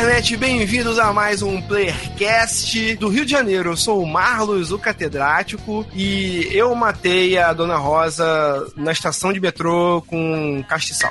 [0.00, 3.70] Internet, bem-vindos a mais um Playercast do Rio de Janeiro.
[3.70, 9.40] Eu sou o Marlos, o catedrático, e eu matei a Dona Rosa na estação de
[9.40, 11.10] metrô com castiçal.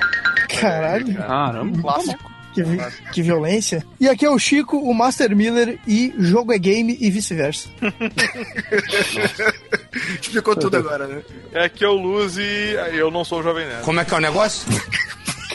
[0.62, 2.32] Caralho, Caramba, clássico.
[2.54, 2.80] que, vi-
[3.12, 3.86] que violência.
[4.00, 7.68] E aqui é o Chico, o Master Miller, e jogo é game e vice-versa.
[10.22, 11.22] Explicou tudo agora, né?
[11.52, 13.84] É aqui é o Luz e eu não sou o Jovem Nerd.
[13.84, 14.66] Como é que é o negócio?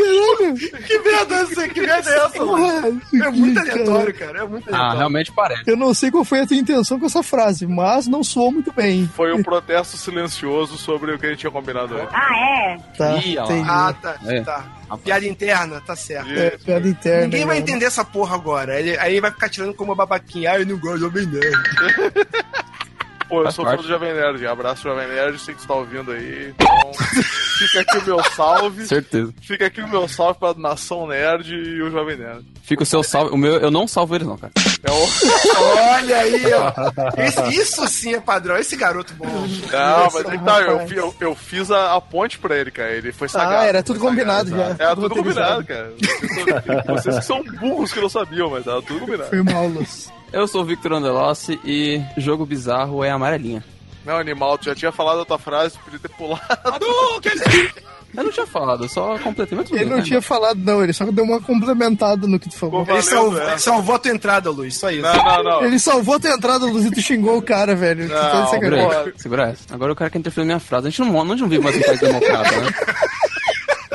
[0.02, 0.82] Caralho!
[0.86, 1.68] Que merda é essa?
[1.68, 2.44] Que merda é essa?
[2.44, 2.56] mano?
[2.58, 4.38] porra, É muito aleatório, cara.
[4.40, 4.98] É muito Ah, aleatório.
[4.98, 5.62] realmente parece.
[5.66, 8.72] Eu não sei qual foi a tua intenção com essa frase, mas não soou muito
[8.72, 9.08] bem.
[9.14, 12.96] Foi um protesto silencioso sobre o que a gente tinha combinado antes.
[12.98, 13.46] Tá, Ih, ó lá.
[13.52, 13.68] entendi.
[13.70, 14.40] Ah, tá, É.
[14.42, 14.64] tá.
[15.02, 16.30] Piada interna, tá certo.
[16.30, 17.22] É, piada interna.
[17.24, 17.62] Ninguém vai né?
[17.62, 18.78] entender essa porra agora.
[18.78, 20.52] Ele, aí ele vai ficar tirando como uma babaquinha.
[20.52, 21.52] Ah, eu não gosto de Nerd.
[23.32, 24.46] Pô, eu Faz sou fã do Jovem Nerd.
[24.46, 26.50] Abraço, Jovem Nerd, sei que você tá ouvindo aí.
[26.54, 26.92] Então,
[27.58, 28.86] fica aqui o meu salve.
[28.86, 29.32] Certeza.
[29.40, 32.44] Fica aqui o meu salve pra Nação Nerd e o Jovem Nerd.
[32.62, 33.32] Fica o seu salve.
[33.32, 34.52] O meu, eu não salvo eles, não, cara.
[34.82, 35.94] É o...
[35.94, 36.72] Olha aí, ó.
[37.22, 38.58] Esse- isso sim é padrão.
[38.58, 39.26] Esse garoto bom.
[39.26, 42.90] Não, mas aí tá, eu, eu, eu fiz a, a ponte pra ele, cara.
[42.92, 43.54] Ele foi sagado.
[43.62, 44.76] Ah, era tudo combinado já.
[44.78, 45.64] Era tudo roteirizado.
[45.66, 46.84] combinado, cara.
[46.94, 49.30] Vocês que são burros que não sabiam, mas era tudo combinado.
[49.30, 50.12] Foi mal, Luz.
[50.32, 53.62] Eu sou o Victor Andelossi e jogo bizarro é amarelinha.
[54.04, 56.42] Meu animal, tu já tinha falado a tua frase, tu podia ter pulado.
[58.14, 60.02] Eu não tinha falado, eu só completei, Ele não né?
[60.02, 62.84] tinha falado, não, ele só deu uma complementada no que tu falou.
[62.84, 63.58] Pô, Ele Valeu, salvou, velho.
[63.58, 64.76] salvou a tua entrada, Luiz.
[64.76, 65.00] Só isso.
[65.00, 65.64] Não, não, não.
[65.64, 68.10] Ele salvou a tua entrada, Luz, e tu xingou o cara, velho.
[68.10, 68.48] Tá Não.
[68.50, 69.74] Segura aí, segura essa.
[69.74, 70.88] Agora o cara quer interferir na minha frase.
[70.88, 72.70] A gente não, a gente não vive mais um país democrata, né?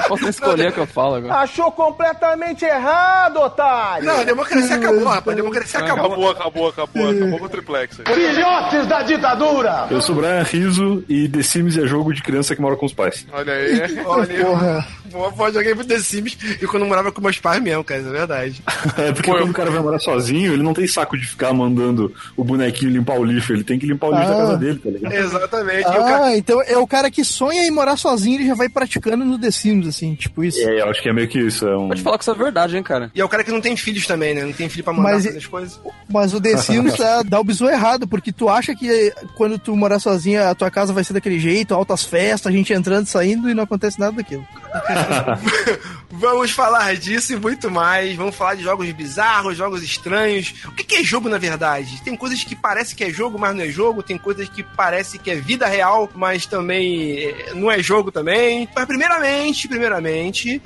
[0.08, 1.33] Posso escolher o que eu falo agora.
[1.36, 4.05] Achou completamente errado, otário!
[4.05, 5.27] Não, a democracia acabou, rapaz.
[5.38, 6.05] A democracia acabou.
[6.05, 8.14] Acabou, acabou, acabou, acabou com o triplex aí.
[8.14, 9.87] Filhotes da ditadura!
[9.89, 12.93] Eu sou Brian Riso e The Sims é jogo de criança que mora com os
[12.93, 13.26] pais.
[13.33, 13.99] Olha aí.
[14.05, 14.87] Olha, Porra.
[15.14, 18.02] eu joguei pro The Sims e quando eu morava com meus pais mesmo, cara.
[18.02, 18.61] Isso é verdade.
[18.98, 22.14] É porque quando o cara vai morar sozinho, ele não tem saco de ficar mandando
[22.36, 24.37] o bonequinho limpar o lixo, ele tem que limpar o lixo da Ah.
[24.37, 25.14] casa dele, tá ligado?
[25.14, 25.87] Exatamente.
[25.87, 28.67] O cara- Ah, então é o cara que sonha em morar sozinho, ele já vai
[28.70, 30.59] praticando no The Sims, assim, tipo isso.
[30.59, 31.67] É, eu acho que é meio que isso.
[31.67, 31.87] É um...
[31.89, 33.11] Pode falar que isso é verdade, hein, cara.
[33.13, 34.43] E é o cara que não tem filhos também, né?
[34.43, 35.80] Não tem filho pra mandar Mas- fazer as coisas.
[36.11, 39.75] Mas o The Sims dá, dá o bizu errado, porque tu acha que quando tu
[39.75, 43.09] morar sozinho, a tua casa vai ser daquele jeito, altas festas, a gente entrando e
[43.09, 44.45] saindo e não acontece nada daquilo.
[46.20, 48.16] Vamos falar disso e muito mais.
[48.16, 50.52] Vamos falar de jogos bizarros, jogos estranhos.
[50.66, 52.02] O que é jogo, na verdade?
[52.04, 54.02] Tem coisas que parece que é jogo, mas não é jogo.
[54.02, 58.67] Tem coisas que parece que é vida real, mas também eh, não é jogo também.
[58.76, 60.60] Mas primeiramente, primeiramente...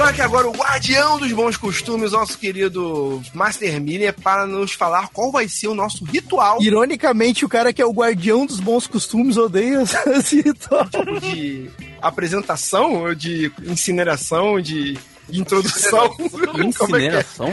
[0.00, 4.72] Eu tô aqui agora o guardião dos bons costumes, nosso querido Master Miller, para nos
[4.72, 8.60] falar qual vai ser o nosso ritual Ironicamente, o cara que é o guardião dos
[8.60, 9.82] bons costumes odeia
[10.16, 10.88] esse ritual.
[11.20, 14.98] de apresentação, de incineração, de,
[15.30, 16.08] introdução.
[16.16, 16.62] Que?
[16.64, 17.52] Incineração?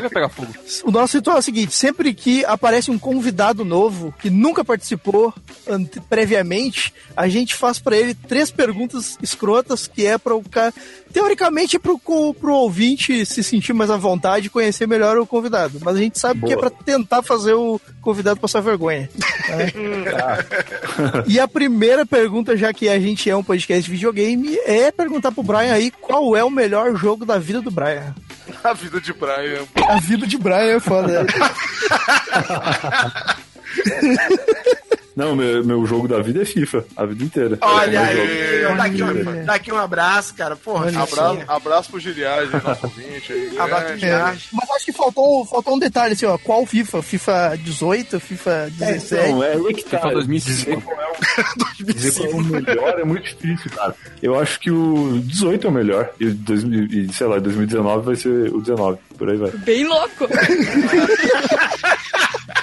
[0.00, 0.52] Vai pegar fogo?
[0.84, 5.32] O nosso ritual é o seguinte: sempre que aparece um convidado novo que nunca participou
[5.68, 10.72] ante- previamente, a gente faz pra ele três perguntas escrotas que é para o cara.
[11.12, 15.78] Teoricamente, é pro, pro ouvinte se sentir mais à vontade e conhecer melhor o convidado.
[15.84, 19.10] Mas a gente sabe que é pra tentar fazer o convidado passar vergonha.
[19.48, 19.66] né?
[21.28, 25.32] e a primeira pergunta, já que a gente é um podcast de videogame, é perguntar
[25.32, 28.14] pro Brian aí qual é o melhor jogo da vida do Brian.
[28.64, 29.64] A vida de Brian.
[29.88, 31.26] A vida de Brian é foda.
[35.14, 37.58] Não, meu, meu jogo da vida é FIFA, a vida inteira.
[37.60, 40.56] Olha É aí, dá aqui, um, dá aqui um abraço, cara.
[40.56, 43.52] Porra, Abraço, abraço pro Giliage, nosso ouvinte aí.
[43.58, 43.98] Abraço pro.
[43.98, 44.48] Giliage.
[44.52, 46.38] Mas acho que faltou, faltou um detalhe assim, ó.
[46.38, 47.02] Qual FIFA?
[47.02, 49.32] FIFA 18, FIFA 17?
[49.32, 49.98] Não, é aí que tá.
[49.98, 50.62] FIFA 2005.
[50.62, 51.12] Dizer qual é o-
[52.24, 53.94] é o melhor é muito difícil, cara.
[54.22, 56.10] Eu acho que o 18 é o melhor.
[56.18, 58.98] E, o 2000 e sei lá, 2019 vai ser o 19.
[59.18, 59.50] Por aí vai.
[59.50, 60.26] Bem louco.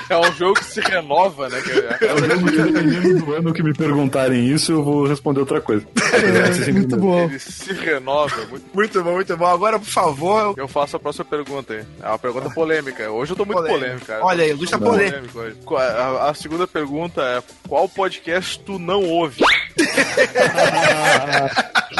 [0.10, 1.60] É um jogo que se renova, né?
[2.02, 5.40] é- É um jogo que, dependendo do ano que me perguntarem isso, eu vou responder
[5.42, 5.86] outra coisa.
[6.10, 7.20] Ser sempre muito o bom.
[7.26, 8.36] Ele se renova.
[8.50, 8.66] Muito...
[8.74, 9.46] Muito bom, muito bom.
[9.46, 10.54] Agora, por favor.
[10.58, 11.84] Eu faço a próxima pergunta aí.
[12.02, 13.10] É uma pergunta polêmica.
[13.12, 13.80] Hoje eu tô muito Polêmica.
[13.86, 14.26] polêmico, cara.
[14.26, 15.40] Olha aí, Luz tá Tô polêmico.
[15.40, 15.56] hoje.
[15.78, 19.44] A, a segunda pergunta é: qual podcast tu não ouve?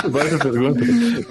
[0.04, 0.80] Agora essa pergunta.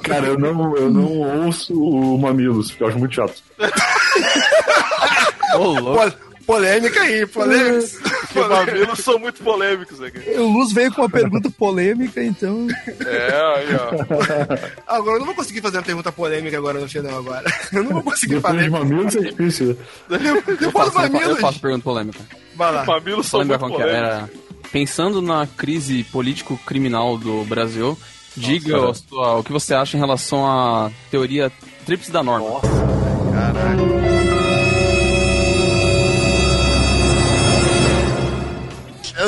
[0.03, 3.43] Cara, eu não, eu não ouço o Mamilos, porque eu acho muito chato.
[5.57, 6.28] Ô, louco.
[6.49, 7.89] Po- Polêmica aí, polêmica.
[8.21, 10.19] Porque mamilos são muito polêmicos aqui.
[10.39, 12.67] O Luz veio com uma pergunta polêmica, então.
[13.07, 14.89] É, aí, ó.
[14.97, 17.45] Agora eu não vou conseguir fazer uma pergunta polêmica agora no final agora.
[17.71, 18.65] Eu não vou conseguir Depois fazer.
[18.65, 19.77] de mamilos é difícil.
[20.09, 20.19] né?
[20.19, 21.41] Depois Eu faço, eu mamilos.
[21.41, 22.19] faço pergunta polêmica.
[22.57, 22.85] Vai lá.
[22.87, 23.93] Mamilos são muito polêmicos.
[23.93, 24.31] era?
[24.73, 27.97] Pensando na crise político-criminal do Brasil,
[28.37, 28.91] diga cara.
[28.91, 31.53] a sua- o que você acha em relação à teoria
[31.85, 32.61] tríplice da norma.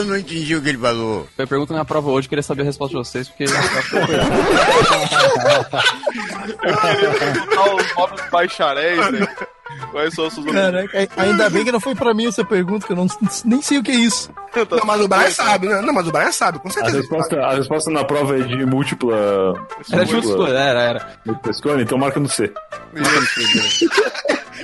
[0.00, 1.26] Eu não entendi o que ele falou.
[1.38, 3.44] Eu pergunto na prova hoje, queria saber a resposta de vocês, porque
[6.70, 9.28] Botar os nomes bacharéis, né?
[9.92, 10.46] Quais são os seus?
[10.46, 13.06] Caraca, ai- ainda bem que não foi pra mim essa pergunta, que eu não,
[13.44, 14.30] nem sei o que é isso.
[14.70, 15.80] Não, mas o Brian sabe, né?
[15.80, 16.96] Não, mas o Brian sabe, com A certeza.
[16.98, 19.54] resposta, a resposta na prova é de múltipla.
[19.92, 21.08] era de múltipla escolha, era, era.
[21.24, 22.52] múltipla escolha, então marca no C.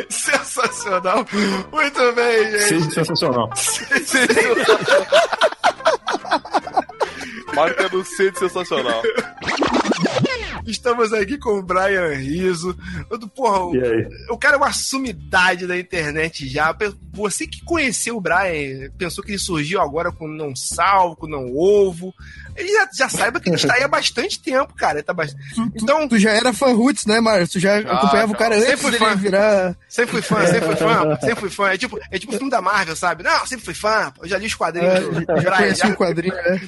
[0.10, 1.26] Sensacional.
[1.72, 2.86] Muito bem, gente.
[2.86, 3.50] de sensacional.
[7.54, 9.02] Marca no C de sensacional.
[10.66, 12.76] Estamos aqui com o Brian Riso.
[13.34, 13.72] Porra, o,
[14.34, 16.76] o cara é uma sumidade da internet já.
[17.12, 21.54] Você que conheceu o Brian, pensou que ele surgiu agora com não salvo, com não
[21.56, 22.12] ovo.
[22.56, 25.02] Ele já, já saiba que ele está aí há bastante tempo, cara.
[25.02, 25.36] Tá bast...
[25.74, 27.60] Então, Tu já era fã roots, né, Márcio?
[27.60, 28.34] Tu já, acompanhava já.
[28.34, 29.14] o cara Sempre antes fã.
[29.16, 29.76] virar.
[29.88, 31.68] sempre fui fã, sempre fui fã, sempre fui fã.
[31.70, 33.22] É tipo, é tipo filme da Marvel, sabe?
[33.22, 34.10] Não, sempre fui fã.
[34.22, 35.56] Eu já li os quadrinhos É, do já Brian.
[35.56, 35.88] conheci já.
[35.88, 36.60] o quadrinho, né?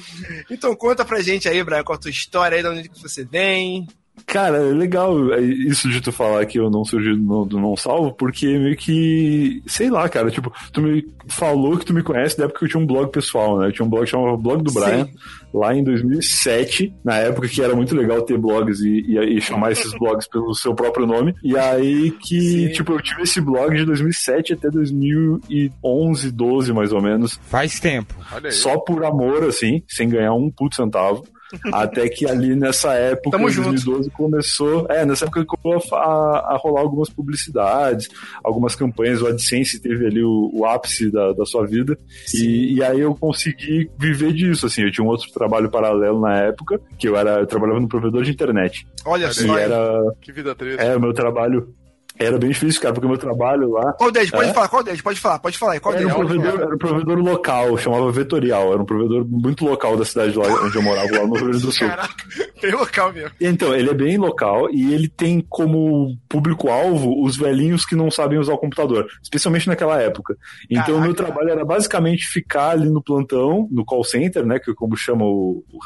[0.51, 3.23] Então conta pra gente aí, Brian, qual a tua história aí, de onde que você
[3.23, 3.87] vem.
[4.29, 8.13] Cara, é legal é, isso de tu falar que eu não surgi do não salvo,
[8.13, 12.45] porque meio que, sei lá, cara, tipo, tu me falou que tu me conhece da
[12.45, 13.67] época que eu tinha um blog pessoal, né?
[13.67, 15.07] Eu tinha um blog que chamava Blog do Brian,
[15.51, 19.71] lá em 2007, na época que era muito legal ter blogs e, e, e chamar
[19.71, 21.33] esses blogs pelo seu próprio nome.
[21.43, 22.71] E aí que, Sim.
[22.71, 28.13] tipo, eu tive esse blog de 2007 até 2011, 12 mais ou menos, Faz tempo.
[28.31, 28.51] Olha aí.
[28.51, 31.25] só por amor, assim, sem ganhar um puto centavo.
[31.73, 33.69] Até que ali nessa época, Tamo em junto.
[33.69, 34.85] 2012, começou.
[34.89, 38.07] É, nessa época começou a, a rolar algumas publicidades,
[38.43, 39.21] algumas campanhas.
[39.21, 41.97] O AdSense teve ali o, o ápice da, da sua vida.
[42.33, 44.83] E, e aí eu consegui viver disso, assim.
[44.83, 47.39] Eu tinha um outro trabalho paralelo na época, que eu era.
[47.39, 48.87] Eu trabalhava no provedor de internet.
[49.05, 49.57] Olha só.
[49.57, 50.01] era.
[50.21, 50.81] Que vida triste.
[50.81, 51.73] É, o meu trabalho.
[52.19, 53.93] Era bem difícil, cara, porque o meu trabalho lá.
[53.93, 54.29] Qual deles?
[54.29, 54.53] Pode É?
[54.53, 55.01] falar, qual deles?
[55.01, 55.79] Pode falar, pode falar.
[55.79, 58.73] Qual Era um, provedor, era um provedor local, chamava Vetorial.
[58.73, 61.61] Era um provedor muito local da cidade lá onde eu morava, lá no Rio Grande
[61.65, 61.87] do Sul.
[61.87, 62.13] Caraca,
[62.61, 63.31] bem local mesmo.
[63.39, 68.37] Então, ele é bem local e ele tem como público-alvo os velhinhos que não sabem
[68.37, 70.35] usar o computador, especialmente naquela época.
[70.69, 71.33] Então, o meu Caraca.
[71.33, 75.23] trabalho era basicamente ficar ali no plantão, no call center, né, que é como chama
[75.23, 75.79] o, o-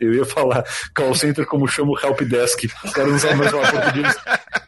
[0.00, 0.64] eu ia falar
[0.94, 4.16] call center como chama o help desk, os caras não sabem mais falar português,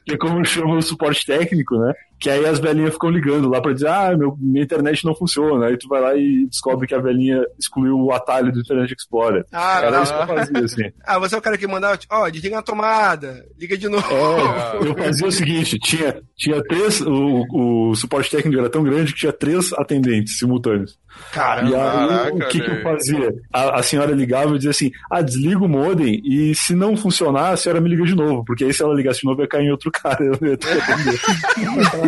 [0.07, 1.93] que é como chama o suporte técnico, né?
[2.21, 5.67] Que aí as velhinhas ficam ligando lá pra dizer, ah, meu, minha internet não funciona.
[5.67, 9.45] Aí tu vai lá e descobre que a velhinha excluiu o atalho do Internet Explorer.
[9.51, 10.03] Ah, Era não.
[10.03, 10.83] isso que eu fazia, assim.
[11.03, 14.07] Ah, você é o cara que mandava, tipo, ó, desliga a tomada, liga de novo.
[14.13, 19.13] É, eu fazia o seguinte, tinha, tinha três, o, o suporte técnico era tão grande
[19.13, 20.99] que tinha três atendentes simultâneos.
[21.33, 21.71] Caramba.
[21.71, 23.35] e aí, caraca, o que, que eu fazia?
[23.53, 27.51] A, a senhora ligava e dizia assim, ah, desliga o modem e se não funcionar,
[27.51, 29.67] a senhora me liga de novo, porque aí se ela ligasse de novo ia cair
[29.67, 31.21] em outro cara, eu ia ter que atender.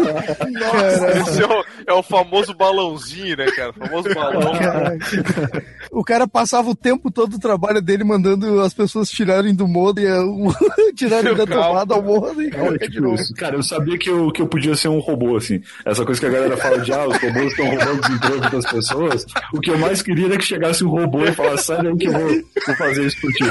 [0.03, 3.71] Esse é o, é o famoso balãozinho, né, cara?
[3.71, 4.53] O famoso balão.
[4.59, 5.65] Caraca.
[5.91, 10.07] O cara passava o tempo todo do trabalho dele mandando as pessoas tirarem do modem,
[10.13, 10.53] o-
[10.95, 13.35] tirarem da tomada ao modem colocar de tipo.
[13.37, 15.61] Cara, eu sabia que eu, que eu podia ser um robô, assim.
[15.85, 18.71] Essa coisa que a galera fala de, ah, os robôs estão roubando os empregos das
[18.71, 19.27] pessoas.
[19.53, 22.07] O que eu mais queria era que chegasse um robô e falasse, sai daí que
[22.07, 22.29] eu vou,
[22.67, 23.45] vou fazer isso por ti.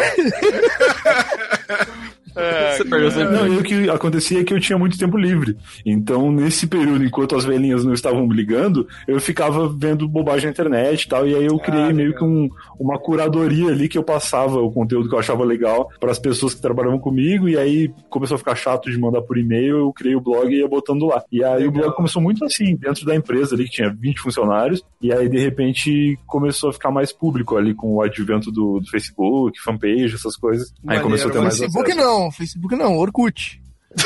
[2.36, 3.36] É, Você perdeu sempre.
[3.36, 5.58] Não, e o que acontecia é que eu tinha muito tempo livre.
[5.86, 10.52] Então, nesse período, enquanto as velhinhas não estavam me ligando, eu ficava vendo bobagem na
[10.52, 11.28] internet e tal.
[11.28, 15.10] E aí eu criei meio que um, uma curadoria ali que eu passava o conteúdo
[15.10, 17.48] que eu achava legal para as pessoas que trabalhavam comigo.
[17.48, 20.60] E aí começou a ficar chato de mandar por e-mail, eu criei o blog e
[20.60, 21.24] ia botando lá.
[21.32, 24.84] E aí o blog começou muito assim, dentro da empresa ali, que tinha 20 funcionários.
[25.02, 28.90] E aí, de repente, começou a ficar mais público ali com o advento do, do
[28.90, 30.72] Facebook, fanpage, essas coisas.
[30.80, 32.08] Aí Maneiro, começou a ter mais Facebook acesso.
[32.08, 33.62] não, Facebook não, Orkut.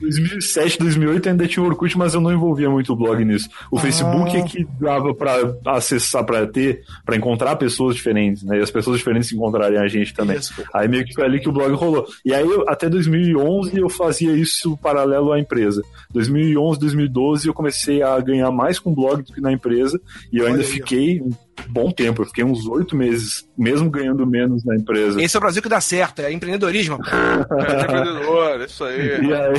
[0.00, 3.48] 2007, 2008 ainda tinha o Orkut, mas eu não envolvia muito o blog nisso.
[3.70, 5.34] O Facebook é que dava pra
[5.66, 8.58] acessar, pra ter, pra encontrar pessoas diferentes, né?
[8.58, 10.36] E as pessoas diferentes encontrarem a gente também.
[10.38, 10.54] Isso.
[10.72, 12.06] Aí meio que foi ali que o blog rolou.
[12.24, 15.82] E aí eu- até 2011 eu fazia isso paralelo à empresa.
[16.12, 20.00] 2011, 2012 eu comecei a ganhar mais com o blog do que na empresa.
[20.32, 21.30] E eu ainda Olha fiquei um
[21.68, 25.20] bom tempo, eu fiquei uns oito meses, mesmo ganhando menos na empresa.
[25.20, 26.98] Esse é o Brasil que dá certo, é empreendedorismo.
[27.06, 28.33] é.
[28.64, 29.00] Isso aí.
[29.24, 29.54] E aí,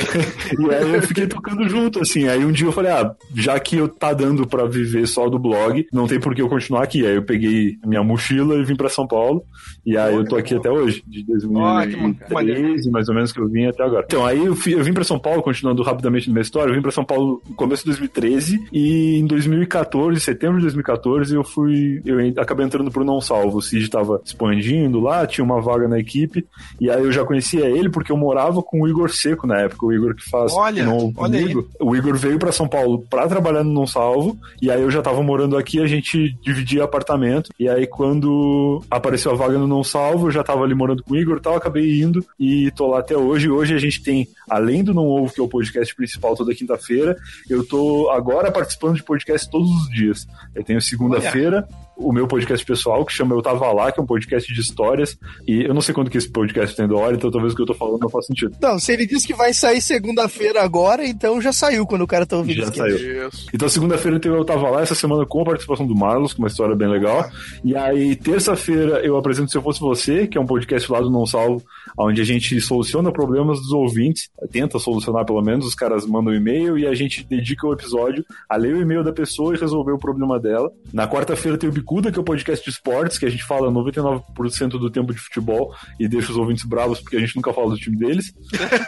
[0.58, 2.28] e aí eu fiquei tocando junto, assim.
[2.28, 5.38] Aí um dia eu falei, ah, já que eu tá dando pra viver só do
[5.38, 7.06] blog, não tem por que eu continuar aqui.
[7.06, 9.42] Aí eu peguei minha mochila e vim pra São Paulo.
[9.84, 11.24] E aí eu tô aqui até hoje, de
[11.54, 14.04] Ó, que 2013, mais ou menos, que eu vim até agora.
[14.08, 16.74] Então, aí eu, fi- eu vim pra São Paulo, continuando rapidamente na minha história, eu
[16.74, 21.44] vim pra São Paulo no começo de 2013 e em 2014, setembro de 2014, eu
[21.44, 23.58] fui, eu acabei entrando pro Não Salvo.
[23.58, 26.44] O Cid tava expandindo lá, tinha uma vaga na equipe,
[26.80, 29.86] e aí eu já conhecia ele porque eu morava com o Igor Seco na época,
[29.86, 31.42] o Igor que faz Olha, Não olha aí.
[31.42, 31.68] comigo.
[31.80, 35.02] O Igor veio pra São Paulo pra trabalhar no Não Salvo, e aí eu já
[35.02, 39.82] tava morando aqui, a gente dividia apartamento, e aí quando apareceu a vaga no Não
[39.84, 42.86] Salvo, eu já tava ali morando com o Igor e tal, acabei indo e tô
[42.88, 43.48] lá até hoje.
[43.50, 47.16] Hoje a gente tem, além do Não Ovo, que é o podcast principal toda quinta-feira,
[47.48, 50.26] eu tô agora participando de podcast todos os dias.
[50.54, 51.66] Eu tenho segunda-feira,
[51.96, 55.18] o meu podcast pessoal, que chama Eu Tava Lá, que é um podcast de histórias,
[55.46, 57.62] e eu não sei quando que esse podcast tem do hora, então talvez o que
[57.62, 58.56] eu tô falando não faça sentido.
[58.60, 62.26] Não, se ele disse que vai sair segunda-feira agora, então já saiu quando o cara
[62.26, 62.92] tá ouvindo Já isso aqui.
[62.98, 63.28] saiu.
[63.28, 63.46] Isso.
[63.52, 66.74] Então, segunda-feira eu tava lá, essa semana com a participação do Marlos, com uma história
[66.74, 67.28] bem legal.
[67.64, 71.10] E aí, terça-feira, eu apresento Se Eu Fosse Você, que é um podcast lá do
[71.10, 71.62] Não Salvo,
[71.98, 76.36] onde a gente soluciona problemas dos ouvintes, tenta solucionar pelo menos, os caras mandam um
[76.36, 79.92] e-mail e a gente dedica o episódio a ler o e-mail da pessoa e resolver
[79.92, 80.70] o problema dela.
[80.92, 83.70] Na quarta-feira tem o Bicuda, que é o podcast de esportes, que a gente fala
[83.70, 87.70] 99% do tempo de futebol e deixa os ouvintes bravos porque a gente nunca fala
[87.70, 88.34] do time deles.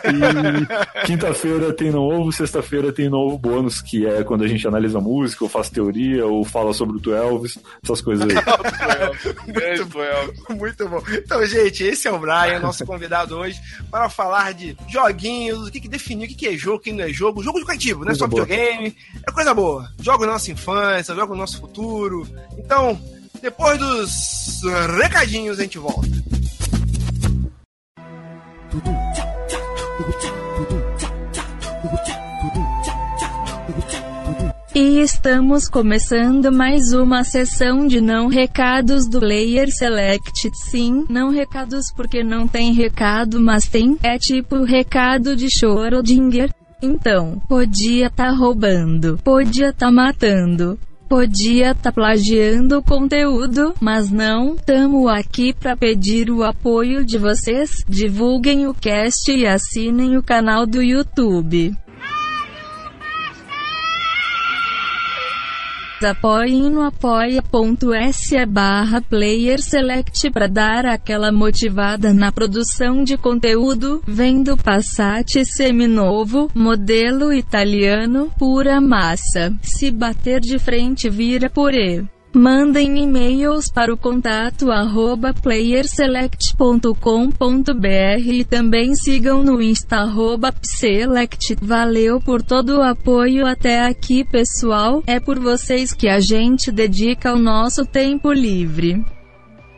[0.05, 5.45] E quinta-feira tem novo, sexta-feira tem novo bônus, que é quando a gente analisa música,
[5.45, 8.35] ou faz teoria, ou fala sobre o Elvis, essas coisas aí.
[9.89, 10.59] Pro Elvis.
[10.59, 11.03] Muito bom.
[11.13, 15.81] Então, gente, esse é o Brian, nosso convidado hoje, para falar de joguinhos, o que,
[15.81, 17.43] que definiu, o que, que é jogo, o que não é jogo.
[17.45, 18.45] Jogo educativo, não é Coisa só boa.
[18.45, 19.89] videogame, é coisa boa.
[20.01, 22.27] Jogo da nossa infância, jogo do nosso futuro.
[22.59, 22.88] Então,
[23.41, 24.63] depois dos
[24.97, 26.09] recadinhos, a gente volta.
[34.75, 40.51] E estamos começando mais uma sessão de não recados do Player Select.
[40.55, 43.99] Sim, não recados porque não tem recado, mas tem.
[44.05, 46.55] É tipo recado de Schrödinger.
[46.81, 50.79] Então, podia tá roubando, podia tá matando.
[51.09, 54.57] Podia tá plagiando o conteúdo, mas não.
[54.57, 57.83] Tamo aqui pra pedir o apoio de vocês.
[57.89, 61.75] Divulguem o cast e assinem o canal do YouTube.
[66.05, 74.57] Apoiem no apoia.se barra player select para dar aquela motivada na produção de conteúdo, vendo
[74.57, 79.53] Passat seminovo, modelo italiano, pura massa.
[79.61, 82.05] Se bater de frente vira purê.
[82.39, 91.57] Mandem e-mails para o contato arroba playerselect.com.br e também sigam no insta arroba pselect.
[91.61, 97.35] Valeu por todo o apoio até aqui pessoal, é por vocês que a gente dedica
[97.35, 99.05] o nosso tempo livre.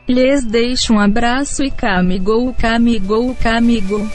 [0.06, 4.06] Lhes deixo um abraço e camigou, camigou, camigou.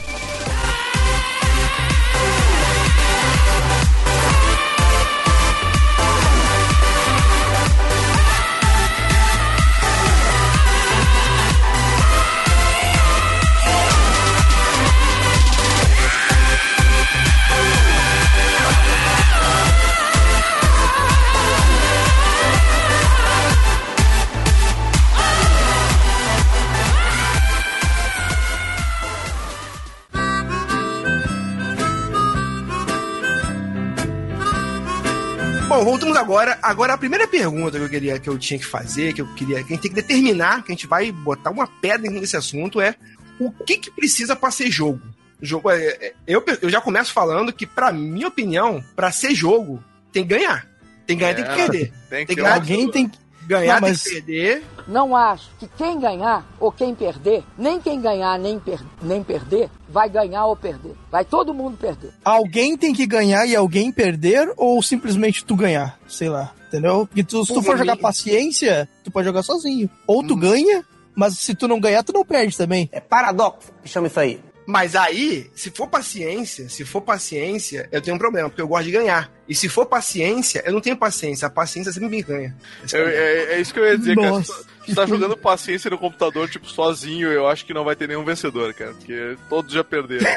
[35.90, 36.58] Voltamos agora.
[36.62, 39.58] Agora a primeira pergunta que eu queria que eu tinha que fazer, que eu queria,
[39.62, 42.80] que a gente tem que determinar, que a gente vai botar uma pedra nesse assunto
[42.80, 42.94] é
[43.40, 45.00] o que que precisa para ser jogo.
[45.40, 49.82] Jogo é, é- eu, eu já começo falando que pra minha opinião, pra ser jogo,
[50.12, 50.66] tem que ganhar.
[51.06, 51.92] Tem que ganhar, tem que É, perder.
[52.10, 53.18] Tem Tem que uma- Alguém tem que.
[53.46, 54.64] Ganhar Não, mas- tem que perder.
[54.88, 59.70] Não acho que quem ganhar ou quem perder, nem quem ganhar nem, per- nem perder,
[59.96, 60.92] vai ganhar ou perder.
[61.10, 62.10] Vai todo mundo perder.
[62.22, 65.98] Alguém tem que ganhar e alguém perder, ou simplesmente tu ganhar?
[66.06, 67.06] Sei lá, entendeu?
[67.06, 69.88] Porque tu- se tu for jogar paciência, tu pode jogar sozinho.
[70.06, 70.84] Ou tu ganha,
[71.14, 72.90] mas se tu não ganhar, tu não perde também.
[72.92, 74.38] É paradoxo que chama isso aí.
[74.66, 78.84] Mas aí, se for paciência, se for paciência, eu tenho um problema, porque eu gosto
[78.84, 79.30] de ganhar.
[79.48, 81.46] E se for paciência, eu não tenho paciência.
[81.46, 82.54] A paciência sempre me ganha.
[82.92, 84.28] É, é- é isso que eu ia dizer, cara.
[84.28, 84.52] Nossa.
[84.52, 88.06] Tu- se tá jogando paciência no computador, tipo, sozinho, eu acho que não vai ter
[88.08, 88.92] nenhum vencedor, cara.
[88.94, 90.26] Porque todos já perderam.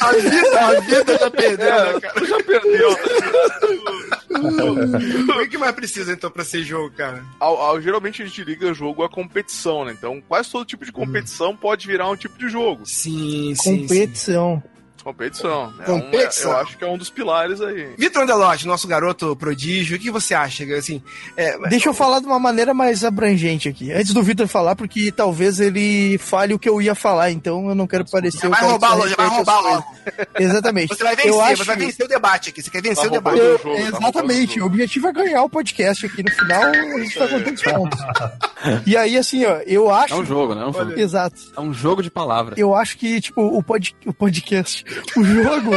[0.00, 2.14] A vida, a vida já perdeu, né, cara?
[2.14, 3.02] Tu já perdeu, tá?
[5.36, 7.24] O que que mais precisa, então, pra ser jogo, cara?
[7.40, 9.94] Ao- ao- geralmente a gente liga jogo à competição, né?
[9.96, 12.84] Então quase todo tipo de competição pode virar um tipo de jogo.
[12.86, 13.82] Sim, sim.
[13.82, 14.62] Competição.
[15.02, 15.72] Competição.
[15.86, 16.52] É um- Competição.
[16.52, 17.94] eu acho que é um dos pilares aí.
[17.98, 20.64] Vitor Andelotti, nosso garoto prodígio, o que você acha?
[20.76, 21.02] Assim,
[21.36, 23.92] é, Deixa eu falar de uma maneira mais abrangente aqui.
[23.92, 27.74] Antes do Vitor falar, porque talvez ele fale o que eu ia falar, então eu
[27.74, 28.40] não quero parecer.
[28.40, 29.84] Já o vai roubar, já vai roubar coisas.
[30.38, 30.94] Exatamente.
[30.96, 32.62] Você vai vencer, eu acho você vai vencer o debate aqui.
[32.62, 33.38] Você quer vencer Tá o debate.
[33.38, 36.62] Eu- o jogo, tá exatamente, o o objetivo é ganhar o podcast aqui no final,
[36.62, 37.98] a gente vai contando os pontos.
[38.86, 40.12] E aí, assim, ó, eu acho.
[40.14, 40.62] É um jogo, né?
[40.62, 40.98] É um jogo.
[40.98, 41.36] Exato.
[41.56, 42.58] É um jogo de palavras.
[42.58, 44.84] Eu acho que, tipo, o, pod, o podcast,
[45.16, 45.72] o jogo,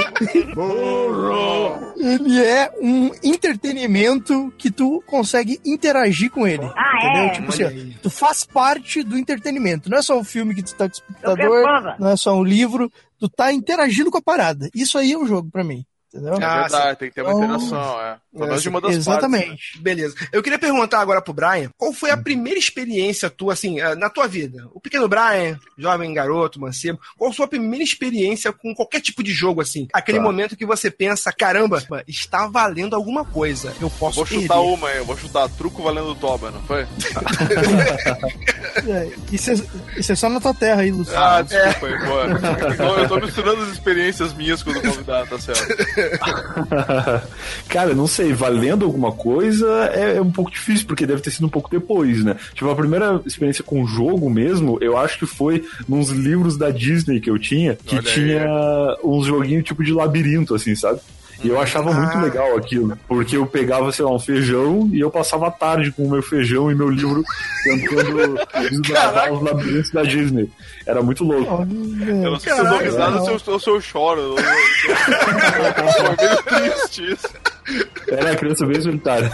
[1.98, 6.66] ele é um entretenimento que tu consegue interagir com ele.
[6.98, 7.32] entendeu?
[7.34, 7.98] Tipo assim, ó, Olha aí.
[8.02, 9.90] tu faz parte do entretenimento.
[9.90, 11.64] Não é só um filme que tu tá com o espectador,
[12.00, 14.70] não é só um livro, tu tá interagindo com a parada.
[14.74, 15.86] Isso aí é um jogo pra mim.
[16.14, 16.34] Entendeu?
[16.34, 18.18] É Ah, verdade, tem que ter uma Então, interação, é.
[18.34, 19.48] Pelo menos de uma das Exatamente.
[19.48, 19.76] partes.
[19.76, 19.82] né?
[19.82, 20.16] Beleza.
[20.32, 24.10] Eu queria perguntar agora pro Brian, qual foi a primeira experiência tua, assim, eh, na
[24.10, 24.68] tua vida?
[24.74, 29.32] O pequeno Brian, jovem garoto, mancebo, qual a sua primeira experiência com qualquer tipo de
[29.32, 29.88] jogo, assim?
[29.94, 30.24] Aquele Tá.
[30.24, 33.74] momento que você pensa, caramba, está valendo alguma coisa.
[33.80, 34.74] Eu Eu posso vou chutar perder.
[34.74, 36.86] uma aí, eu vou chutar truco valendo toba, não foi?
[38.88, 39.54] É, isso, é,
[39.98, 41.20] isso é só na tua terra aí, Luciano.
[41.24, 42.26] Ah, desculpa aí, boa.
[43.02, 45.62] Eu tô misturando as experiências minhas com o do convidado, tá certo.
[47.68, 51.46] Cara, não sei, valendo alguma coisa é, é um pouco difícil, porque deve ter sido
[51.46, 52.36] um pouco depois, né?
[52.54, 57.20] Tipo, a primeira experiência com jogo mesmo, eu acho que foi nos livros da Disney
[57.20, 58.14] que eu tinha, que Olha aí.
[58.14, 61.00] tinha uns joguinhos tipo de labirinto, assim, sabe?
[61.44, 62.22] E eu achava muito Ah.
[62.22, 66.04] legal aquilo, porque eu pegava, sei lá, um feijão e eu passava a tarde com
[66.06, 67.24] o meu feijão e meu livro
[67.64, 68.38] tentando
[68.70, 70.50] desbravar os labirintos da Disney.
[70.86, 71.52] Era muito louco.
[71.64, 74.22] Eu não sei se eu dou risada ou se eu- se eu choro.
[74.22, 77.28] Eu- eu- eu- É meio triste isso.
[78.08, 79.32] Era a criança bem solitária.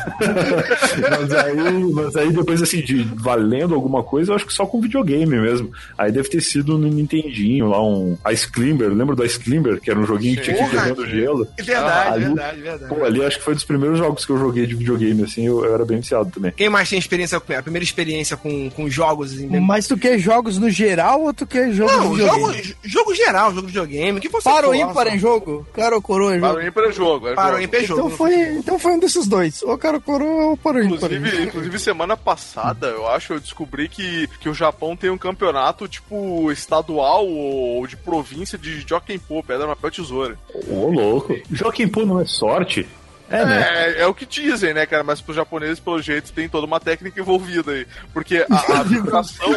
[1.09, 4.79] mas, aí, mas aí depois, assim, de valendo alguma coisa, eu acho que só com
[4.81, 5.71] videogame mesmo.
[5.97, 8.89] Aí deve ter sido no Nintendinho, lá um Ice Climber.
[8.93, 9.79] Lembra do Ice Climber?
[9.79, 11.47] Que era um joguinho que tinha que ir quebrando gelo.
[11.57, 12.93] É Verdade, ali- verdade, verdade.
[12.95, 15.63] Pô, ali acho que foi dos primeiros jogos que eu joguei de videogame, assim, eu,
[15.65, 16.51] eu era bem viciado também.
[16.55, 19.33] Quem mais tem experiência com a primeira experiência com, com jogos?
[19.33, 23.15] Assim, Mas tu quer jogos no geral ou tu quer jogos Não, no jogo, jogo
[23.15, 24.17] geral, jogo de videogame.
[24.19, 25.67] O que você Para ou for, ímpar é jogo?
[25.73, 26.59] Cara ou coroa é Para jogo?
[26.59, 27.27] o ímpar é jogo.
[27.27, 27.63] É Para o jogo.
[27.63, 27.99] ímpar é jogo.
[28.07, 29.61] Então foi, então foi um desses dois.
[29.63, 31.11] Ou cara coroa ou para o ímpar.
[31.11, 35.87] Inclusive, inclusive, semana passada, eu acho, eu descobri que, que o Japão tem um campeonato,
[35.87, 40.37] tipo, estadual ou de província de Jockey Pô, pedra, papel, tesoura.
[40.69, 41.35] Ô, louco.
[41.51, 42.87] Joaquim Pô não é sorte?
[43.29, 43.61] É, né?
[43.97, 45.03] É, é o que dizem, né, cara?
[45.03, 47.85] Mas pros japoneses, pelo jeito, tem toda uma técnica envolvida aí.
[48.13, 49.47] Porque a, a vibração.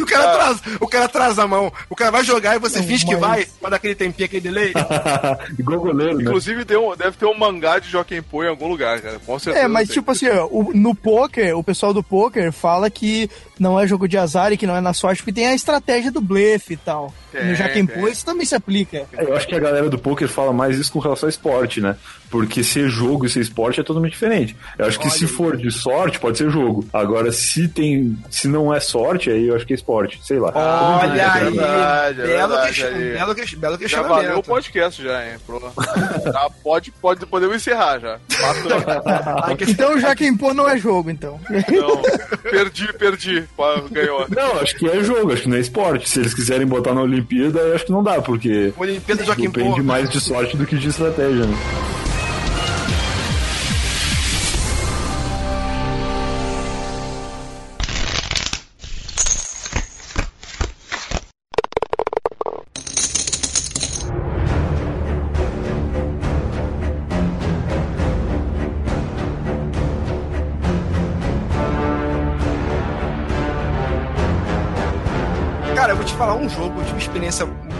[0.00, 1.72] o, cara atrasa, o cara atrasa a mão.
[1.88, 4.26] O cara vai jogar e você Não, finge que mas- vai pra dar aquele tempinho,
[4.26, 4.72] aquele delay.
[5.58, 6.22] Igual goleiro, né?
[6.22, 9.18] Inclusive, tem um- deve ter um mangá de Joaquim Pô em algum lugar, cara.
[9.24, 9.64] Com certeza.
[9.64, 13.78] É, mas tipo assim, ó, o- no poker, o pessoal do poker fala que não
[13.78, 16.20] é jogo de azar e que não é na sorte, porque tem a estratégia do
[16.20, 17.12] blefe e tal.
[17.30, 17.86] Tem, no tem.
[17.86, 19.06] Pô isso também se aplica.
[19.12, 21.73] É, Eu acho que a galera do poker fala mais isso com relação ao esporte,
[21.80, 21.96] né?
[22.34, 24.56] Porque ser jogo e ser esporte é totalmente diferente.
[24.76, 26.84] Eu acho que se for de sorte, pode ser jogo.
[26.92, 28.18] Agora, se tem.
[28.28, 30.18] Se não é sorte, aí eu acho que é esporte.
[30.20, 30.50] Sei lá.
[31.00, 31.44] Olha é aí.
[31.44, 33.12] verdade, é belo, verdade aí.
[33.12, 34.14] belo, que- belo Já questionamento.
[34.16, 35.36] valeu o podcast já, hein?
[35.46, 35.72] Pronto.
[36.24, 38.18] Já pode, pode, podemos encerrar já.
[39.68, 41.38] Então o Jaquem Pô não é jogo, então.
[41.48, 42.02] Não,
[42.50, 43.44] perdi, perdi.
[43.92, 44.26] Ganhou.
[44.28, 46.08] Não, acho que é jogo, acho que não é esporte.
[46.08, 49.50] Se eles quiserem botar na Olimpíada, eu acho que não dá, porque Olimpíada de Joaquim
[49.50, 49.82] depende Pô.
[49.84, 51.54] mais de sorte do que de estratégia, né?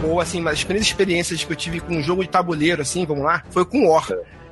[0.05, 3.05] Boa, assim, mas as primeiras experiências que eu tive com um jogo de tabuleiro, assim,
[3.05, 4.07] vamos lá, foi com o War.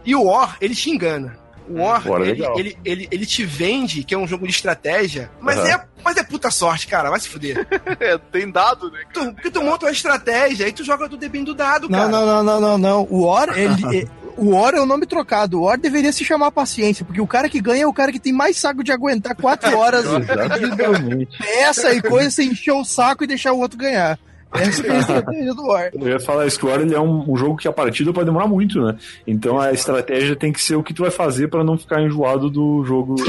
[0.05, 1.37] E o War, ele te engana.
[1.69, 4.51] O War, War é ele, ele, ele, ele te vende que é um jogo de
[4.51, 5.67] estratégia, mas, Aham.
[5.69, 7.65] é, mas é puta sorte, cara, vai se fuder.
[7.99, 8.99] É, tem dado, né?
[9.13, 12.11] tu, porque tu monta uma estratégia, aí tu joga tudo depende do dado, Não, cara.
[12.11, 13.07] não, não, não, não, não.
[13.09, 13.97] O Or, ele.
[14.03, 15.61] é- O Or é o nome trocado.
[15.61, 18.19] O Or deveria se chamar paciência, porque o cara que ganha é o cara que
[18.19, 21.37] tem mais saco de aguentar quatro horas Exatamente.
[21.37, 24.19] peça e coisa, sem encher o saco e deixar o outro ganhar.
[24.53, 25.89] Essa é a estratégia do War.
[25.93, 28.13] Eu ia falar isso, que o War ele é um, um jogo que a partida
[28.13, 28.95] pode demorar muito, né?
[29.25, 32.49] Então a estratégia tem que ser o que tu vai fazer pra não ficar enjoado
[32.49, 33.15] do jogo.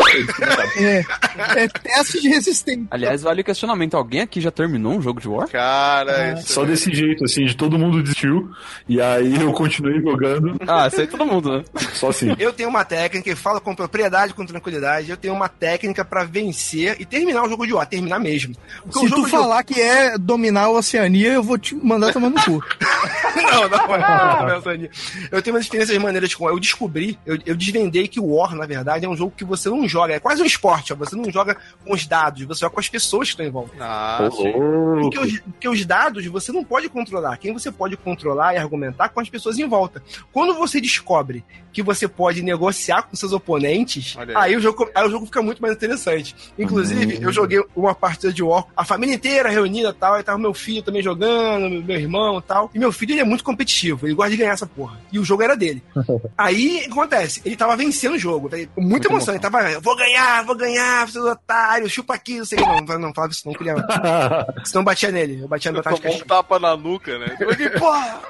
[0.77, 1.05] É,
[1.65, 2.87] é teste de resistência.
[2.91, 3.97] Aliás, vale o questionamento.
[3.97, 5.49] Alguém aqui já terminou um jogo de War?
[5.49, 8.51] Cara, isso Só desse jeito, assim, de todo mundo desistiu.
[8.89, 10.57] E aí eu continuei jogando.
[10.67, 11.65] Ah, isso aí todo mundo, né?
[11.93, 12.35] Só assim.
[12.39, 16.25] Eu tenho uma técnica, e falo com propriedade, com tranquilidade, eu tenho uma técnica pra
[16.25, 18.55] vencer e terminar o jogo de War, terminar mesmo.
[18.83, 20.71] Porque Se o tu jogo falar que é dominar a
[21.23, 22.63] Eu vou te mandar tomar no cu.
[23.53, 24.91] não, não, Sani.
[25.31, 26.49] Eu tenho umas experiências maneiras com.
[26.49, 29.69] Eu descobri, eu, eu desvendei que o War, na verdade, é um jogo que você
[29.69, 30.15] não joga.
[30.15, 30.97] É quase um esporte, ó.
[30.97, 33.75] Você não joga com os dados, você joga com as pessoas que estão em volta.
[33.81, 34.53] Ah, sim.
[35.01, 37.37] Porque os, porque os dados você não pode controlar.
[37.37, 40.03] Quem você pode controlar e argumentar com as pessoas em volta.
[40.33, 44.29] Quando você descobre que você pode negociar com seus oponentes, aí.
[44.35, 46.35] aí o, jogo, aí o jogo fica muito mais interessante.
[46.57, 50.39] Inclusive, eu joguei uma partida de War, a família inteira reunida e tal, e tava
[50.39, 52.71] meu filho também jogando, meu irmão e tal.
[52.75, 55.01] E meu filho, ele é muito competitivo, ele gosta de ganhar essa porra.
[55.13, 55.83] E o jogo era dele.
[56.37, 57.43] Aí, o que acontece?
[57.45, 58.57] Ele tava vencendo o jogo, tá?
[58.75, 59.35] com muita emoção.
[59.35, 62.93] Ele tava, eu vou ganhar, vou ganhar, seus otários, chupa aqui, não sei o que.
[62.93, 63.75] Não, não falava isso não, queria.
[64.65, 67.37] Senão eu batia nele, eu batia no batata de Tomou um tapa na nuca, né?
[67.39, 68.21] Eu falei, porra!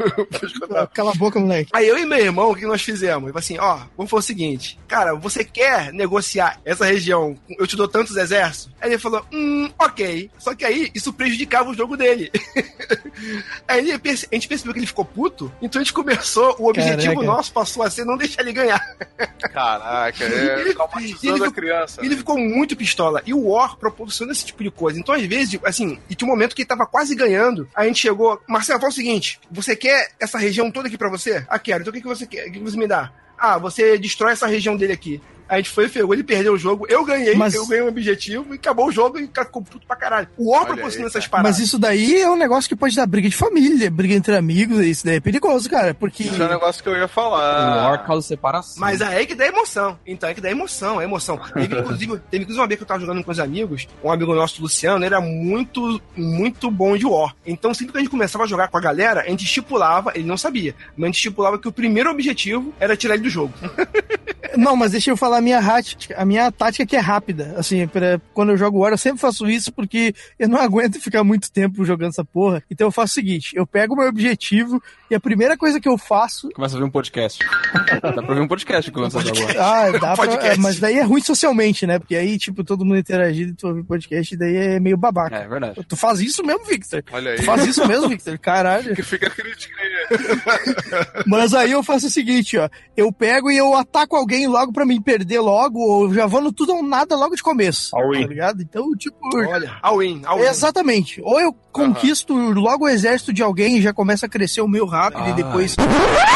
[0.92, 1.70] Cala a boca, moleque.
[1.72, 3.24] Aí eu e meu irmão, o que nós fizemos?
[3.24, 7.66] Ele falou assim, ó, vamos fazer o seguinte, cara, você quer negociar essa região, eu
[7.66, 8.74] te dou tantos exércitos?
[8.80, 10.30] Aí ele falou, hum, ok.
[10.38, 12.30] Só que aí, isso prejudicava o jogo dele.
[13.68, 14.00] aí a
[14.34, 17.26] gente percebeu que ele ficou puto, então a gente começou, o objetivo Caraca.
[17.26, 18.80] nosso passou a ser não deixar ele ganhar.
[19.52, 22.04] Caraca, é Ele- traumatizando ele a criança.
[22.04, 23.22] Ele ficou muito pistola.
[23.26, 24.98] E o War proporciona esse tipo de coisa.
[24.98, 27.68] Então, às vezes, assim, e tinha um momento que ele tava quase ganhando.
[27.74, 28.40] A gente chegou.
[28.48, 31.44] Marcelo, fala o seguinte: você quer essa região toda aqui pra você?
[31.48, 31.82] Ah, quero.
[31.82, 32.48] Então o que, que você quer?
[32.48, 33.12] O que que você me dá?
[33.38, 35.20] Ah, você destrói essa região dele aqui.
[35.48, 38.54] A gente foi, pegou, ele perdeu o jogo, eu ganhei, Mas- eu ganhei um objetivo
[38.54, 40.28] e acabou o jogo e o cara ficou puto pra caralho.
[40.36, 41.30] O War Olha proporciona aí, essas cara.
[41.42, 41.58] paradas.
[41.58, 44.78] Mas isso daí é um negócio que pode dar briga de família, briga entre amigos,
[44.80, 46.22] isso daí é perigoso, cara, porque...
[46.24, 47.90] Isso é um negócio que eu ia O falar.
[47.90, 48.80] War causa separação.
[48.80, 49.98] Mas aí é que dá emoção.
[50.06, 51.38] Então é que dá emoção, é emoção.
[51.52, 54.34] Teve inclusive, teve inclusive uma vez que eu tava jogando com os amigos, um amigo
[54.34, 57.34] nosso, Luciano, ele era muito, muito bom de War.
[57.46, 60.24] Então sempre que a gente começava a jogar com a galera, a gente estipulava, ele
[60.24, 63.52] não sabia, mas a gente estipulava que o primeiro objetivo era tirar ele do jogo.
[64.56, 67.86] Não, mas deixa eu falar a minha tática, a minha tática que é rápida, assim,
[67.86, 71.50] pra, quando eu jogo War eu sempre faço isso porque eu não aguento ficar muito
[71.50, 75.14] tempo jogando essa porra, então eu faço o seguinte, eu pego o meu objetivo e
[75.14, 77.44] a primeira coisa que eu faço Começa a ver um podcast.
[78.02, 79.54] Dá pra ver um podcast que lança agora.
[79.58, 80.46] Ah, dá pra, Podcast.
[80.46, 81.98] é, mas daí é ruim socialmente, né?
[81.98, 85.36] Porque aí, tipo, todo mundo interagindo e tu ouve podcast, daí é meio babaca.
[85.36, 85.84] É verdade.
[85.86, 87.02] Tu faz isso mesmo, Victor?
[87.12, 87.36] Olha aí.
[87.36, 88.38] Tu faz isso mesmo, Victor?
[88.38, 88.94] Caralho.
[88.94, 91.24] Que fica crítica aí.
[91.26, 92.68] Mas aí eu faço o seguinte, ó.
[92.96, 96.52] Eu pego e eu ataco alguém logo pra me perder logo, ou já vou no
[96.52, 97.96] tudo ou nada logo de começo.
[97.96, 98.22] All in.
[98.22, 98.62] Tá ligado?
[98.62, 99.16] Então, tipo.
[99.34, 100.42] Olha, all in, all in.
[100.46, 101.20] Exatamente.
[101.24, 104.86] Ou eu conquisto logo o exército de alguém e já começa a crescer o meu
[104.86, 105.34] rápido, e Ai.
[105.34, 105.74] depois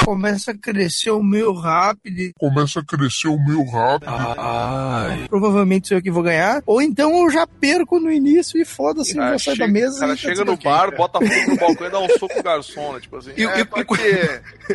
[0.04, 4.10] começa a crescer o meu rápido, e Começa a crescer o meu rápido.
[4.10, 5.26] Ai.
[5.28, 6.62] provavelmente sou eu que vou ganhar.
[6.66, 10.00] Ou então eu já perco no início e foda-se, Cara, vou sair chega, da mesa.
[10.00, 12.92] cara e chega no bar, bota fogo no balcão e dá um soco no garçom,
[12.94, 13.00] né?
[13.00, 13.30] Tipo assim.
[13.36, 14.68] E- é, e- e-?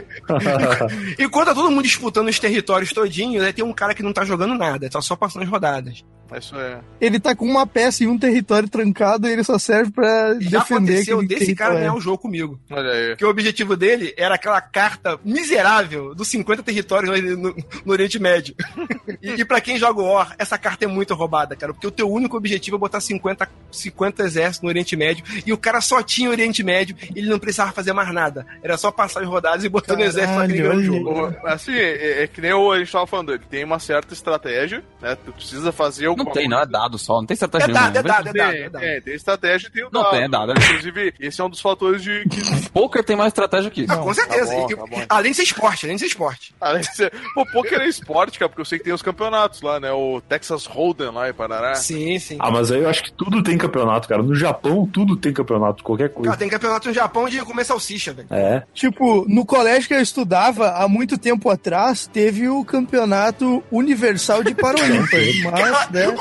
[1.24, 4.14] E quando tá todo mundo disputando os territórios todinhos, aí tem um cara que não
[4.14, 6.04] tá jogando nada, tá só passando as rodadas.
[6.38, 6.80] Isso é.
[7.00, 10.60] Ele tá com uma peça em um território trancado e ele só serve pra Já
[10.60, 11.78] defender aconteceu aquele desse cara território.
[11.80, 12.60] ganhar o jogo comigo.
[12.72, 13.08] Olha aí.
[13.10, 17.56] Porque o objetivo dele era aquela carta miserável dos 50 territórios no, no-
[17.86, 18.56] no Oriente Médio.
[19.22, 21.72] e, e pra quem joga o War, essa carta é muito roubada, cara.
[21.74, 25.24] Porque o teu único objetivo é botar 50, 50 exércitos no Oriente Médio.
[25.46, 28.46] E o cara só tinha o Oriente Médio e ele não precisava fazer mais nada.
[28.64, 31.36] Era só passar as rodadas e botar no exército pra que ganhou o Caralho, jogo.
[31.48, 34.84] Assim, é, é que nem o, a gente tava falando, ele tem uma certa estratégia,
[35.02, 35.16] né?
[35.24, 36.60] Tu precisa fazer Não alguma tem, não.
[36.60, 37.18] É dado só.
[37.20, 38.00] Não tem estratégia É dado, nenhuma.
[38.00, 38.82] é dado, é Tem, dado, é dado.
[38.82, 40.12] tem, tem estratégia e tem o Não dado.
[40.12, 40.52] tem, é dado.
[40.54, 42.44] Inclusive, esse é um dos fatores de que.
[42.72, 43.92] Poker tem mais estratégia que isso.
[43.94, 44.52] Ah, com certeza.
[44.52, 45.06] tá bom, tá bom.
[45.10, 46.56] além de ser esporte, além de ser esporte.
[46.60, 49.62] Além de ser- Pô, poker é esporte, cara, porque eu sei que tem os campeonatos
[49.62, 49.92] lá, né?
[49.92, 51.76] O Texas Hold'em lá em Parará.
[51.76, 52.38] Sim, sim.
[52.40, 54.22] Ah, mas aí eu acho que tudo tem campeonato, cara.
[54.24, 56.38] No Japão, tudo tem campeonato, qualquer Cara, coisa.
[56.38, 58.28] tem campeonato no Japão de comer salsicha, velho.
[58.32, 58.64] É.
[58.74, 64.54] Tipo, no colégio que eu estudava, há muito tempo atrás, teve o campeonato universal de
[64.56, 65.18] Paroímpa.
[65.52, 66.03] mas, né?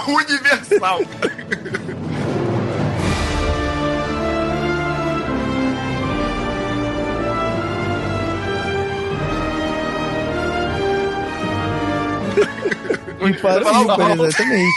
[13.21, 14.01] Universal.
[14.01, 14.75] Em exatamente.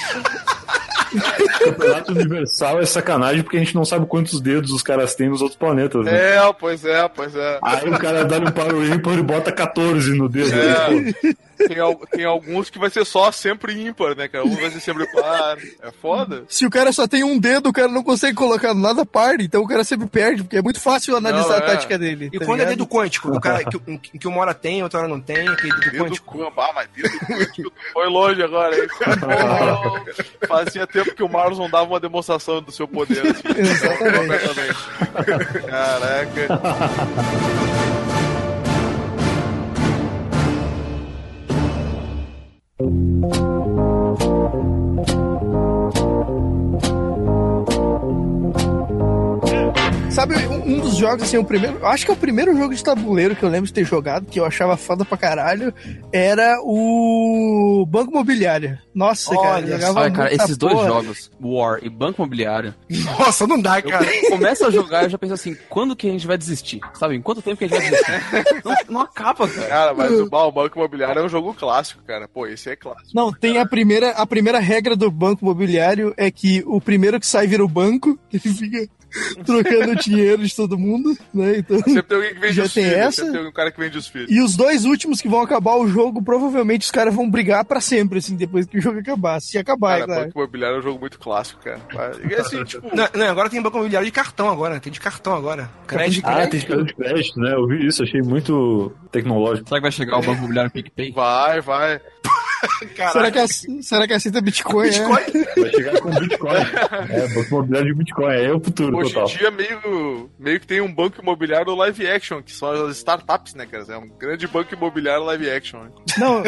[1.63, 5.41] Campeonato universal é sacanagem porque a gente não sabe quantos dedos os caras têm nos
[5.41, 6.35] outros planetas, né?
[6.35, 7.59] É, pois é, pois é.
[7.63, 10.53] Aí o cara dá um paro ímpar e bota 14 no dedo.
[10.53, 11.33] É.
[11.67, 14.45] tem, al- tem alguns que vai ser só sempre ímpar, né, cara?
[14.45, 15.57] Um vai ser sempre par.
[15.81, 16.43] É foda.
[16.47, 19.61] Se o cara só tem um dedo, o cara não consegue colocar nada par, então
[19.61, 21.61] o cara sempre perde, porque é muito fácil analisar Não, a é.
[21.61, 22.29] tática dele.
[22.31, 22.77] E tá quando é ligado?
[22.77, 25.71] dedo quântico, o cara que, em que uma hora tem, outra hora não tem, aquele
[25.73, 26.37] dedo Dedo quântico.
[26.37, 26.61] quântico.
[26.61, 28.87] Ah, mas dedo quântico foi longe agora, hein?
[30.47, 33.59] Fazia tempo que o Marlos não dava uma demonstração do seu poder, assim.
[33.59, 34.75] Exatamente.
[42.85, 43.65] Completamente.
[46.75, 47.14] Caraca.
[50.15, 51.85] Sabe, um um dos jogos, assim, o primeiro.
[51.85, 54.39] Acho que é o primeiro jogo de tabuleiro que eu lembro de ter jogado, que
[54.39, 55.73] eu achava foda pra caralho,
[56.11, 58.79] era o Banco Imobiliário.
[58.93, 60.87] Nossa, cara, Olha jogava Olha, cara, esses dois porra.
[60.87, 62.73] jogos, War e Banco Imobiliário,
[63.19, 64.05] Nossa, não dá, eu cara.
[64.29, 66.79] começo a jogar e eu já penso assim, quando que a gente vai desistir?
[66.93, 68.61] Sabe, em quanto tempo que a gente vai desistir?
[68.63, 69.67] não, não acaba, cara.
[69.67, 72.25] Cara, mas o, Banco Imobiliário é um jogo clássico, cara.
[72.27, 73.11] Pô, esse é clássico.
[73.13, 77.27] Não, tem a primeira, a primeira regra do banco imobiliário é que o primeiro que
[77.27, 78.87] sai vira o banco, que ele fica
[79.45, 81.57] trocando dinheiro de todo mundo, né?
[81.57, 82.99] Então, Sempre tem alguém que vende Já os tem filhos.
[82.99, 83.21] essa?
[83.23, 84.31] Sempre tem um cara que vende os filhos.
[84.31, 87.79] e os dois últimos que vão acabar o jogo, provavelmente os caras vão brigar pra
[87.81, 89.39] sempre, assim, depois que o jogo acabar.
[89.41, 90.25] Se acabar, é Cara, claro.
[90.25, 91.81] Banco Imobiliário é um jogo muito clássico, cara.
[92.29, 92.87] E assim, tipo...
[92.95, 94.79] Não, não, agora tem banco imobiliário de cartão agora.
[94.79, 95.69] Tem de cartão agora.
[95.87, 96.25] Crédito.
[96.27, 97.53] Ah, tem cartão de crédito, né?
[97.53, 99.67] Eu vi isso, achei muito tecnológico.
[99.67, 101.11] Será que vai chegar o Banco Imobiliário PicPay?
[101.11, 102.01] Vai, vai.
[103.11, 104.89] Será que, ace- será que aceita Bitcoin?
[104.89, 105.07] né?
[105.57, 106.55] Vai chegar com Bitcoin.
[107.09, 109.29] É, banco imobiliário de Bitcoin, aí é o futuro Hoje total.
[109.29, 113.53] em dia, meio, meio que tem um banco imobiliário live action, que são as startups,
[113.55, 113.85] né, cara?
[113.89, 115.79] É um grande banco imobiliário live action.
[115.83, 115.89] Né?
[116.17, 116.43] Não,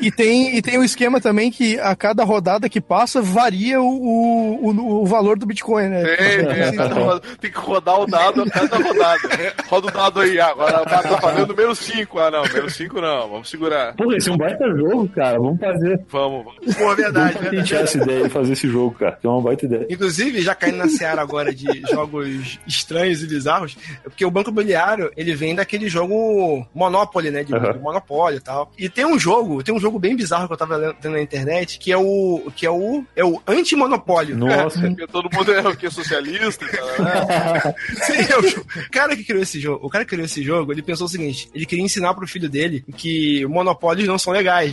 [0.00, 3.86] e tem, e tem um esquema também que a cada rodada que passa varia o,
[3.86, 6.04] o, o, o valor do Bitcoin, né?
[6.16, 9.54] Tem, tem, tem que rodar o dado a cada rodada.
[9.68, 12.18] Roda o dado aí, ah, agora o cara tá fazendo menos 5.
[12.18, 13.94] Ah, não, menos 5 não, vamos segurar.
[13.96, 15.38] Porra, esse é um baita jogo, cara.
[15.42, 16.00] Vamos fazer.
[16.08, 16.76] Vamos, vamos.
[16.76, 17.38] Pô, verdade, Vamos verdade.
[17.38, 19.12] patentear essa ideia e fazer esse jogo, cara.
[19.12, 19.86] Que é uma baita ideia.
[19.88, 24.50] Inclusive, já caindo na seara agora de jogos estranhos e bizarros, é porque o Banco
[24.50, 27.44] Imobiliário, ele vem daquele jogo Monopoly, né?
[27.44, 28.70] De, de Monopólio e tal.
[28.78, 31.78] E tem um jogo, tem um jogo bem bizarro que eu tava lendo na internet,
[31.78, 34.36] que é o que é o é o anti-monopólio.
[34.36, 34.80] Nossa.
[34.80, 35.90] Porque todo mundo é o que?
[35.90, 37.74] Socialista, cara, né?
[38.02, 40.82] Sim, é o cara que criou esse jogo, o cara que criou esse jogo, ele
[40.82, 44.72] pensou o seguinte: ele queria ensinar pro filho dele que monopólios não são legais,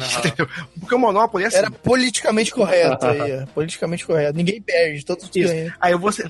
[0.79, 1.57] Porque o Monopoly é assim.
[1.57, 4.37] Era politicamente correto aí, politicamente correto.
[4.37, 5.53] Ninguém perde, todos Isso.
[5.53, 5.73] ganham.
[5.79, 6.23] Aí você.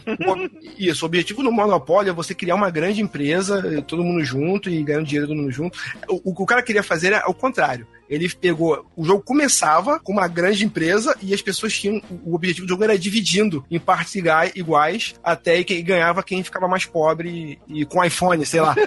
[0.77, 4.83] Isso, o objetivo do monopólio é você criar uma grande empresa, todo mundo junto e
[4.83, 5.77] ganhando dinheiro todo mundo junto.
[6.09, 7.87] O, o que o cara queria fazer era o contrário.
[8.09, 8.85] Ele pegou.
[8.95, 12.01] O jogo começava com uma grande empresa e as pessoas tinham.
[12.23, 14.15] O objetivo do jogo era dividindo em partes
[14.55, 18.75] iguais até que ganhava quem ficava mais pobre e, e com iPhone, sei lá.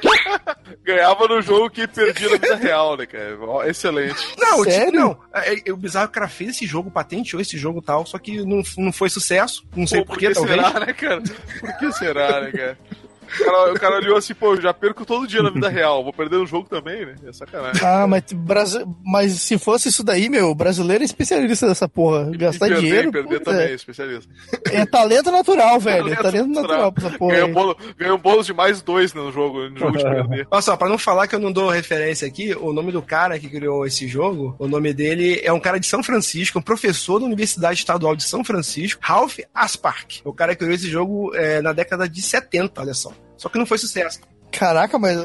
[0.84, 3.36] Ganhava no jogo que perdia na vida real, né, cara?
[3.68, 4.16] Excelente.
[4.38, 5.00] Não, Sério?
[5.00, 5.18] não.
[5.32, 7.82] É, é, o bizarro é que o cara fez esse jogo, patenteou esse jogo e
[7.82, 9.64] tal, só que não, não foi sucesso.
[9.74, 10.56] Não sei por porquê, que talvez.
[10.56, 11.22] será, né, cara?
[11.60, 12.78] Por que será, né, cara?
[13.40, 16.02] O cara, o cara olhou assim, pô, eu já perco todo dia na vida real,
[16.02, 17.14] vou perder no jogo também, né?
[17.26, 17.80] É sacanagem.
[17.86, 22.30] Ah, mas, Brasi- mas se fosse isso daí, meu, o brasileiro é especialista dessa porra.
[22.36, 23.12] Gastar e perder, dinheiro.
[23.12, 24.28] perder puta, também, especialista.
[24.70, 26.12] É talento natural, velho.
[26.12, 26.62] É talento natural.
[26.62, 27.32] natural pra essa porra.
[27.34, 27.52] Ganhou aí.
[27.54, 30.48] bolo, ganhou bônus de mais dois no jogo, no jogo de perder.
[30.50, 33.38] Olha só, pra não falar que eu não dou referência aqui, o nome do cara
[33.38, 37.18] que criou esse jogo, o nome dele é um cara de São Francisco, um professor
[37.18, 40.20] da Universidade Estadual de São Francisco, Ralph Aspark.
[40.24, 43.12] O cara que criou esse jogo é, na década de 70, olha só.
[43.40, 44.20] Só que não foi sucesso.
[44.52, 45.18] Caraca, mas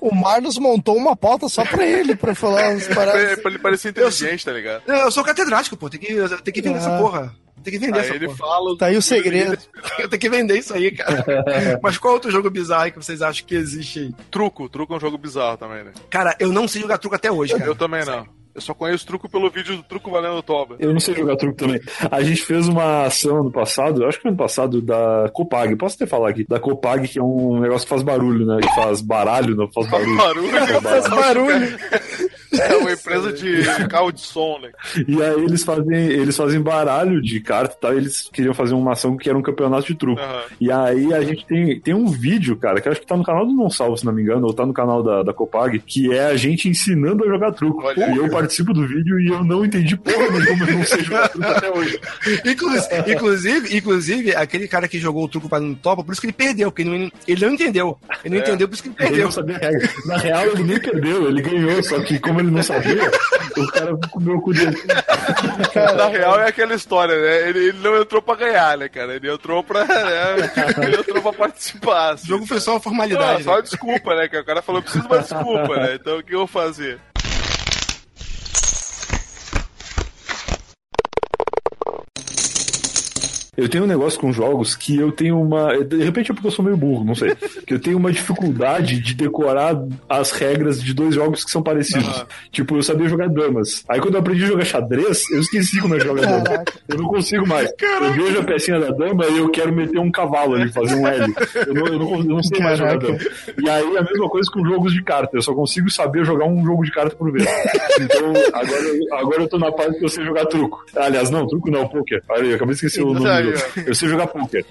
[0.00, 3.38] o Marlos montou uma pauta só pra ele, pra falar as paradas.
[3.40, 4.82] pra ele parecer inteligente, tá ligado?
[4.86, 6.06] Eu, eu sou catedrático, pô, tem que,
[6.42, 6.80] tem que vender Ah.
[6.80, 7.34] essa porra.
[7.62, 8.38] Tem que vender Aí essa ele porra.
[8.38, 8.78] fala.
[8.78, 9.58] Tá aí o segredo.
[9.98, 11.24] Eu tenho que vender isso aí, cara.
[11.82, 14.14] Mas qual outro jogo bizarro aí que vocês acham que existe aí?
[14.30, 15.90] Truco, truco é um jogo bizarro também, né?
[16.08, 17.66] Cara, eu não sei jogar truco até hoje, cara.
[17.68, 18.26] Eu também não.
[18.58, 20.74] Eu só conheço truco pelo vídeo do truco valendo toba.
[20.80, 21.80] Eu não sei jogar truco também.
[22.10, 25.76] A gente fez uma ação ano passado, acho que foi ano passado, da Copag.
[25.76, 26.44] Posso até falar aqui?
[26.44, 28.58] Da Copag, que é um negócio que faz barulho, né?
[28.60, 30.16] Que faz baralho, não faz barulho.
[30.16, 31.78] Barulho, Faz barulho.
[32.52, 34.70] É uma empresa de carro de som, né?
[35.06, 38.74] E aí eles fazem, eles fazem baralho de carta e tal, e eles queriam fazer
[38.74, 40.20] uma ação que era um campeonato de truco.
[40.20, 40.42] Aham.
[40.60, 43.24] E aí a gente tem, tem um vídeo, cara, que eu acho que tá no
[43.24, 45.78] canal do Não Salvo, se não me engano, ou tá no canal da, da Copag,
[45.80, 47.82] que é a gente ensinando a jogar truco.
[47.84, 48.14] Olha aí.
[48.14, 51.28] e eu participo do vídeo e eu não entendi porra nenhuma, eu não sei jogar
[51.28, 51.98] truco até hoje.
[52.44, 56.26] Inclusive, inclusive, inclusive, aquele cara que jogou o truco para não topa, por isso que
[56.26, 57.98] ele perdeu, porque ele não, ele não entendeu.
[58.24, 58.46] Ele não É.
[58.46, 59.24] entendeu, por isso que ele Ele perdeu.
[59.26, 59.88] não sabia regra.
[60.06, 63.10] Na real, ele nem perdeu, ele ganhou, só que como ele não sabia,
[63.56, 64.76] o cara comeu o cu dele.
[65.96, 67.48] Na real é aquela história, né?
[67.48, 69.14] Ele, ele não entrou pra ganhar, né, cara?
[69.14, 69.84] Ele entrou pra.
[69.84, 70.36] Né?
[70.82, 72.10] Ele entrou pra participar.
[72.10, 72.26] O assim.
[72.26, 73.44] jogo foi só uma Não, formalidade.
[73.44, 73.56] só né?
[73.56, 74.28] uma desculpa, né?
[74.28, 75.94] Que o cara falou, preciso de uma desculpa, né?
[75.94, 76.98] Então o que eu vou fazer?
[83.58, 85.76] Eu tenho um negócio com jogos que eu tenho uma.
[85.84, 87.34] De repente é porque eu sou meio burro, não sei.
[87.66, 89.76] Que eu tenho uma dificuldade de decorar
[90.08, 92.24] as regras de dois jogos que são parecidos.
[92.52, 93.84] Tipo, eu sabia jogar damas.
[93.88, 96.64] Aí quando eu aprendi a jogar xadrez, eu esqueci como é que joga dama.
[96.88, 97.68] Eu não consigo mais.
[98.00, 101.06] Eu vejo a pecinha da dama e eu quero meter um cavalo ali, fazer um
[101.06, 101.34] L.
[101.66, 103.18] Eu não, eu não, eu não sei mais jogar dama.
[103.60, 105.36] E aí a mesma coisa com jogos de carta.
[105.36, 107.44] Eu só consigo saber jogar um jogo de carta por vez.
[108.00, 110.84] Então, agora, eu- agora eu tô na parte que eu sei jogar truco.
[110.96, 112.22] Aliás, não, truco não, poker.
[112.28, 113.72] Olha aí, eu acabei de esquecer o nome jogo.
[113.86, 114.64] Eu sei jogar poker.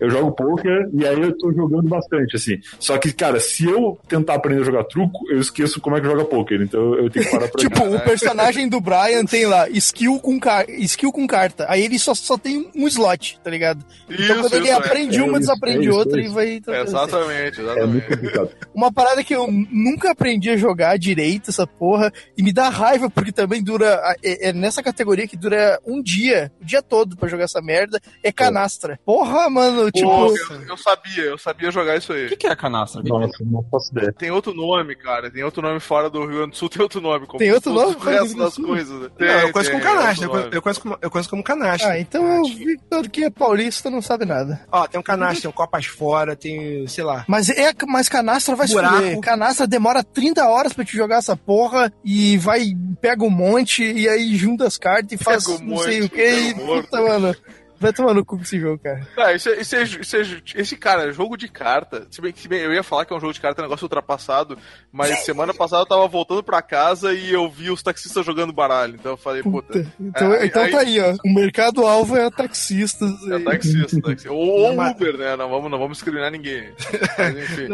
[0.00, 2.58] Eu jogo poker e aí eu tô jogando bastante, assim.
[2.78, 6.06] Só que, cara, se eu tentar aprender a jogar truco, eu esqueço como é que
[6.06, 6.60] joga poker.
[6.60, 10.38] Então eu tenho que parar pra Tipo, o personagem do Brian tem lá skill com,
[10.38, 11.66] car skill com carta.
[11.68, 13.84] Aí ele só, só tem um slot, tá ligado?
[14.08, 14.76] então Isso, quando ele isso, é.
[14.76, 16.62] aprende É uma, isso, desaprende é isso, outra é e vai.
[16.82, 18.08] Exatamente, É muito exatamente.
[18.08, 18.50] complicado.
[18.74, 23.10] Uma parada que eu nunca aprendi a jogar direito, essa porra, e me dá raiva,
[23.10, 24.00] porque também dura.
[24.22, 28.00] É, é nessa categoria que dura um dia, o dia todo pra jogar essa merda,
[28.22, 28.98] é canastra.
[29.04, 30.08] Porra, mano, tipo.
[30.08, 32.26] Pô, eu, eu sabia, eu sabia jogar isso aí.
[32.26, 33.02] O que, que é canastra?
[33.02, 34.12] Nossa, não faço ideia.
[34.12, 35.30] Tem outro nome, cara.
[35.30, 37.26] Tem outro nome fora do Rio Grande do Sul, tem outro nome.
[37.26, 39.00] Como Tem outro nome O resto das coisas.
[39.00, 39.08] né?
[39.18, 40.26] Não, eu conheço tem, como canastra.
[40.26, 41.90] Eu eu conheço como, eu conheço como canastra.
[41.90, 44.60] Ah, então eu vi todo que é paulista não sabe nada.
[44.70, 47.24] Ó, tem um canastra, tem um copas fora, tem, sei lá.
[47.28, 49.20] Mas é, mas canastra vai fuder.
[49.20, 54.08] Canastra demora 30 horas pra te jogar essa porra e vai, pega um monte e
[54.08, 56.82] aí junta as cartas e faz um não sei monte, o que pega monte.
[56.82, 57.36] puta, mano.
[57.82, 59.06] Vai tomar no cu com esse jogo, cara.
[59.18, 59.76] Ah, é- é- isso
[60.16, 62.06] é- esse cara, jogo de carta.
[62.10, 63.62] Se bem, que- se bem eu ia falar que é um jogo de carta, é
[63.62, 64.56] um negócio ultrapassado,
[64.92, 68.94] mas semana passada eu tava voltando pra casa e eu vi os taxistas jogando baralho.
[68.94, 69.72] Então eu falei, puta.
[69.80, 69.92] Puta.
[70.00, 71.14] Então, Aí- então aí- tá aí, ó.
[71.24, 73.10] O mercado-alvo é taxistas.
[73.28, 74.32] É taxista, taxista.
[74.32, 75.36] Ou, ou Mas- Uber, né?
[75.36, 76.70] Não vamos, não vamos discriminar ninguém.
[77.18, 77.68] Mas enfim.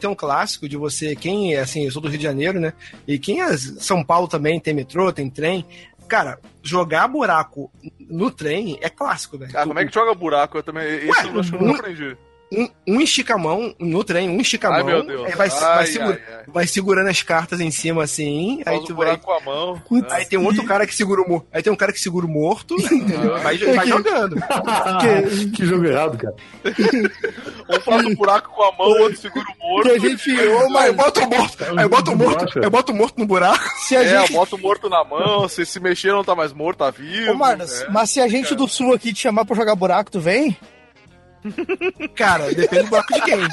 [0.00, 2.72] Tem um clássico de você, quem é assim, eu sou do Rio de Janeiro, né?
[3.06, 5.64] E quem é São Paulo também, tem metrô, tem trem.
[6.08, 9.52] Cara, jogar buraco no trem é clássico, velho.
[9.56, 10.58] Ah, como é que joga buraco?
[10.58, 10.84] Eu também.
[10.84, 12.16] Ué, eu acho que eu não aprendi.
[12.56, 15.26] Um, um estica a mão no trem, um estica a Ai, mão, meu Deus.
[15.26, 16.42] aí vai, Ai, vai, ai, segura- ai.
[16.46, 19.06] vai segurando as cartas em cima assim, aí Faz tu o vai.
[19.06, 19.82] buraco com a mão.
[19.88, 20.10] Putz.
[20.10, 20.18] né?
[20.18, 21.46] Aí tem um outro cara que segura o morto.
[21.52, 23.38] Aí tem um cara que segura o morto, entendeu?
[23.42, 24.36] Vai, É vai que- jogando.
[25.00, 26.34] que, que jogo errado, cara.
[27.68, 29.88] Um faz o buraco com a mão, o outro segura o morto.
[29.88, 30.30] Que a gente.
[30.48, 33.26] Ô, Aí mas bota o morto, aí bota o morto, aí bota o morto no
[33.26, 33.64] buraco.
[33.86, 34.32] se a É, gente.
[34.32, 37.32] bota o morto na mão, se se mexer não tá mais morto, tá vivo.
[37.32, 37.86] Ô, Marlos, né?
[37.90, 40.56] mas se a gente do sul aqui te chamar pra jogar buraco, tu vem?
[42.14, 43.38] Cara, depende do buraco de quem.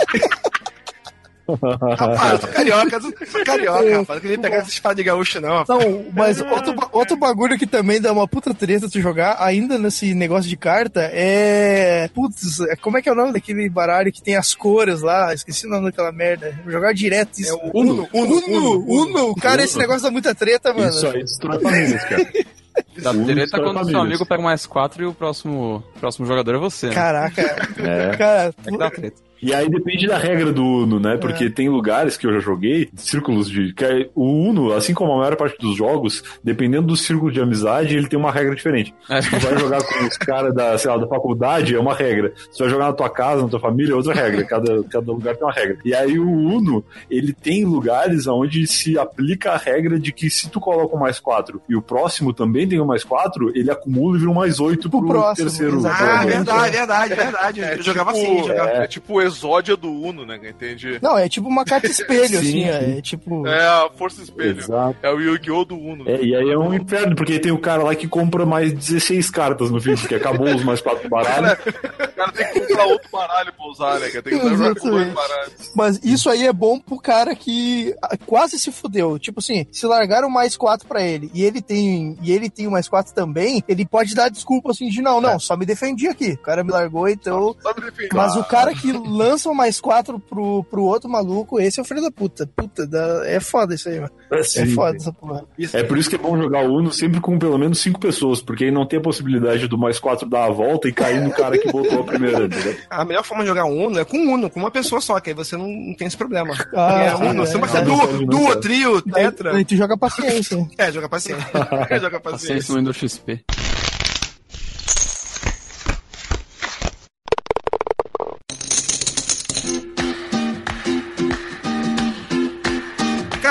[1.98, 3.00] Rapaz, eu sou carioca,
[3.44, 4.08] carioca, rapaz.
[4.08, 5.84] Não queria pegar essa espada de gaúcho, não, rapaz.
[5.86, 10.14] Não, mas outro, outro bagulho que também dá uma puta treta tu jogar, ainda nesse
[10.14, 12.10] negócio de carta, é.
[12.14, 15.34] Putz, é- como é que é o nome daquele baralho que tem as cores lá?
[15.34, 16.58] Esqueci o nome daquela merda.
[16.64, 17.52] Vou jogar direto isso.
[17.52, 19.36] É o Uno, Uno, Uno, Uno, Uno.
[19.36, 20.90] Cara, esse negócio dá muita treta, mano.
[20.90, 22.32] Isso aí destrói famílias, cara.
[23.02, 24.06] Da Uno treta destrói quando seu famílias.
[24.06, 26.88] amigo pega mais quatro e o próximo, próximo jogador é você.
[26.88, 26.94] né?
[26.96, 27.42] Caraca,
[27.80, 28.16] É.
[28.18, 28.54] cara.
[28.66, 29.22] É que dá treta.
[29.42, 31.18] E aí depende da regra do Uno, né?
[31.18, 33.74] Porque tem lugares que eu já joguei, círculos de.
[33.74, 37.40] Que é- o Uno, assim como a maior parte dos jogos, dependendo do círculo de
[37.42, 38.94] amizade, ele tem uma regra diferente.
[39.10, 39.22] É.
[39.22, 42.34] Se tu vai jogar com os caras da, sei lá, da faculdade, é uma regra.
[42.52, 44.44] Se tu vai jogar na tua casa, na tua família, é outra regra.
[44.46, 45.78] Cada, cada lugar tem uma regra.
[45.84, 50.50] E aí o Uno, ele tem lugares onde se aplica a regra de que se
[50.50, 54.16] tu coloca um mais quatro e o próximo também tem um mais quatro, ele acumula
[54.18, 55.82] e vira um mais oito pro, Pro próximo, terceiro.
[55.88, 57.62] Ah, verdade, verdade, verdade.
[57.62, 58.70] É Eu jogava tipo- assim, jogava.
[58.70, 60.40] É tipo o exódia do Uno, né?
[60.44, 61.00] Entende?
[61.02, 62.64] Não, é tipo uma carta espelho, Sim, assim, sim.
[62.98, 63.48] é tipo.
[63.48, 64.60] É a força espelho.
[64.60, 64.98] Exato.
[65.02, 65.66] É o Yu-Gi-Oh!
[65.66, 66.10] do Uno.
[66.10, 69.30] É, e aí é um inferno, porque tem o cara lá que compra mais 16
[69.30, 71.58] cartas no fim, porque acabou os mais quatro baralhos.
[72.12, 74.10] O cara tem que comprar outro baralho pra usar, né?
[74.10, 75.72] Tem que dois baralhos.
[75.76, 79.18] Mas isso aí é bom pro cara que ah, quase se fudeu.
[79.18, 82.72] Tipo assim, se largaram mais quatro pra ele e ele tem e ele tem o
[82.72, 86.34] mais quatro também, ele pode dar desculpa assim de não, não, só me defendi aqui.
[86.34, 87.56] O cara me largou, então.
[87.60, 88.10] Só me defender.
[88.14, 88.92] Mas o cara que
[89.22, 92.48] lança o mais quatro pro, pro outro maluco, esse é o filho da puta.
[92.56, 94.12] Puta, dá- é foda isso aí, mano.
[94.32, 94.68] É Sim.
[94.68, 95.44] foda essa porra.
[95.74, 98.66] É por isso que é bom jogar Uno sempre com pelo menos cinco pessoas, porque
[98.66, 101.58] aí não tem a possibilidade do mais quatro dar a volta e cair no cara
[101.58, 102.76] que botou a primeira, entendeu?
[102.90, 105.36] A melhor forma de jogar Uno é com Uno, com uma pessoa só, que aí
[105.36, 106.54] você não, não tem esse problema.
[106.76, 107.60] Ah, é sim, Uno, é, você é.
[107.60, 109.54] pode duo, duo, trio, tetra.
[109.54, 110.58] daí tu joga paciência.
[110.78, 111.48] É, joga paciência.
[111.90, 112.72] É, joga Paciência paciência.
[112.74, 113.44] no Windows XP.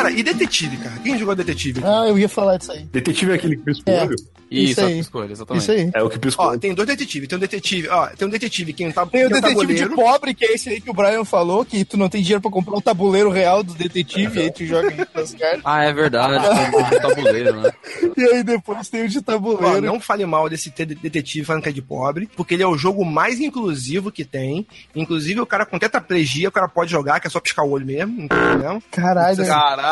[0.03, 0.97] Cara, e detetive, cara?
[1.03, 1.83] Quem jogou detetive?
[1.85, 2.85] Ah, eu ia falar disso aí.
[2.85, 4.03] Detetive é aquele que pisca o É.
[4.05, 4.17] olho?
[4.51, 4.99] Isso, Isso é aí.
[4.99, 5.63] escolha, exatamente.
[5.63, 5.91] Isso aí.
[5.95, 7.29] É o que pisca o Ó, tem dois detetives.
[7.29, 9.75] Tem um detetive, ó, tem um detetive que tá, Tem o que é um detetive
[9.75, 9.95] de tabuleiro.
[9.95, 12.51] pobre, que é esse aí que o Brian falou, que tu não tem dinheiro pra
[12.51, 15.61] comprar o tabuleiro real do detetive, e aí tu joga nas cartas.
[15.65, 17.71] Ah, é verdade, tem um tabuleiro, né?
[18.17, 19.81] E aí depois tem o de Ó, tabuleiro.
[19.87, 22.77] não fale mal desse te- detetive falando que é de pobre, porque ele é o
[22.77, 24.67] jogo mais inclusivo que tem.
[24.97, 27.87] Inclusive, o cara com tetraplegia, o cara pode jogar, que é só piscar o olho
[27.87, 28.83] mesmo, não tem problema.
[28.91, 29.47] Caralho.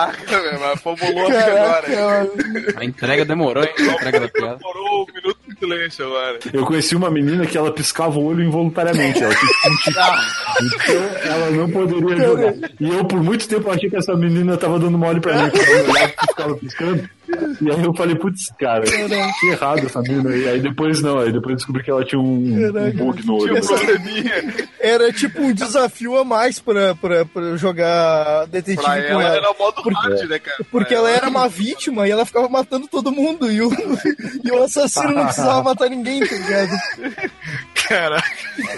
[0.06, 2.30] Caraca, velho, mas formulou Caraca, agora.
[2.76, 3.70] A entrega demorou, hein?
[3.78, 4.56] A entrega da piada.
[4.56, 6.38] Demorou um minuto de silêncio agora.
[6.52, 9.22] Eu conheci uma menina que ela piscava o olho involuntariamente.
[9.22, 9.90] Ela, tinha que sentir.
[10.62, 12.54] então, ela não poderia jogar.
[12.80, 15.50] E eu, por muito tempo, achei que essa menina tava dando mole pra mim.
[15.50, 17.17] Porque ela ficava piscando.
[17.60, 20.48] E aí eu falei, putz, cara, que errado essa menina aí.
[20.48, 23.54] Aí depois não, aí depois descobri que ela tinha um, um bug no olho.
[23.56, 24.68] Um.
[24.80, 29.36] Era tipo um desafio a mais pra, pra, pra jogar detetive Pra com ela ela.
[29.36, 30.64] era o modo hard, né, cara?
[30.70, 33.50] Porque ela era uma vítima e ela ficava matando todo mundo.
[33.50, 33.70] E o,
[34.44, 36.70] e o assassino não precisava matar ninguém, tá ligado?
[37.88, 38.22] Cara,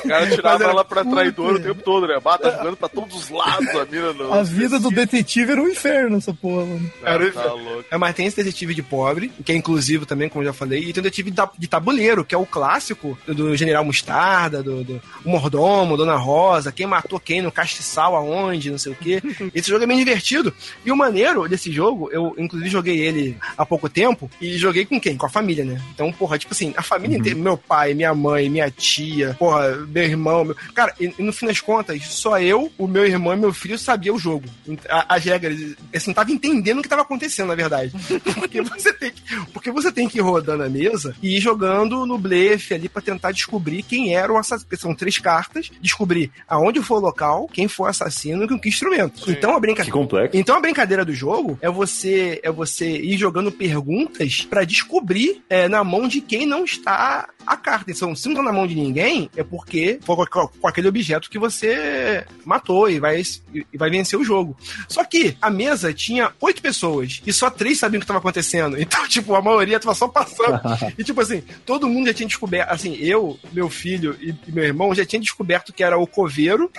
[0.05, 2.19] O cara tirava era- ela pra traidor o tempo todo, né?
[2.23, 4.33] Bata jogando pra todos os lados a mira no.
[4.33, 6.91] A vida do detetive era um inferno, essa porra, mano.
[7.03, 7.85] Cara, tá louco.
[7.91, 10.81] É, mas tem esse detetive de pobre, que é inclusivo também, como eu já falei,
[10.81, 15.03] e tem o detetive de tabuleiro, que é o clássico do General Mostarda, do, do
[15.25, 19.23] Mordomo, Dona Rosa, quem matou quem no castiçal, aonde, não sei o quê.
[19.55, 20.53] Esse jogo é bem divertido.
[20.85, 25.01] E o maneiro desse jogo, eu inclusive joguei ele há pouco tempo, e joguei com
[25.01, 25.17] quem?
[25.17, 25.81] Com a família, né?
[25.95, 30.03] Então, porra, tipo assim, a família inteira, meu pai, minha mãe, minha tia, porra, meu
[30.05, 30.57] irmão, meu...
[30.75, 33.79] cara, e, e no fim das contas, só eu, o meu irmão e meu filho
[33.79, 34.45] sabia o jogo.
[34.89, 35.59] A- As regras,
[35.95, 37.93] assim, tava entendendo o que tava acontecendo, na verdade.
[38.41, 39.23] Porque você tem que,
[39.53, 43.03] porque você tem que ir rodando a mesa e ir jogando no blefe ali pra
[43.03, 44.69] tentar descobrir quem era o assassino.
[44.79, 48.69] São três cartas, descobrir aonde foi o local, quem foi o assassino e com que
[48.69, 49.31] instrumento.
[49.31, 49.93] Então a Que brincadeira.
[49.93, 50.37] complexo.
[50.37, 55.69] Então a brincadeira do jogo é você é você ir jogando perguntas pra descobrir é,
[55.69, 57.91] na mão de quem não está a carta.
[57.91, 61.39] Então, se não tá na mão de ninguém, é porque foi com, aquele objeto que
[61.39, 63.23] você matou e vai,
[63.53, 64.57] e vai vencer o jogo.
[64.89, 68.81] Só que a mesa tinha oito pessoas e só três sabiam que estava acontecendo.
[68.81, 70.61] Então, tipo, a maioria tava só passando.
[70.97, 72.71] e, tipo assim, todo mundo já tinha descoberto.
[72.71, 76.71] Assim, eu, meu filho e, meu irmão já tinha descoberto que era o coveiro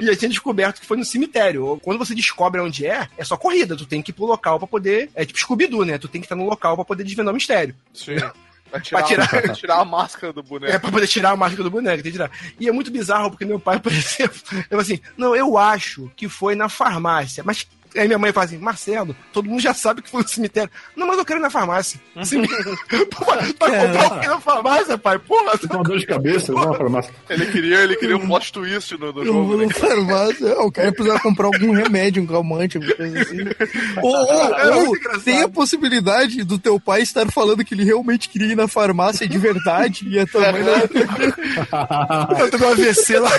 [0.00, 1.78] e já tinha descoberto que foi no cemitério.
[1.82, 3.76] Quando você descobre onde é, é só corrida.
[3.76, 5.10] Tu tem que ir pro local pra poder.
[5.14, 5.98] É tipo Scooby-Doo, né?
[5.98, 7.74] Tu tem que estar no local pra poder desvendar o mistério.
[7.94, 8.16] Sim.
[8.70, 10.70] Pra tirar, Pra tirar- pra tirar a máscara do boneco.
[10.70, 12.30] É pra poder tirar a máscara do boneco, tem que tirar.
[12.60, 16.12] E é muito bizarro, porque meu pai, por exemplo, ele falou assim: não, eu acho
[16.14, 17.66] que foi na farmácia, mas.
[17.96, 20.70] Aí minha mãe fala assim, Marcelo, todo mundo já sabe que foi no cemitério.
[20.96, 22.00] Não, mas eu quero ir na farmácia.
[22.24, 22.48] Cemi-
[23.10, 25.18] Pô, vai comprar o que na farmácia, pai?
[25.18, 27.12] Porra, Você tem uma dor de cabeça, não, farmácia.
[27.30, 29.64] Ele queria, ele queria um plot twist no, no Eu jogo, vou né?
[29.66, 30.60] no farmácia.
[30.60, 33.38] O cara precisava comprar algum remédio, um calmante, alguma coisa assim.
[34.02, 35.24] Ou, ou- É ou engraçado.
[35.24, 39.26] tem a possibilidade do teu pai estar falando que ele realmente queria ir na farmácia
[39.28, 40.74] de verdade e a tua mãe não
[42.38, 43.30] eu tô com um AVC lá.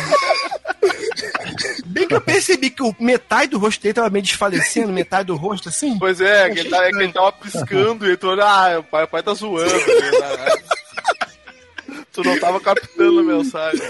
[1.90, 5.36] Bem que eu percebi que o metade do rosto dele tava meio desfalecendo, metade do
[5.36, 5.98] rosto assim.
[5.98, 9.04] Pois é, que ele, tá, é que ele tava piscando e olha, ah, o pai,
[9.06, 9.74] o pai tá zoando.
[9.74, 10.56] né?
[12.14, 13.82] tu não tava captando a mensagem.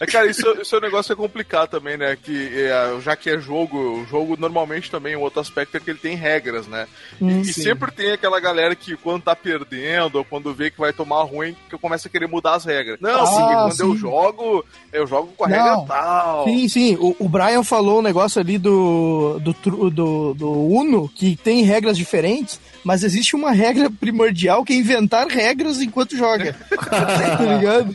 [0.00, 2.16] É, cara, isso, isso é um negócio é complicado também, né?
[2.20, 5.90] Que é, já que é jogo, o jogo normalmente também, um outro aspecto é que
[5.90, 6.86] ele tem regras, né?
[7.20, 10.92] E, e sempre tem aquela galera que quando tá perdendo, ou quando vê que vai
[10.92, 12.98] tomar ruim, que começa a querer mudar as regras.
[13.00, 13.82] Não, Ah, porque quando sim.
[13.82, 15.56] eu jogo, eu jogo com a Não.
[15.56, 16.44] regra tal.
[16.44, 16.96] Sim, sim.
[16.98, 21.96] O, o Brian falou um negócio ali do, do, do, do Uno, que tem regras
[21.96, 26.54] diferentes, mas existe uma regra primordial que é inventar regras enquanto joga.
[26.70, 27.94] tá ligado?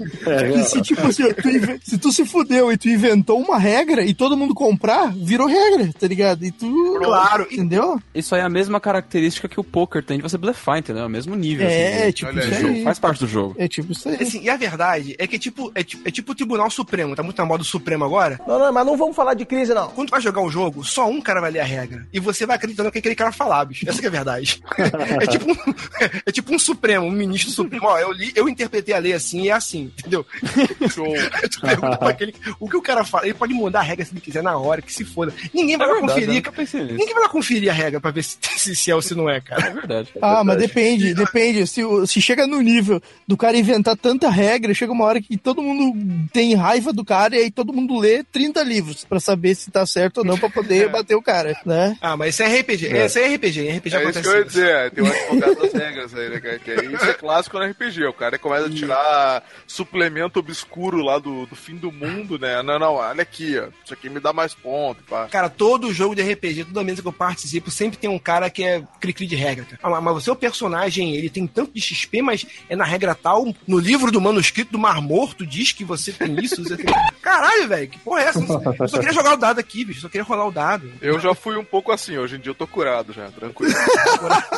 [0.55, 4.03] e se, tipo assim, ó, tu se tu se fudeu e tu inventou uma regra
[4.03, 6.45] e todo mundo comprar, virou regra, tá ligado?
[6.45, 6.99] E tu.
[7.03, 7.99] Claro, Entendeu?
[8.13, 11.03] Isso aí é a mesma característica que o poker tem de você blefar, entendeu?
[11.03, 11.67] É o mesmo nível.
[11.67, 12.83] É, assim, tipo olha isso aí.
[12.83, 13.55] Faz parte do jogo.
[13.57, 14.17] É tipo isso aí.
[14.21, 17.15] Assim, e a verdade é que é tipo, é, tipo- é tipo o Tribunal Supremo,
[17.15, 18.39] tá muito na moda do Supremo agora.
[18.47, 19.89] Não, não, mas não vamos falar de crise, não.
[19.89, 22.05] Quando tu vai jogar um jogo, só um cara vai ler a regra.
[22.13, 23.87] E você vai acreditando que aquele cara falar, bicho.
[23.87, 24.61] Essa que é a verdade.
[25.21, 25.55] é, tipo um,
[26.25, 27.85] é tipo um Supremo, um ministro Supremo.
[27.87, 30.25] Ó, eu li, eu interpretei a lei assim e é assim, entendeu?
[30.93, 31.13] Show.
[31.51, 34.13] tu pergunta pra aquele, o que o cara fala, ele pode mudar a regra se
[34.13, 35.33] ele quiser na hora, que se foda.
[35.53, 36.43] Ninguém vai É lá verdade, conferir.
[36.65, 36.77] nisso.
[36.97, 39.29] Ninguém vai lá conferir a regra pra ver se, se, se é ou se não
[39.29, 39.69] é, É cara.
[39.71, 40.09] verdade.
[40.21, 41.65] Ah, mas depende, depende.
[41.67, 45.61] Se, se chega no nível do cara inventar tanta regra, chega uma hora que todo
[45.61, 49.71] mundo tem raiva do cara e aí todo mundo lê 30 livros pra saber se
[49.71, 51.97] tá certo ou não pra poder bater o cara, né?
[52.01, 52.87] Ah, mas isso é RPG.
[52.87, 53.05] É.
[53.05, 53.69] Isso é RPG.
[53.69, 56.29] RPG É isso acontece que eu ia dizer, é, tem o advogado das regras aí,
[56.29, 56.59] né, cara?
[56.59, 58.05] Que é, isso é clássico no RPG.
[58.05, 62.61] O cara começa a tirar suplemento obscuro lá do, do fim do mundo, né?
[62.61, 63.67] Não, não, olha aqui, ó.
[63.83, 65.27] Isso aqui me dá mais ponto, pá.
[65.27, 68.63] Cara, todo jogo de RPG, toda mesa que eu participo, sempre tem um cara que
[68.63, 69.79] é cri-cri de regra, cara.
[69.83, 73.53] Ah, mas o seu personagem, ele tem tanto de XP, mas é na regra tal,
[73.67, 76.63] no livro do manuscrito do Mar Morto diz que você tem isso.
[76.63, 76.85] Você tem...
[77.21, 78.39] Caralho, velho, que porra é essa?
[78.39, 80.01] Eu só queria jogar o dado aqui, bicho.
[80.01, 80.91] Só queria rolar o dado.
[81.01, 83.73] Eu já fui um pouco assim, hoje em dia eu tô curado já, tranquilo.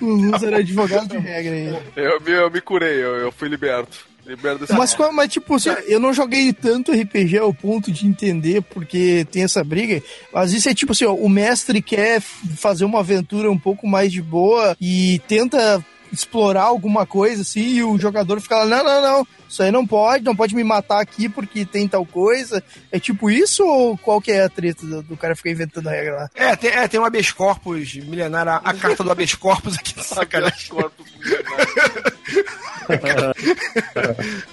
[0.00, 1.78] O Luz era advogado de regra aí.
[1.96, 4.08] Eu me, eu me curei, eu, eu fui liberto.
[4.78, 9.26] Mas, qual- mas tipo, assim, eu não joguei tanto RPG ao ponto de entender porque
[9.30, 10.00] tem essa briga.
[10.32, 14.12] Às vezes é tipo assim, ó, o mestre quer fazer uma aventura um pouco mais
[14.12, 19.02] de boa e tenta explorar alguma coisa assim e o jogador fica lá, não, não,
[19.18, 22.62] não, isso aí não pode, não pode me matar aqui porque tem tal coisa.
[22.92, 25.92] É tipo isso ou qual que é a treta do, do cara ficar inventando a
[25.92, 26.30] regra lá?
[26.34, 29.92] É, tem, é, tem um habeas corpus milenar, a, a carta do habeas corpus aqui
[29.98, 30.70] de sacanagem.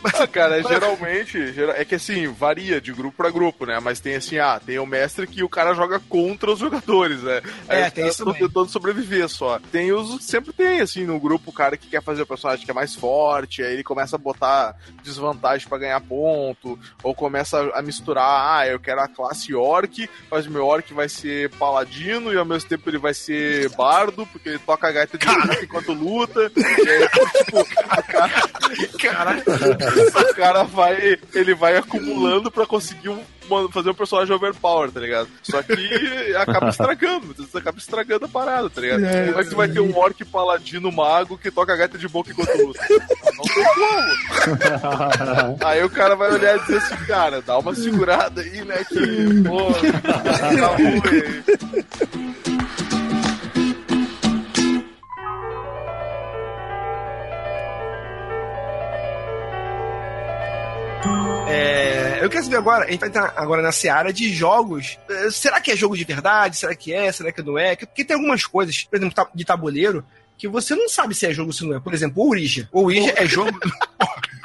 [0.03, 3.79] Ah, cara, geralmente, gera- é que assim, varia de grupo pra grupo, né?
[3.79, 7.41] Mas tem assim, ah, tem o mestre que o cara joga contra os jogadores, né?
[7.67, 8.47] Aí É, os tem caras isso tão também.
[8.47, 9.59] tentando sobreviver só.
[9.71, 12.71] Tem os, sempre tem, assim, no grupo, o cara que quer fazer o personagem que
[12.71, 17.81] é mais forte, aí ele começa a botar desvantagem pra ganhar ponto, ou começa a
[17.81, 22.45] misturar, ah, eu quero a classe orc, mas meu orc vai ser paladino e ao
[22.45, 26.51] mesmo tempo ele vai ser bardo, porque ele toca a gaita de boca enquanto luta.
[26.55, 27.65] E aí, tipo,
[28.07, 28.31] cara,
[28.99, 29.43] Caralho.
[30.31, 33.23] o cara vai, ele vai acumulando pra conseguir um-
[33.71, 35.27] fazer um personagem overpower, tá ligado?
[35.43, 35.73] Só que
[36.37, 39.05] acaba estragando, você acaba estragando a parada, tá ligado?
[39.05, 41.97] É, Como é que tu vai ter um orc paladino mago que toca a gaita
[41.97, 42.79] de boca enquanto luta?
[42.89, 45.57] Não tem como.
[45.65, 49.43] Aí o cara vai olhar e dizer assim, cara, dá uma segurada aí, né, que,
[49.43, 52.56] pô, tá ruim.
[61.47, 64.97] É, eu quero saber agora, a gente vai entrar agora na seara de jogos.
[65.09, 66.57] É, Será que é jogo de verdade?
[66.57, 67.11] Será que é?
[67.11, 67.75] Será que não é?
[67.75, 70.05] Porque tem algumas coisas, por exemplo, de tabuleiro,
[70.37, 71.79] que você não sabe se é jogo ou se não é.
[71.79, 72.69] Por exemplo, o Ouija.
[72.71, 73.57] O Ouija é jogo.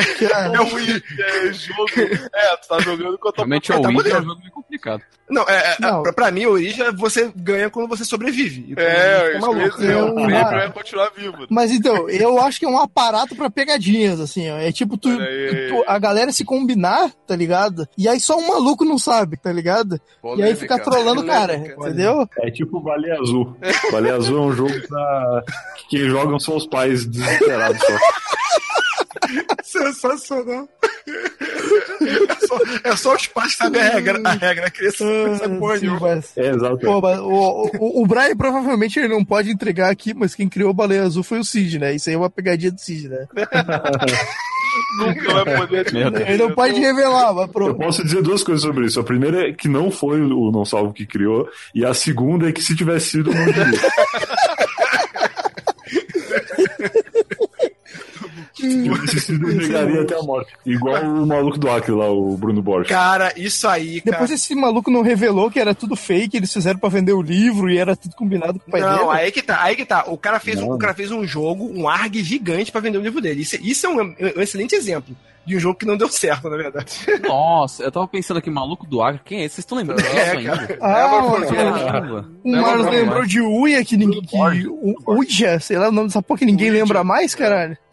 [0.30, 2.28] É o é jogo.
[2.32, 4.52] É, tu tá jogando com a tua Realmente É, o Ouija é um jogo meio
[4.52, 5.02] complicado.
[5.28, 6.02] Não, é, é, Não.
[6.02, 8.66] Pra, pra mim, o Ouija você ganha quando você sobrevive.
[8.68, 9.82] E você É, isso maluco.
[9.82, 11.46] Eu- O prêmio é continuar vivo.
[11.48, 14.56] Mas então, eu acho que é um aparato pra pegadinhas, assim, ó.
[14.56, 17.88] É tipo, tu, tu- a galera se combinar, tá ligado?
[17.96, 20.00] E aí só um maluco não sabe, tá ligado?
[20.36, 22.28] E aí fica trolando o cara, entendeu?
[22.38, 23.56] É tipo Baleia Azul.
[23.92, 25.44] Baleia Azul é um jogo pra.
[25.76, 27.92] que quem jogam são os pais desesperados só.
[29.70, 30.68] Sensacional.
[30.80, 34.20] É só, é só os pais que sabem a regra.
[34.24, 35.04] A regra, a criança
[35.58, 36.00] porra Ah, Sim, nenhuma.
[36.00, 36.78] mas- É, exato.
[36.78, 40.70] Pô, mas o, o, o Brian provavelmente ele não pode entregar aqui, mas quem criou
[40.70, 41.94] o Baleia Azul foi o Cid, né?
[41.94, 43.26] Isso aí é uma pegadinha do Cid, né?
[44.98, 45.86] Nunca vai poder.
[46.26, 47.74] Ele não pode revelar, mas Eu pro...
[47.76, 48.98] posso dizer duas coisas sobre isso.
[49.00, 52.52] A primeira é que não foi o Não Salvo que criou, e a segunda é
[52.52, 53.80] que se tivesse sido, não diria.
[58.60, 60.52] Se eu negaria até a morte.
[60.66, 62.88] Igual o maluco do Acre lá, o Bruno Borges.
[62.90, 64.12] Cara, isso aí, cara.
[64.12, 67.70] Depois esse maluco não revelou que era tudo fake, eles fizeram pra vender o livro
[67.70, 69.20] e era tudo combinado com o pai Não, dele.
[69.20, 70.04] aí que tá, aí que tá.
[70.08, 70.74] O cara fez, um, Não.
[70.76, 73.42] o cara fez um jogo, um ARG gigante pra vender o livro dele.
[73.42, 74.00] Isso, isso é um,
[74.36, 76.94] um excelente exemplo de um jogo que não deu certo, na verdade.
[77.26, 79.54] Nossa, eu tava pensando aqui, maluco do Acre, quem é esse?
[79.56, 80.78] Vocês estão lembrando disso É, ainda?
[80.82, 81.40] Ah.
[81.90, 82.28] Caramba.
[82.44, 84.20] o Marlos lembrou de Uia, que ninguém.
[84.22, 84.36] Que,
[84.68, 87.76] U- Uja, sei lá o nome dessa porra que ninguém lembra mais, caralho.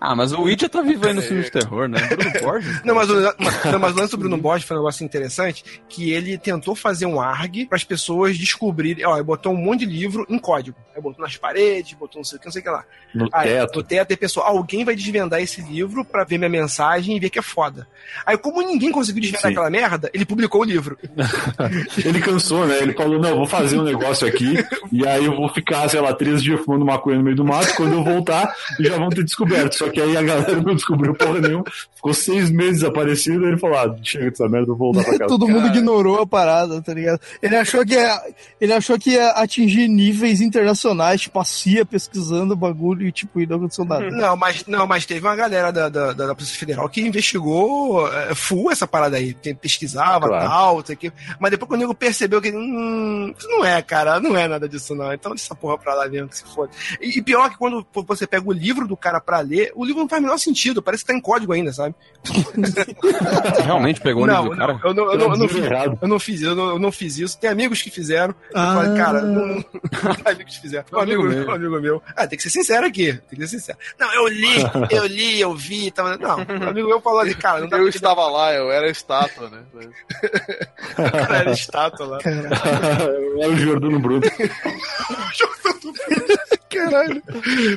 [0.00, 1.98] Ah, mas o Ouija tá aí no filme de terror, né?
[2.06, 2.82] Bruno Borges?
[2.84, 5.62] Não, mas o, mas- não, mas o lance do Bruno Borges foi um negócio interessante,
[5.88, 9.04] que ele tentou fazer um ARG para as pessoas descobrirem.
[9.04, 10.76] Ó, ele botou um monte de livro em código.
[10.96, 12.84] Aí botou nas paredes, botou não sei o que, não sei o que lá.
[13.14, 13.76] No Aí, teto.
[13.76, 17.20] no teto, e a pessoa, alguém vai desvendar esse livro pra ver minha mensagem e
[17.20, 17.86] ver que é foda.
[18.24, 19.48] Aí, como ninguém conseguiu desvendar Sim.
[19.52, 20.96] aquela merda, ele publicou o livro.
[22.04, 22.78] Ele cansou, né?
[22.80, 24.54] Ele falou, não, vou fazer um negócio aqui,
[24.92, 27.74] e aí eu vou ficar, sei lá, três dias fumando maconha no meio do mato,
[27.76, 29.74] quando eu voltar, já vão ter descoberto.
[29.76, 31.64] Só que aí a galera não descobriu porra nenhuma,
[31.94, 35.18] ficou seis meses desaparecido, e ele falou, ah, chega dessa merda, eu vou voltar pra
[35.18, 35.28] casa.
[35.28, 37.20] Todo mundo ignorou a parada, tá ligado?
[37.42, 38.22] Ele achou que ia,
[38.60, 43.40] ele achou que ia atingir níveis internacionais, tipo a CIA pesquisando o bagulho e tipo,
[43.40, 44.10] e não aconteceu nada.
[44.10, 48.34] Não, mas, não, mas teve uma galera da, da, da Polícia Federal que investigou é,
[48.34, 49.34] full essa parada aí.
[49.60, 50.48] Pesquisava Claro.
[50.48, 51.12] tal, sei o quê.
[51.38, 54.68] Mas depois quando o nego percebeu que hum, isso não é, cara, não é nada
[54.68, 55.12] disso não.
[55.12, 56.70] Então deixa essa porra pra lá mesmo, que se foda.
[57.00, 60.00] E, e pior que quando você pega o livro do cara pra ler, o livro
[60.02, 61.94] não faz o menor sentido, parece que tá em código ainda, sabe?
[63.64, 64.72] Realmente pegou o livro do cara?
[64.74, 65.64] não, eu não, eu não, eu não fiz,
[66.02, 67.38] eu não fiz, eu não, eu não fiz isso.
[67.38, 68.34] Tem amigos que fizeram.
[68.54, 68.68] Ah.
[68.68, 69.62] Eu falei, cara, não, não-
[70.14, 70.84] tem amigos que fizeram.
[70.92, 72.02] Um amigo, amigo meu, um amigo meu.
[72.16, 73.12] Ah, tem que ser sincero aqui.
[73.12, 73.78] Tem que ser sincero.
[73.98, 74.56] Não, eu li,
[74.90, 75.90] eu li, eu vi.
[75.90, 76.16] Tava...
[76.18, 78.90] Não, um amigo meu falou assim, cara, não dá Eu pra estava lá, eu era
[78.90, 79.60] estátua, né?
[80.96, 82.18] cara era estátua lá.
[82.24, 84.22] Era o Jordano Bruno.
[86.68, 87.22] Caralho.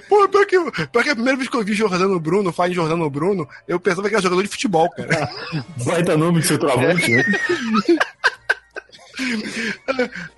[0.08, 2.74] Pô, pior que, pior que a primeira vez que eu vi Jordano Bruno, falar em
[2.74, 5.30] Jordano Bruno, eu pensava que era jogador de futebol, cara.
[5.86, 7.24] Baita nome de seu travante, né?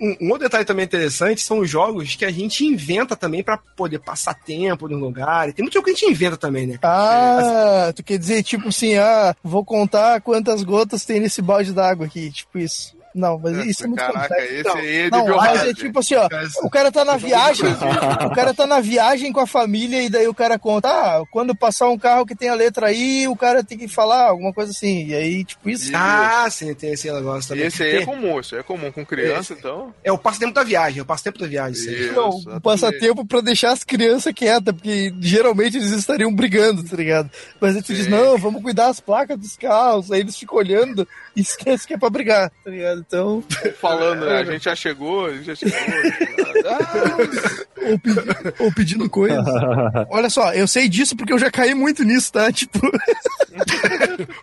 [0.00, 3.56] Um, um outro detalhe também interessante são os jogos que a gente inventa também pra
[3.56, 5.48] poder passar tempo no lugar.
[5.48, 6.78] E tem muito jogo que a gente inventa também, né?
[6.82, 12.06] Ah, tu quer dizer, tipo assim, ah, vou contar quantas gotas tem nesse balde d'água
[12.06, 12.95] aqui, tipo isso.
[13.16, 14.54] Não, mas isso é muito Caraca, complexo.
[14.54, 16.28] esse Não, aí é de Não, mas é tipo assim, ó,
[16.62, 17.64] o cara tá na viagem,
[18.26, 21.56] o cara tá na viagem com a família e daí o cara conta, ah, quando
[21.56, 24.70] passar um carro que tem a letra I, o cara tem que falar alguma coisa
[24.70, 25.90] assim, e aí, tipo isso.
[25.94, 27.66] Ah, sim, tem esse negócio também.
[27.66, 29.94] Esse aí é comum, isso aí é comum com criança, então.
[30.04, 31.72] É o passatempo da viagem, é o passatempo da viagem.
[31.72, 36.96] isso Não, um passatempo pra deixar as crianças quietas, porque geralmente eles estariam brigando, tá
[36.96, 37.30] ligado?
[37.58, 38.10] Mas aí tu diz, Sim.
[38.10, 41.08] não, vamos cuidar das placas dos carros, aí eles ficam olhando
[41.38, 43.04] e esquecem que é pra brigar, tá ligado?
[43.06, 43.44] Então,
[43.80, 45.76] Falando, né, a gente já chegou, a gente já chegou.
[46.68, 47.16] Ah,
[47.90, 48.20] ou, pedi-
[48.58, 49.42] ou pedindo coisa.
[50.10, 52.50] Olha só, eu sei disso porque eu já caí muito nisso, tá?
[52.50, 52.80] Tipo,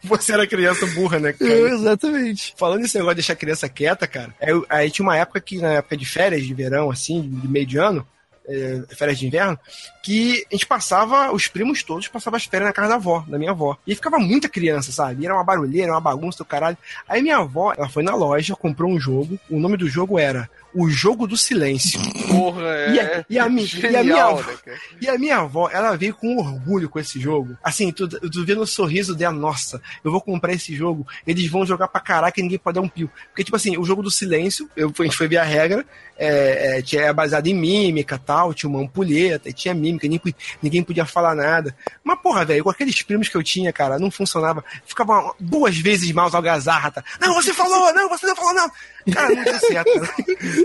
[0.03, 1.33] Você era criança burra, né?
[1.33, 1.51] cara?
[1.51, 2.53] eu, exatamente.
[2.57, 5.39] Falando nesse negócio de deixar a criança quieta, cara, aí, eu- aí tinha uma época
[5.41, 8.05] que, na época de férias de verão, assim, de meio de ano,
[8.47, 9.57] é, férias de inverno,
[10.01, 13.37] que a gente passava, os primos todos passavam as férias na casa da avó, da
[13.37, 13.77] minha avó.
[13.85, 15.23] E ficava muita criança, sabe?
[15.23, 16.77] E era uma barulheira, uma bagunça do caralho.
[17.07, 20.49] Aí minha avó, ela foi na loja, comprou um jogo, o nome do jogo era
[20.73, 21.99] O Jogo do Silêncio.
[22.27, 22.93] porra, é.
[22.93, 24.77] E a- e a mi- e a genial, minha avó- né?
[25.01, 27.55] E a minha avó, ela veio com orgulho com esse jogo.
[27.63, 31.65] Assim, tu, tu vê no sorriso dela, nossa, eu vou comprar esse jogo, eles vão
[31.65, 33.09] jogar pra caraca e ninguém pode dar um pio.
[33.29, 35.85] Porque, tipo assim, o jogo do silêncio, eu, a gente foi ver a regra,
[36.17, 41.05] é, é, é baseado em mímica tal, tinha uma ampulheta, tinha mímica, ninguém, ninguém podia
[41.05, 41.75] falar nada.
[42.03, 44.63] Mas, porra, velho, com aqueles primos que eu tinha, cara, não funcionava.
[44.85, 47.03] Ficava duas vezes mais algazarra, tá?
[47.19, 48.71] Não, você falou, não, você não falou, não.
[49.11, 49.91] Cara, não deu certo.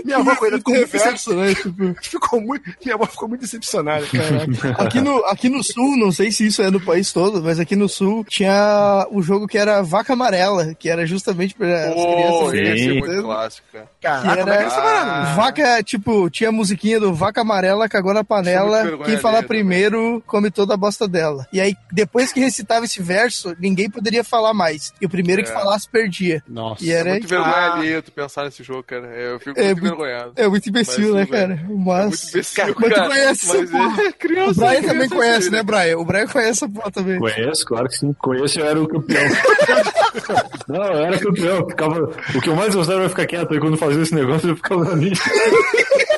[0.05, 1.53] Minha avó ele ficou muito Reverso, né?
[1.55, 4.45] Tipo, ficou muito, minha avó ficou muito decepcionada, cara.
[4.85, 7.75] aqui, no, aqui no sul, não sei se isso é no país todo, mas aqui
[7.75, 12.49] no sul tinha o jogo que era Vaca Amarela, que era justamente pra as Pô,
[12.49, 12.53] crianças.
[12.53, 12.99] esse é Sim.
[12.99, 13.85] muito clássico, cara.
[13.99, 15.35] Que Caraca, é que é era parada?
[15.35, 19.47] vaca, tipo, tinha a musiquinha do vaca amarela, cagou na é panela, quem falar alheia
[19.47, 21.47] primeiro come toda a bosta dela.
[21.51, 24.93] E aí, depois que recitava esse verso, ninguém poderia falar mais.
[25.01, 25.53] E o primeiro que É.
[25.53, 26.41] falasse perdia.
[26.47, 26.83] Nossa.
[26.83, 27.73] E era Muito vergonha Ah.
[27.75, 29.07] alheia tu pensar nesse jogo, cara.
[29.07, 30.33] Eu fico É muito envergonhado.
[30.35, 31.53] É muito imbecil, Mas né, cara?
[31.53, 32.29] É muito Mas.
[32.29, 33.07] imbecil, mas tu cara.
[33.09, 34.03] conhece essa Mas porra.
[34.03, 34.51] é criança.
[34.51, 35.97] O Brian criança também conhece, assim, né, Brian?
[35.97, 37.19] O Brian conhece essa porra também.
[37.19, 38.13] Conheço, claro que sim.
[38.13, 39.23] Conheço, eu era o campeão.
[40.69, 41.57] Não, eu era campeão.
[41.57, 42.09] eu Ficava...
[42.35, 43.53] O que eu mais gostava era ficar quieto.
[43.53, 45.13] Aí quando fazia esse negócio, eu ficava na minha.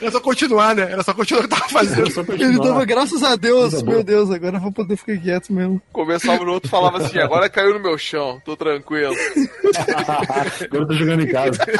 [0.00, 0.82] Era só continuar, né?
[0.90, 2.08] Era só continuar o que tava fazendo.
[2.32, 4.04] Ele dava graças a Deus, Coisa meu boa.
[4.04, 5.80] Deus, agora eu vou poder ficar quieto mesmo.
[5.92, 9.14] Começava no outro e falava assim, agora caiu no meu chão, tô tranquilo.
[9.80, 11.58] Agora eu tô jogando em casa.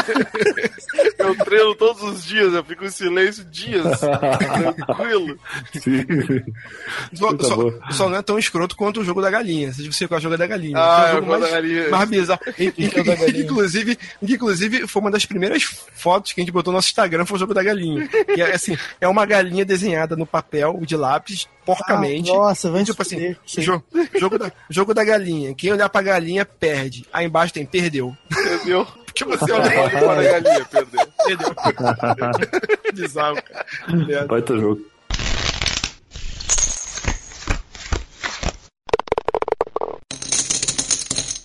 [1.18, 4.01] Eu treino todos os dias, eu fico em silêncio dias.
[4.01, 5.39] tranquilo.
[5.75, 6.05] Sim.
[7.12, 9.71] Só, só- só não é tão escroto quanto o jogo da galinha.
[9.73, 10.77] Se você conhece o jogo da galinha.
[10.79, 11.89] Ah, é o jogo mais, da galinha.
[11.91, 12.41] mais bizarro.
[13.39, 15.62] Inclusive, inclusive, foi uma das primeiras
[15.93, 18.09] fotos que a gente botou no nosso Instagram, foi o jogo da galinha.
[18.35, 22.31] Que é assim, é uma galinha desenhada no papel de lápis, porcamente.
[22.31, 23.85] Ah, nossa, vai tipo assim, jogo,
[24.19, 25.55] jogo, da, jogo da galinha.
[25.55, 27.07] Quem olhar pra galinha, perde.
[27.13, 28.17] Aí embaixo tem perdeu.
[28.31, 28.87] Entendeu?
[29.05, 31.07] Porque você olha pra Olha para a galinha, perdeu.
[31.25, 31.55] perdeu.
[32.95, 34.27] Bizarro, cara.
[34.27, 34.89] Baita jogo.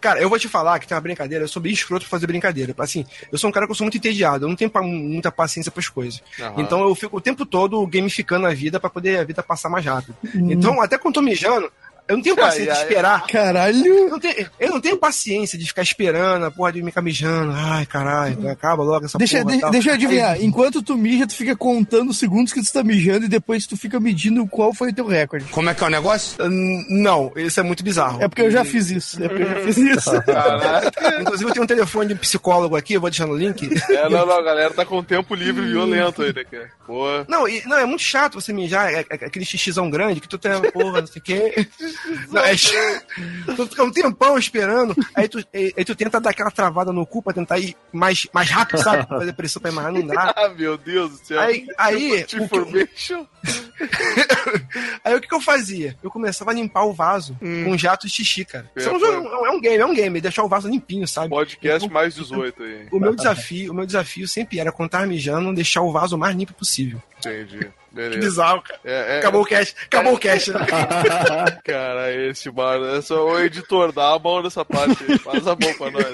[0.06, 2.28] Cara, eu vou te falar que tem uma brincadeira, eu sou bem escroto pra fazer
[2.28, 2.76] brincadeira.
[2.78, 5.32] Assim, eu sou um cara que eu sou muito entediado, eu não tenho pa- muita
[5.32, 6.22] paciência pras coisas.
[6.40, 6.62] Aham.
[6.62, 9.84] Então eu fico o tempo todo gamificando a vida pra poder a vida passar mais
[9.84, 10.16] rápido.
[10.36, 11.72] Então, até quando eu tô mijando,
[12.08, 12.84] eu não tenho paciência Ai, de ai.
[12.84, 13.28] esperar.
[13.28, 13.86] Caralho!
[13.86, 17.02] Eu não, tenho, eu não tenho paciência de ficar esperando a porra de me ficar
[17.02, 17.52] mijando.
[17.56, 19.54] Ai, caralho, acaba logo essa Deixa, porra.
[19.56, 19.72] de- tal.
[19.72, 22.84] deixa eu adivinhar, Aí- enquanto tu mija, tu fica contando os segundos que tu tá
[22.84, 25.46] mijando e depois tu fica medindo qual foi o teu recorde.
[25.52, 26.36] Como é que é o negócio?
[26.46, 28.22] Hum, Não, isso é muito bizarro.
[28.22, 29.24] É porque eu já fiz isso.
[29.24, 30.12] É porque eu já fiz isso.
[30.26, 31.22] Caraca.
[31.22, 33.68] Inclusive, eu tenho um telefone de um psicólogo aqui, eu vou deixar no link.
[33.90, 36.70] É, não, não, a galera tá com tempo livre violento aí, né, cara?
[36.86, 37.06] Pô.
[37.28, 40.38] Não, e- não, é muito chato você mijar, é, é aquele xixizão grande que tu
[40.38, 41.68] tem, porra, não sei o quê.
[42.30, 42.56] Não, é
[43.56, 47.06] tu fica um tempão esperando, aí tu, aí, aí tu tenta dar aquela travada no
[47.06, 49.08] cu pra tentar ir mais, mais rápido, sabe?
[49.08, 50.34] Fazer pressão pra ir mais, não dá.
[50.36, 51.40] Ah, meu Deus do céu.
[51.40, 53.65] Aí, aí, o que-.
[55.04, 55.96] Aí o que, que eu fazia?
[56.04, 57.64] Eu começava a limpar o vaso Hum.
[57.66, 58.70] com um jato de xixi, cara.
[58.76, 61.30] É, Isso é um, é um game, é um game, deixar o vaso limpinho, sabe?
[61.30, 62.88] Podcast mais 18 aí.
[62.92, 66.36] O meu desafio, o meu desafio sempre era tava mijando, deixar o vaso o mais
[66.36, 67.02] limpo possível.
[67.20, 67.68] Entendi.
[67.96, 68.20] Que Beleza.
[68.20, 68.80] bizarro, cara.
[68.84, 70.52] É, é- Acabou o cast, acabou o cast.
[70.52, 70.60] né?
[71.64, 72.94] Cara, esse mano.
[72.94, 75.18] É só o editor, dá a mão nessa parte aí.
[75.18, 76.06] Faz a mão pra nós.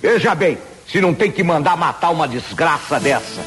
[0.00, 3.40] Veja bem, se não tem que mandar matar uma desgraça dessa.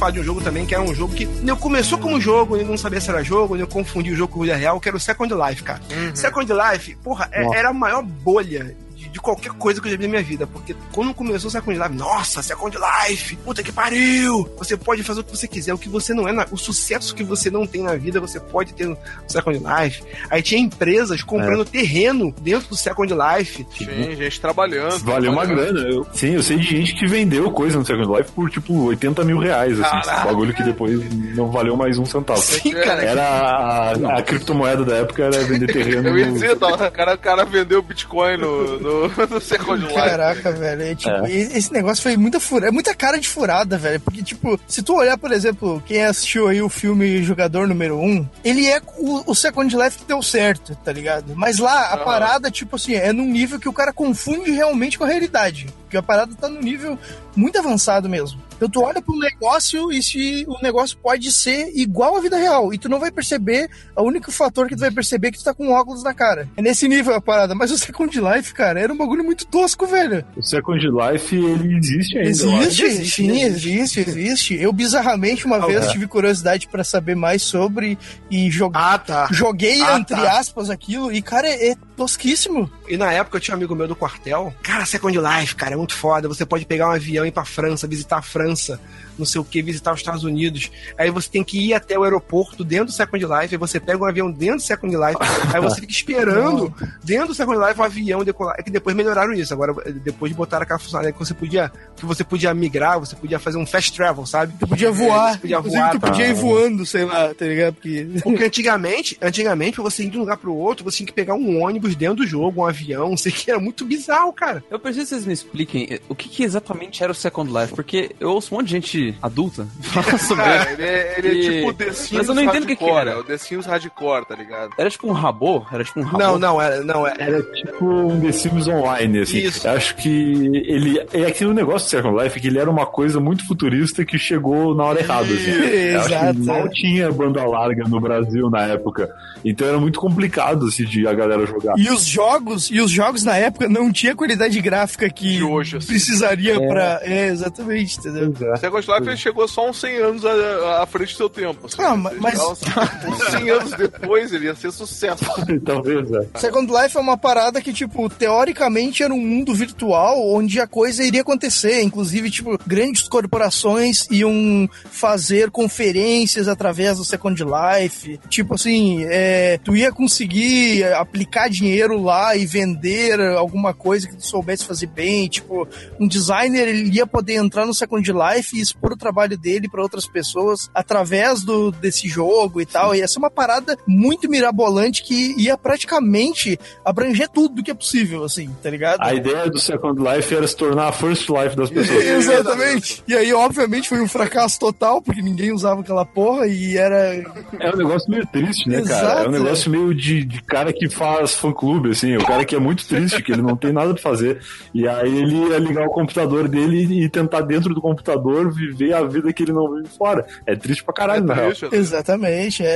[0.00, 2.66] Falar de um jogo também que era um jogo que eu começou como jogo, eu
[2.66, 4.96] não sabia se era jogo, eu confundi o jogo com o vida real, que era
[4.96, 5.80] o Second Life, cara.
[6.16, 8.74] Second Life, porra, é- era a maior bolha
[9.12, 10.46] de, qualquer coisa que eu já vi na minha vida.
[10.46, 12.76] Porque quando começou o Second Life, nossa, Second
[13.08, 14.48] Life, puta que pariu!
[14.58, 17.14] Você pode fazer o que você quiser, o que você não é, na- o sucesso
[17.14, 18.96] que você não tem na vida, você pode ter no
[19.26, 20.02] Second Life.
[20.30, 23.66] Aí tinha empresas comprando terreno dentro do Second Life.
[23.76, 24.98] Sim, gente trabalhando.
[25.00, 25.74] Valeu uma trabalhando.
[25.74, 25.88] grana.
[25.94, 29.24] Eu- sim, eu sei de gente que vendeu coisa no Second Life por tipo 80
[29.24, 29.78] mil reais.
[29.80, 30.98] Assim, bagulho que depois
[31.34, 32.40] não valeu mais um centavo.
[32.40, 33.02] Sim, cara.
[33.04, 36.08] Era a, a criptomoeda da época era vender terreno.
[36.08, 39.82] Eu ia no- dizer, tá, o cara, o cara vendeu Bitcoin no, no, no Second
[39.82, 39.94] Life.
[39.94, 40.82] Caraca, velho.
[40.82, 41.30] é, tipo, É.
[41.32, 42.68] Esse negócio foi muita furada.
[42.68, 44.00] É muita cara de furada, velho.
[44.00, 48.28] Porque, tipo, se tu olhar, por exemplo, quem assistiu aí o filme Jogador Número 1,
[48.44, 51.34] ele é o, o Second Life que deu certo, tá ligado?
[51.36, 52.04] Mas lá, a Aham.
[52.04, 55.66] parada, tipo assim, é num nível que o cara confunde realmente com a realidade.
[55.82, 56.98] Porque a parada tá num nível
[57.34, 58.40] muito avançado mesmo.
[58.60, 62.74] Então tu olha pro negócio e se o negócio pode ser igual à vida real.
[62.74, 65.44] E tu não vai perceber, o único fator que tu vai perceber é que tu
[65.44, 66.46] tá com óculos na cara.
[66.58, 67.54] É nesse nível a parada.
[67.54, 70.22] Mas o Second Life, cara, era um bagulho muito tosco, velho.
[70.36, 72.28] O Second Life, ele existe ainda.
[72.30, 73.70] Existe, Existe, sim, existe.
[73.70, 74.54] existe, existe.
[74.60, 75.92] Eu bizarramente uma Ah, vez é.
[75.92, 77.96] tive curiosidade pra saber mais sobre
[78.30, 78.94] e jogar.
[78.94, 79.28] Ah, tá.
[79.32, 80.38] Joguei, Ah, entre tá.
[80.38, 82.70] aspas, aquilo, e, cara, é, é tosquíssimo.
[82.88, 84.52] E na época eu tinha um amigo meu do quartel.
[84.62, 86.28] Cara, Second Life, cara, é muito foda.
[86.28, 88.80] Você pode pegar um avião e ir pra França, visitar a França, França
[89.20, 90.70] não sei o que, visitar os Estados Unidos.
[90.98, 93.54] Aí você tem que ir até o aeroporto dentro do Second Life.
[93.54, 95.16] Aí você pega um avião dentro do Second Life.
[95.54, 98.56] aí você fica esperando dentro do Second Life o avião decolar.
[98.58, 99.52] É que depois melhoraram isso.
[99.52, 103.58] Agora, depois botaram aquela funcionalidade que você podia, que você podia migrar, você podia fazer
[103.58, 104.54] um fast travel, sabe?
[104.58, 105.32] Tu podia voar.
[105.32, 105.92] Você podia Inclusive, voar.
[105.92, 107.74] tu podia ir voando, sei lá, tá ligado?
[107.74, 108.06] Porque.
[108.22, 111.34] Porque antigamente, antigamente, pra você ir de um lugar pro outro, você tinha que pegar
[111.34, 114.62] um ônibus dentro do jogo, um avião, não sei o que, era muito bizarro, cara.
[114.70, 117.74] Eu preciso que vocês me expliquem eh, o que, que exatamente era o Second Life,
[117.74, 120.82] porque eu ouço um monte de gente adulta falar sobre Cara, ele.
[120.82, 122.76] ele é, ele é E- tipo o The Sims Mas eu não entendo o que
[122.76, 123.10] que hardcore, era.
[123.12, 124.70] É o The Sims hardcore, tá ligado?
[124.78, 125.64] Era tipo um rabô?
[125.72, 126.18] Era tipo um rabô?
[126.18, 129.38] Não, não, era, não, era, Era tipo um The Sims Online, assim.
[129.38, 129.66] Isso.
[129.66, 130.98] Eu acho que ele.
[131.12, 134.74] É aquele negócio do Second Life que ele era uma coisa muito futurista que chegou
[134.74, 135.50] na hora errada, assim.
[135.50, 136.38] Eu acho que Exato.
[136.44, 139.08] mal tinha banda larga no Brasil na época.
[139.44, 141.74] Então era muito complicado assim, de a galera jogar.
[141.78, 145.86] E os jogos, e os jogos na época não tinha qualidade gráfica que hoje, assim.
[145.86, 147.00] precisaria pra.
[147.02, 148.32] É, exatamente, entendeu?
[148.36, 148.56] Pois é.
[148.90, 151.66] Second Life ele chegou só uns 100 anos à, à frente do seu tempo.
[151.66, 155.24] Assim, Ah, mas- mas- Uns 100 anos depois ele ia ser sucesso.
[155.64, 156.38] Talvez, é.
[156.38, 161.02] Second Life é uma parada que, tipo, teoricamente era um mundo virtual onde a coisa
[161.04, 161.82] iria acontecer.
[161.82, 168.18] Inclusive, tipo, grandes corporações iam fazer conferências através do Second Life.
[168.28, 174.26] Tipo assim, é, tu ia conseguir aplicar dinheiro lá e vender alguma coisa que tu
[174.26, 175.28] soubesse fazer bem.
[175.28, 175.66] Tipo,
[175.98, 179.82] um designer ele ia poder entrar no Second Life e expor o trabalho dele para
[179.82, 182.94] outras pessoas através do, desse jogo e tal.
[182.94, 188.24] E essa é uma parada muito mirabolante que ia praticamente abranger tudo que é possível,
[188.24, 189.00] assim, tá ligado?
[189.00, 192.00] A ideia do Second Life era se tornar a First Life das pessoas.
[192.04, 193.04] Exatamente.
[193.06, 197.16] E aí, obviamente, foi um fracasso total, porque ninguém usava aquela porra e era.
[197.58, 199.00] É um negócio meio triste, né, cara?
[199.00, 202.16] Exato, É um negócio meio de, de cara que faz fã-clube, assim.
[202.16, 204.40] O cara que é muito triste, que ele não tem nada pra fazer.
[204.72, 209.02] E aí ele ia ligar o computador dele e tentar dentro do computador viver a
[209.04, 210.26] vida que ele não vive fora.
[210.46, 211.48] É triste pra caralho, na real.
[211.48, 211.68] Triste.
[211.72, 212.66] Exatamente, é.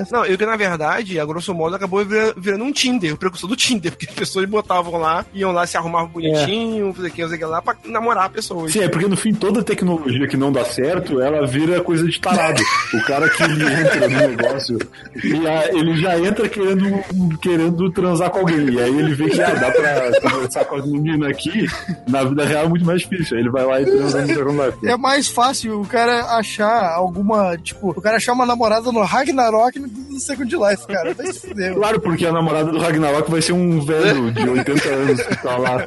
[0.00, 0.04] é.
[0.10, 3.48] Não, eu que na verdade, a grosso modo, acabou vira- virando um Tinder, o precursor
[3.48, 7.36] do Tinder, porque as pessoas botavam lá, iam lá, se arrumavam bonitinho, fazer aquilo, fazer
[7.36, 8.72] aquilo lá, pra namorar pessoas.
[8.72, 12.20] Sim, é porque no fim toda tecnologia que não dá certo, ela vira coisa de
[12.20, 12.62] tarado.
[12.94, 14.78] O cara que entra no negócio,
[15.22, 18.68] e ele já entra querendo, querendo transar com alguém.
[18.70, 21.66] E aí ele vê que ah, dá pra conversar com as meninas aqui,
[22.08, 23.36] na vida real é muito mais difícil.
[23.36, 24.86] Aí ele vai lá e transa no Life.
[24.86, 27.58] É mais fácil o cara achar alguma.
[27.58, 31.12] Tipo, o cara achar uma namorada no Ragnarok no Second Life, cara.
[31.14, 31.74] Vai se fuder.
[31.74, 35.56] Claro, porque a namorada do Ragnarok vai ser um velho de 80 anos que tá
[35.56, 35.84] lá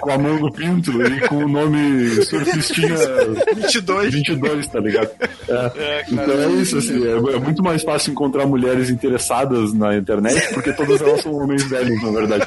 [0.00, 2.96] com a mão no pinto e com o nome surfistinha
[3.54, 4.14] 22.
[4.14, 5.10] 22, tá ligado?
[5.48, 6.04] É.
[6.10, 10.72] então é isso, assim, é, é muito mais fácil encontrar mulheres interessadas na internet, porque
[10.72, 12.46] todas elas são homens velhos, na verdade.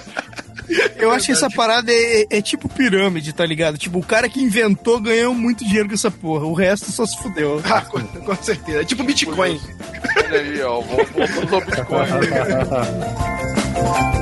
[1.04, 3.78] Eu acho que essa parada é, é tipo pirâmide, tá ligado?
[3.78, 6.45] Tipo, o cara que inventou ganhou muito dinheiro com essa porra.
[6.45, 7.62] O resto só se fudeu.
[7.74, 8.82] Ah, com, com certeza.
[8.82, 9.60] É tipo Bitcoin.
[10.16, 10.80] Olha aí, ó.
[10.82, 12.08] Voltamos ao Bitcoin.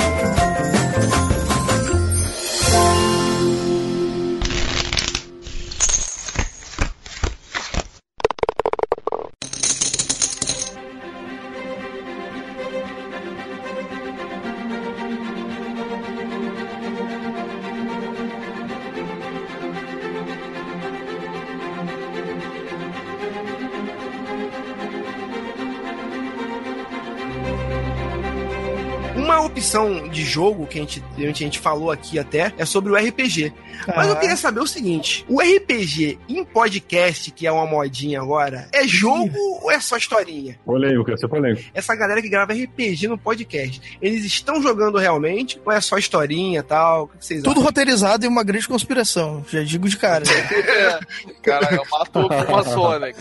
[29.70, 32.92] Opção de jogo que a gente, a gente, a gente falou aqui até é sobre
[32.92, 33.52] o RPG.
[33.96, 34.16] Mas eu Ah.
[34.16, 39.30] queria saber o seguinte: o RPG em podcast, que é uma modinha agora, é jogo
[39.62, 40.58] ou é só historinha?
[40.64, 41.62] Polêmico, essa é polêmico.
[41.72, 46.60] Essa galera que grava RPG no podcast, eles estão jogando realmente ou é só historinha
[46.60, 47.04] e tal?
[47.04, 47.64] O que vocês Tudo acham?
[47.64, 49.44] roteirizado e uma grande conspiração.
[49.48, 50.24] Já digo de cara.
[50.80, 50.98] É,
[51.42, 53.12] Caralho, matou com uma só, né?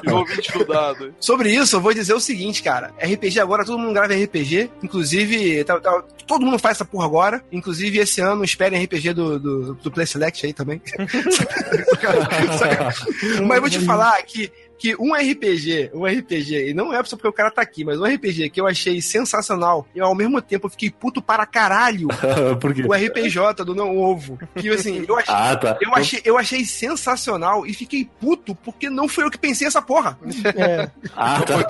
[0.00, 1.14] Tirou 20 no dado.
[1.20, 2.92] Sobre isso, eu vou dizer o seguinte, cara.
[3.00, 4.70] RPG agora, todo mundo grava RPG.
[4.82, 5.33] Inclusive,
[5.64, 7.44] tá- tá- todo mundo faz essa porra agora.
[7.52, 10.80] Inclusive, esse ano, esperem RPG do, do, do Play Select aí também.
[13.46, 14.50] Mas vou te falar que,
[14.84, 17.98] que um RPG, um RPG, e não é só porque o cara tá aqui, mas
[17.98, 22.08] um RPG que eu achei sensacional e ao mesmo tempo eu fiquei puto para caralho.
[22.60, 22.82] Por quê?
[22.86, 24.38] O RPJ do Não Ovo.
[24.54, 25.78] Que assim, eu achei, Ah, tá.
[25.80, 29.80] eu achei, eu achei sensacional e fiquei puto porque não foi eu que pensei essa
[29.80, 30.18] porra.
[30.54, 30.90] É.
[31.16, 31.66] Ah, tá.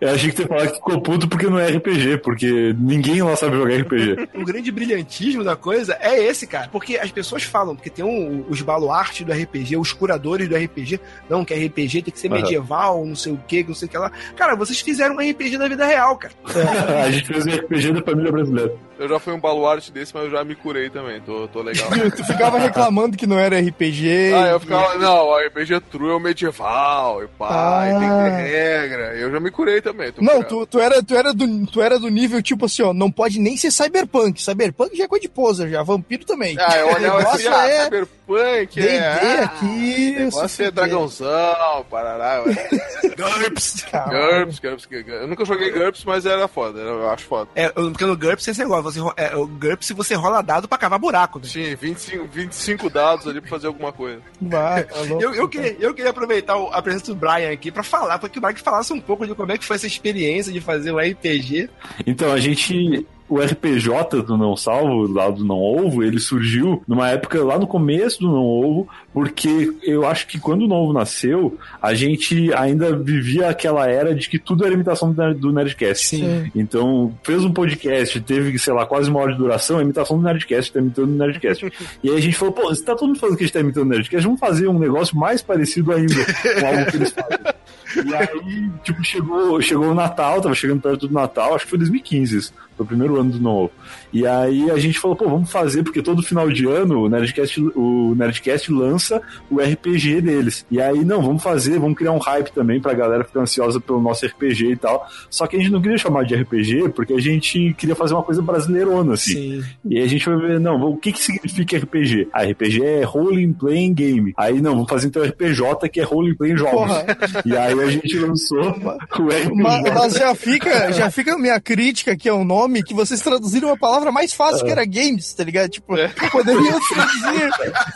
[0.00, 3.34] Eu achei que você falava que ficou puto porque não é RPG, porque ninguém lá
[3.34, 4.28] sabe jogar RPG.
[4.40, 6.68] o grande brilhantismo da coisa é esse, cara.
[6.68, 11.00] Porque as pessoas falam, porque tem um- os baluartes do RPG, os curadores do RPG,
[11.28, 13.98] não, que RPG tem que ser medieval, não sei o que, não sei o que
[13.98, 14.10] lá.
[14.36, 16.34] Cara, vocês fizeram um RPG da vida real, cara.
[17.04, 18.74] a gente fez um RPG da família brasileira.
[18.98, 21.20] Eu já fui um baluarte desse, mas eu já me curei também.
[21.20, 21.88] Tô, tô legal.
[22.16, 24.32] Tu ficava reclamando que não era RPG.
[24.34, 28.36] Ah, eu ficava, não, RPG True é o medieval, e pá, e tem que Ah.
[28.36, 29.16] ter regra.
[29.16, 30.12] Eu já me curei também.
[30.12, 30.48] tô Não, curado.
[30.48, 33.38] tu, tu, era, tu, era do, tu era do nível tipo assim, ó, não pode
[33.40, 34.40] nem ser cyberpunk.
[34.42, 35.82] Cyberpunk já é coisa de poser, já.
[35.82, 36.56] Vampiro também.
[36.58, 39.38] Ah, eu o olhava assim, negócio ah, é Cyberpunk, D&D é.
[39.40, 40.48] ah, aqui.
[40.48, 42.42] Se é dragãozão, parará.
[42.44, 42.52] ué.
[43.16, 43.84] GURPS.
[43.92, 45.08] GURPS, GURPS, GURPS.
[45.08, 47.48] Eu nunca joguei GURPS, mas era foda, eu acho foda.
[47.54, 50.98] É, porque no GURPS esse negócio, você, é, o GURPS você rola dado pra cavar
[50.98, 51.38] buraco.
[51.38, 51.44] Né?
[51.46, 54.20] Tinha 25, 25 dados ali pra fazer alguma coisa.
[54.40, 55.22] Vai, tá louco.
[55.22, 58.28] Eu, eu, queria, eu queria aproveitar o- a presença do Brian aqui pra falar, pra
[58.28, 60.92] que o Brian falasse um pouco de como é que foi essa experiência de fazer
[60.92, 61.68] um RPG.
[62.06, 63.06] Então, a gente.
[63.32, 67.66] O RPJ do Não Salvo, lá do Não Ovo, ele surgiu numa época lá no
[67.66, 72.52] começo do Não Ovo, porque eu acho que quando o Não Ovo nasceu, a gente
[72.52, 76.08] ainda vivia aquela era de que tudo era imitação do Nerd- do Nerdcast.
[76.08, 76.50] Sim.
[76.54, 80.24] Então, fez um podcast, teve, sei lá, quase uma hora de duração, é imitação do
[80.24, 81.72] Nerdcast, tá imitando o Nerdcast.
[82.04, 83.60] e aí a gente falou, pô, se tá todo mundo falando que a gente tá
[83.60, 87.38] imitando o Nerdcast, vamos fazer um negócio mais parecido ainda com algo que eles fazem.
[87.96, 91.78] E aí, tipo, chegou, chegou o Natal, tava chegando perto do Natal, acho que foi
[91.78, 93.72] 2015 isso, foi o primeiro ano do novo.
[94.12, 97.60] E aí a gente falou, pô, vamos fazer, porque todo final de ano o Nerdcast,
[97.74, 100.66] o Nerdcast lança o RPG deles.
[100.70, 104.00] E aí, não, vamos fazer, vamos criar um hype também pra galera ficar ansiosa pelo
[104.00, 105.06] nosso RPG e tal.
[105.30, 108.22] Só que a gente não queria chamar de RPG, porque a gente queria fazer uma
[108.22, 109.32] coisa brasileirona, assim.
[109.32, 109.64] Sim.
[109.84, 112.28] E aí a gente vai ver, não, o que que significa RPG?
[112.32, 114.34] Ah, RPG é Role Playing Game.
[114.36, 116.72] Aí não, vamos fazer então RPJ, que é Role Playing Jogos.
[116.72, 117.06] Porra.
[117.44, 119.54] E aí a gente lançou o RPG.
[119.54, 123.20] Mas, mas já fica, já fica a minha crítica, que é o nome, que vocês
[123.20, 125.70] traduziram uma palavra mais fácil, que era games, tá ligado?
[125.70, 125.94] Tipo,
[126.30, 127.52] poderiam traduzir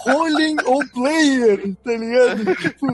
[0.06, 2.56] rolling ou player, tá ligado?
[2.56, 2.86] Tipo,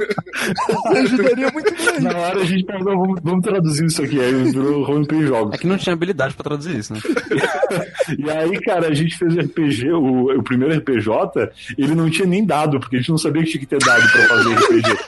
[0.96, 2.00] ajudaria muito bem.
[2.00, 4.20] Na hora a gente pensou, vamos, vamos traduzir isso aqui.
[4.20, 5.54] Aí virou Playing Jogos.
[5.54, 7.00] É que não tinha habilidade pra traduzir isso, né?
[8.18, 12.26] E aí, cara, a gente fez o RPG, o, o primeiro RPJ, ele não tinha
[12.26, 14.98] nem dado, porque a gente não sabia que tinha que ter dado pra fazer RPG.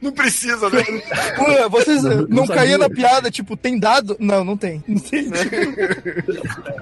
[0.00, 0.82] Não precisa, né?
[1.36, 4.16] Pô, vocês não, não caíam na piada, tipo, tem dado?
[4.18, 4.82] Não, não tem.
[4.86, 5.28] Não tem.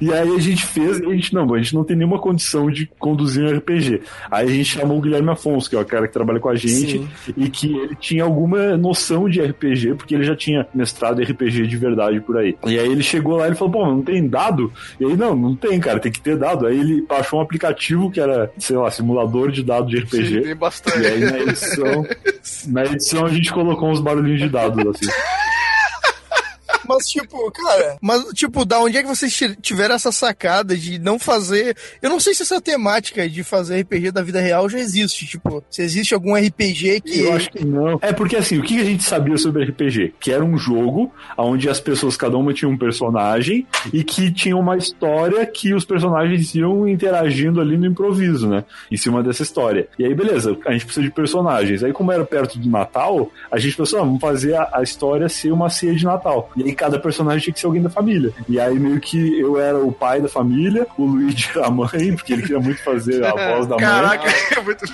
[0.00, 2.70] E aí a gente fez, e a gente não, a gente não tem nenhuma condição
[2.70, 4.02] de conduzir um RPG.
[4.30, 6.56] Aí a gente chamou o Guilherme Afonso, que é o cara que trabalha com a
[6.56, 7.34] gente, Sim.
[7.36, 11.66] e que ele tinha alguma noção de RPG, porque ele já tinha mestrado em RPG
[11.66, 12.56] de verdade por aí.
[12.66, 14.72] E aí ele chegou lá e ele falou, bom, não tem dado?
[14.98, 16.66] E aí, não, não tem, cara, tem que ter dado.
[16.66, 20.26] Aí ele baixou um aplicativo que era, sei lá, simulador de dado de RPG.
[20.26, 21.06] Sim, tem E bastante.
[21.06, 22.06] aí na edição,
[22.68, 25.06] na edição a gente colocou uns barulhinhos de dados, assim.
[26.88, 30.98] Mas, tipo, cara, mas, tipo, da onde é que vocês ti- tiveram essa sacada de
[30.98, 31.76] não fazer.
[32.02, 35.26] Eu não sei se essa temática de fazer RPG da vida real já existe.
[35.26, 37.20] Tipo, se existe algum RPG que.
[37.20, 37.98] Eu acho que não.
[38.02, 40.14] É porque assim, o que a gente sabia sobre RPG?
[40.20, 44.56] Que era um jogo onde as pessoas, cada uma tinha um personagem e que tinha
[44.56, 48.64] uma história que os personagens iam interagindo ali no improviso, né?
[48.90, 49.88] Em cima dessa história.
[49.98, 51.82] E aí, beleza, a gente precisa de personagens.
[51.82, 55.28] Aí, como era perto do Natal, a gente pensou, ah, vamos fazer a, a história
[55.28, 56.50] ser uma ceia de Natal.
[56.56, 58.32] E aí, cada personagem tinha que ser alguém da família.
[58.48, 62.16] E aí, meio que eu era o pai da família, o Luigi era a mãe,
[62.16, 63.84] porque ele queria muito fazer a voz da mãe.
[63.84, 64.84] Caraca, é muito.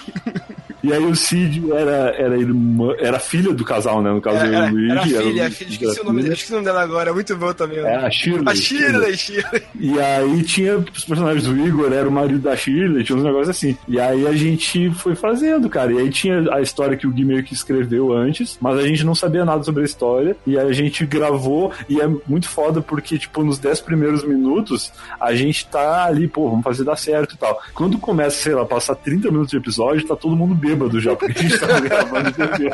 [0.86, 4.12] E aí o Cid era, era, irmã, era filha do casal, né?
[4.12, 4.90] No caso, eu e Era, o Luigi.
[4.92, 5.70] era filha, o a Luigi filha.
[5.72, 6.32] Esqueci era o, nome, filha.
[6.32, 7.78] esqueci o nome dela agora, é muito bom também.
[7.78, 8.44] É, a Shirley.
[8.46, 9.62] A Shirley, Shirley.
[9.80, 13.48] E aí tinha os personagens do Igor, era o marido da Shirley, tinha uns negócios
[13.48, 13.76] assim.
[13.88, 15.92] E aí a gente foi fazendo, cara.
[15.92, 19.04] E aí tinha a história que o Gui meio que escreveu antes, mas a gente
[19.04, 20.36] não sabia nada sobre a história.
[20.46, 24.92] E aí a gente gravou, e é muito foda porque, tipo, nos 10 primeiros minutos,
[25.18, 27.60] a gente tá ali, pô, vamos fazer dar certo e tal.
[27.74, 31.32] Quando começa, sei lá, passar 30 minutos de episódio, tá todo mundo bêbado já, porque
[31.38, 32.70] a gente tava gravando TV.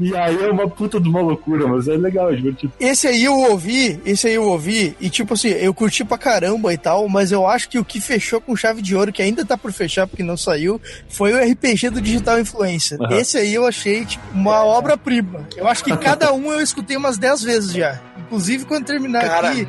[0.00, 2.72] E aí é uma puta de uma loucura, mas é legal, é divertido.
[2.80, 6.72] Esse aí eu ouvi, esse aí eu ouvi, e tipo assim, eu curti pra caramba
[6.72, 9.44] e tal, mas eu acho que o que fechou com chave de ouro, que ainda
[9.44, 12.98] tá por fechar porque não saiu, foi o RPG do Digital Influencer.
[13.00, 13.16] Aham.
[13.16, 15.46] Esse aí eu achei, tipo, uma obra-prima.
[15.56, 18.00] Eu acho que cada um eu escutei umas 10 vezes já.
[18.26, 19.50] Inclusive, quando terminar Cara.
[19.50, 19.68] aqui,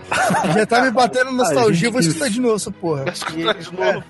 [0.55, 3.05] já tá me batendo nostalgia, eu vou escutar de novo essa porra.
[3.05, 4.03] De novo.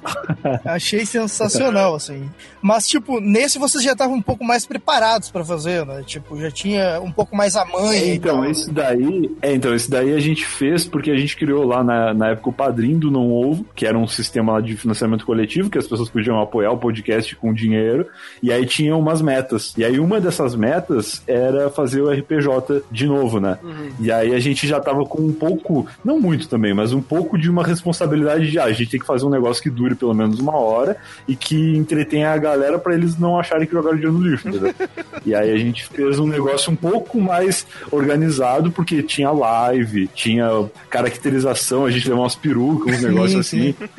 [0.63, 2.29] Achei sensacional, assim.
[2.61, 6.03] Mas, tipo, nesse vocês já estavam um pouco mais preparados pra fazer, né?
[6.05, 8.15] Tipo, já tinha um pouco mais a mãe.
[8.15, 9.35] Então, esse daí.
[9.41, 12.49] É, então, esse daí a gente fez porque a gente criou lá na, na época
[12.49, 15.87] o Padrim do Não Ovo, que era um sistema lá de financiamento coletivo, que as
[15.87, 18.07] pessoas podiam apoiar o podcast com dinheiro,
[18.41, 19.73] e aí tinha umas metas.
[19.77, 23.57] E aí uma dessas metas era fazer o RPJ de novo, né?
[23.99, 27.37] E aí a gente já tava com um pouco, não muito também, mas um pouco
[27.37, 30.13] de uma responsabilidade de, ah, a gente tem que fazer um negócio que dure pelo
[30.13, 34.17] menos uma hora e que entretenha a galera pra eles não acharem que jogaram dinheiro
[34.17, 34.73] no lixo, entendeu?
[35.25, 40.47] E aí a gente fez um negócio um pouco mais organizado, porque tinha live, tinha
[40.89, 43.69] caracterização, a gente levou umas perucas, uns negócios sim.
[43.69, 43.89] assim.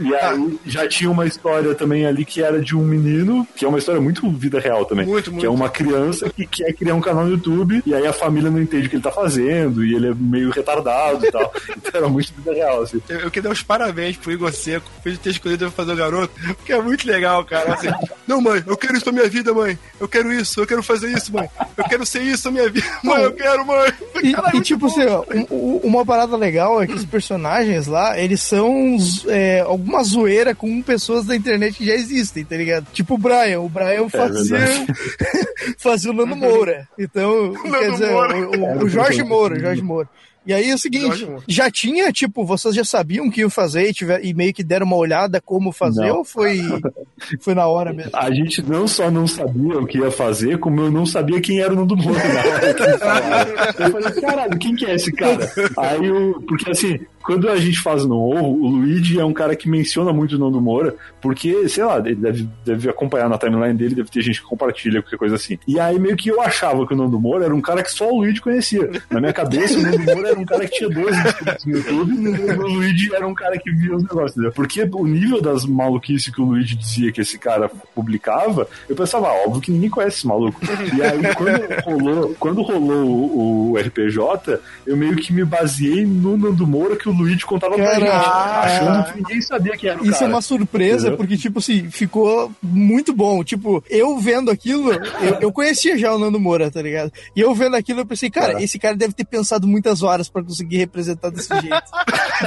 [0.00, 3.68] E aí já tinha uma história também ali que era de um menino, que é
[3.68, 5.06] uma história muito vida real também.
[5.06, 5.52] Muito, Que é muito.
[5.52, 8.86] uma criança que quer criar um canal no YouTube, e aí a família não entende
[8.86, 11.52] o que ele tá fazendo, e ele é meio retardado e tal.
[11.80, 13.00] Então era muito vida real, assim.
[13.08, 15.96] Eu, eu queria dar os parabéns pro Igor Seco por ter escolhido eu fazer o
[15.96, 17.74] garoto, porque é muito legal, cara.
[17.74, 17.88] Assim,
[18.30, 19.76] não, mãe, eu quero isso pra minha vida, mãe.
[19.98, 21.48] Eu quero isso, eu quero fazer isso, mãe.
[21.76, 22.86] Eu quero ser isso na minha vida.
[23.02, 23.92] Mãe, eu quero, mãe.
[24.22, 24.92] E, Cara, é e, tipo bom.
[24.92, 29.60] assim, ó, um- um- uma parada legal é que os personagens lá, eles são é,
[29.60, 32.86] alguma zoeira com pessoas da internet que já existem, tá ligado?
[32.92, 33.60] Tipo o Brian.
[33.60, 34.94] O Brian fazia, verdade.
[35.78, 36.88] fazia o Nando Moura.
[36.98, 38.36] Então, quer Nando dizer, Moura.
[38.36, 40.08] o, o- o Jorge Moura, o Jorge Moura.
[40.50, 43.88] E aí é o seguinte, já tinha, tipo, vocês já sabiam o que iam fazer
[43.88, 46.16] e, tiver, e meio que deram uma olhada como fazer, Não.
[46.18, 46.60] ou foi,
[47.38, 48.10] foi na hora mesmo?
[48.12, 51.60] A gente não só não sabia o que ia fazer, como eu não sabia quem
[51.60, 53.76] era o Nando Moura na hora.
[53.78, 55.48] Eu falei, caralho, quem que é esse cara?
[55.78, 56.98] Aí eu, porque assim,
[57.30, 60.38] quando a gente faz no ovo, o Luigi é um cara que menciona muito o
[60.38, 64.40] Nando Moura, porque, sei lá, ele deve, deve acompanhar na timeline dele, deve ter gente
[64.40, 65.56] que compartilha, qualquer coisa assim.
[65.64, 68.10] E aí meio que eu achava que o Nando Moura era um cara que só
[68.10, 68.90] o Luigi conhecia.
[69.08, 72.12] Na minha cabeça, o Nando Moura era um cara que tinha 12 inscritos no YouTube,
[72.14, 74.52] e o Luigi era um cara que via os negócios, entendeu?
[74.52, 79.28] Porque o nível das maluquices que o Luigi dizia que esse cara publicava, eu pensava,
[79.28, 80.60] ah, óbvio que ninguém conhece esse maluco.
[80.96, 86.36] E aí, quando rolou, quando rolou o, o RPJ, eu meio que me baseei no
[86.36, 88.60] Nando Moura que o Luigi contava pra gente, Caraca.
[88.60, 90.24] achando que ninguém sabia quem era o Isso cara.
[90.24, 91.16] é uma surpresa, Entendeu?
[91.16, 93.42] porque, tipo assim, ficou muito bom.
[93.44, 97.12] Tipo, eu vendo aquilo, eu, eu conhecia já o Nando Moura, tá ligado?
[97.34, 100.42] E eu vendo aquilo, eu pensei, cara, esse cara deve ter pensado muitas horas pra
[100.42, 101.82] conseguir representar desse jeito.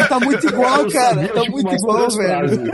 [0.09, 1.15] Tá muito igual, cara.
[1.15, 2.71] sabia, Tá muito igual, velho.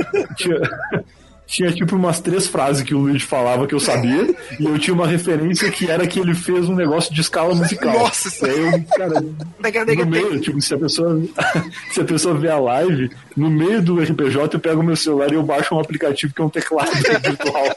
[1.50, 4.94] Tinha, tipo umas três frases que o Luigi falava que eu sabia, e eu tinha
[4.94, 7.92] uma referência que era que ele fez um negócio de escala musical.
[7.92, 9.20] Nossa aí eu, cara,
[9.98, 11.20] no meio, tipo, se a pessoa
[11.92, 15.36] se a pessoa vê a live, no meio do RPJ eu pego meu celular e
[15.36, 16.92] eu baixo um aplicativo que é um teclado
[17.24, 17.76] virtual.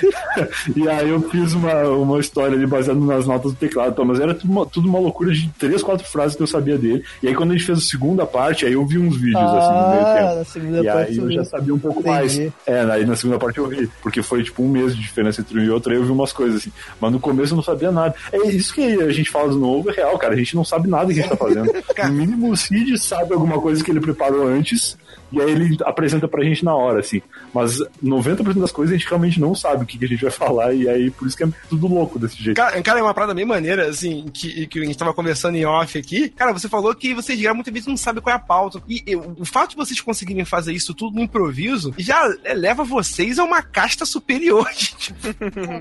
[0.76, 4.04] e aí eu fiz uma, uma história ali baseada nas notas do teclado, tá?
[4.04, 7.02] mas era tudo uma, tudo uma loucura de três, quatro frases que eu sabia dele.
[7.22, 9.72] E aí quando a gente fez a segunda parte, aí eu vi uns vídeos assim
[9.74, 10.34] no meio Ah, tempo.
[10.36, 12.14] na segunda e parte aí eu já sabia um pouco Entendi.
[12.16, 12.38] mais.
[12.66, 15.58] É, aí na segunda parte eu vi, porque foi tipo um mês de diferença entre
[15.58, 16.72] um e outro, aí eu vi umas coisas assim.
[17.00, 18.14] Mas no começo eu não sabia nada.
[18.32, 20.34] É isso que a gente fala do novo, é real, cara.
[20.34, 21.66] A gente não sabe nada que a gente tá fazendo.
[22.06, 24.96] No mínimo o Cid sabe alguma coisa que ele preparou antes,
[25.32, 27.20] e aí ele apresenta pra gente na hora, assim.
[27.52, 29.84] Mas 90% das coisas a gente realmente não sabe.
[29.84, 32.18] o que, que a gente vai falar, e aí por isso que é tudo louco
[32.18, 32.56] desse jeito.
[32.56, 35.64] Cara, cara, é uma parada bem maneira, assim, que, que a gente tava conversando em
[35.64, 36.28] off aqui.
[36.30, 38.82] Cara, você falou que vocês já muitas vezes não sabem qual é a pauta.
[38.88, 43.38] E, e o fato de vocês conseguirem fazer isso tudo no improviso já leva vocês
[43.38, 45.14] a uma casta superior de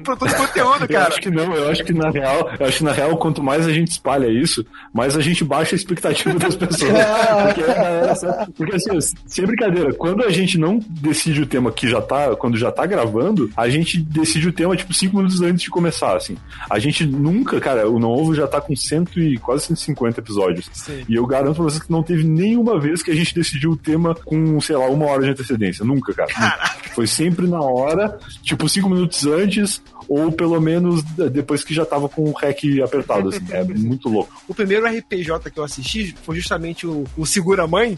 [0.03, 1.07] produtor de conteúdo, Eu cara.
[1.07, 3.67] acho que não, eu acho que na real, eu acho que na real, quanto mais
[3.67, 6.91] a gente espalha isso, mais a gente baixa a expectativa das pessoas.
[7.45, 8.45] porque, é, é?
[8.55, 12.57] Porque, assim, sem brincadeira, quando a gente não decide o tema que já tá, quando
[12.57, 16.37] já tá gravando, a gente decide o tema, tipo, cinco minutos antes de começar, assim.
[16.69, 20.71] A gente nunca, cara, o Novo já tá com cento e quase 150 episódios.
[21.09, 23.75] E eu garanto pra vocês que não teve nenhuma vez que a gente decidiu o
[23.75, 25.83] tema com, sei lá, uma hora de antecedência.
[25.83, 26.29] Nunca, cara.
[26.29, 26.89] Nunca.
[26.93, 32.07] Foi sempre na hora, tipo, cinco minutos antes, ou pelo menos depois que já tava
[32.07, 33.45] com o REC apertado, assim.
[33.51, 34.33] É muito louco.
[34.47, 37.97] O primeiro RPG que eu assisti foi justamente o, o Segura Mãe,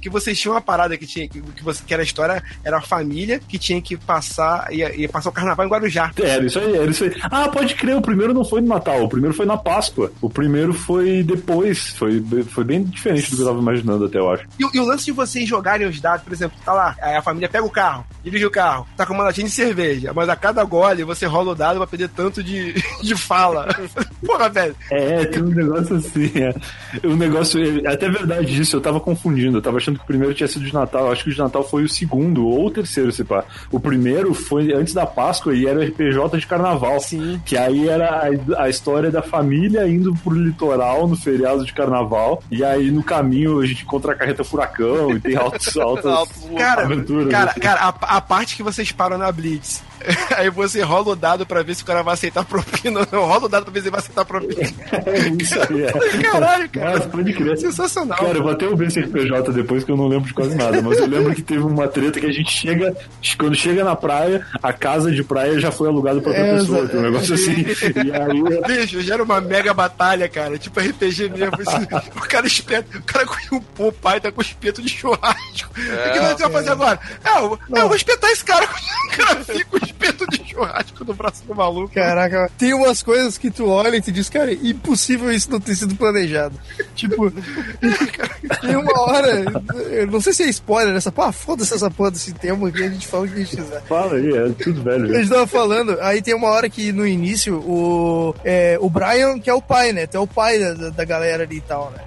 [0.00, 2.78] que vocês tinham uma parada que tinha que, que, você, que era a história, era
[2.78, 6.10] a família que tinha que passar, ia, ia passar o carnaval em Guarujá.
[6.16, 7.16] Era isso aí, era isso aí.
[7.22, 10.12] Ah, pode crer, o primeiro não foi no Natal, o primeiro foi na Páscoa.
[10.20, 14.30] O primeiro foi depois, foi, foi bem diferente do que eu tava imaginando até, eu
[14.30, 14.44] acho.
[14.58, 17.48] E, e o lance de vocês jogarem os dados, por exemplo, tá lá, a família
[17.48, 20.64] pega o carro, dirige o carro, tá com uma latinha de cerveja, mas a cada
[20.64, 23.68] gole você rola o dado pra perder tanto de, de fala.
[24.24, 24.76] Porra, velho.
[24.90, 26.54] É, tem um negócio assim, é.
[27.06, 30.34] Um negócio, é até verdade isso, eu tava confundindo, eu tava achando que o primeiro
[30.34, 32.70] tinha sido de Natal, eu acho que o de Natal foi o segundo, ou o
[32.70, 33.44] terceiro, se pá.
[33.70, 37.00] O primeiro foi antes da Páscoa e era o RPJ de Carnaval.
[37.00, 37.40] Sim.
[37.44, 42.42] Que aí era a, a história da família indo pro litoral no feriado de Carnaval,
[42.50, 46.82] e aí no caminho a gente encontra a carreta furacão e tem altos, altas Cara,
[46.82, 47.28] aventuras.
[47.30, 47.60] cara, assim.
[47.60, 49.82] cara a, a parte que vocês param na Blitz.
[50.36, 53.26] Aí você rola o dado pra ver se o cara vai aceitar propina ou não.
[53.26, 54.54] Rola o dado pra ver se ele vai aceitar propina.
[55.06, 56.22] É isso aí, é.
[56.22, 56.90] Caralho, cara.
[56.96, 57.58] Nossa, pode crer.
[57.58, 58.18] Sensacional.
[58.18, 60.80] Cara, eu vou até ouvir esse RPJ depois que eu não lembro de quase nada,
[60.82, 62.94] mas eu lembro que teve uma treta que a gente chega,
[63.38, 66.78] quando chega na praia, a casa de praia já foi alugada pra outra É, pessoa,
[66.78, 66.90] exato.
[66.92, 67.52] tem um negócio assim.
[67.60, 68.80] E aí.
[68.80, 70.58] Bicho, gera uma mega batalha, cara.
[70.58, 71.54] Tipo RPG mesmo.
[71.66, 71.86] Assim,
[72.16, 75.70] o cara espeta, o cara com o pai tá com espeto de churrasco.
[75.70, 76.98] o que nós vamos fazer agora?
[77.24, 78.66] É, eu, eu vou espetar esse cara.
[79.10, 81.92] O cara fica com espeto de churrasco no braço do maluco.
[81.94, 85.74] Caraca, tem umas coisas que tu olha e tu diz, cara, impossível isso não ter
[85.74, 86.58] sido planejado.
[86.94, 87.32] Tipo,
[88.60, 89.44] tem uma hora,
[89.90, 92.88] eu não sei se é spoiler nessa, pô, foda-se essa porra desse tema que a
[92.88, 93.80] gente fala o que a gente quiser.
[93.82, 95.14] Fala aí, é tudo velho.
[95.16, 99.38] A gente tava falando, aí tem uma hora que no início o, é, o Brian,
[99.38, 100.06] que é o pai, né?
[100.06, 102.02] Tu é o pai da, da- da galera ali e tal, né?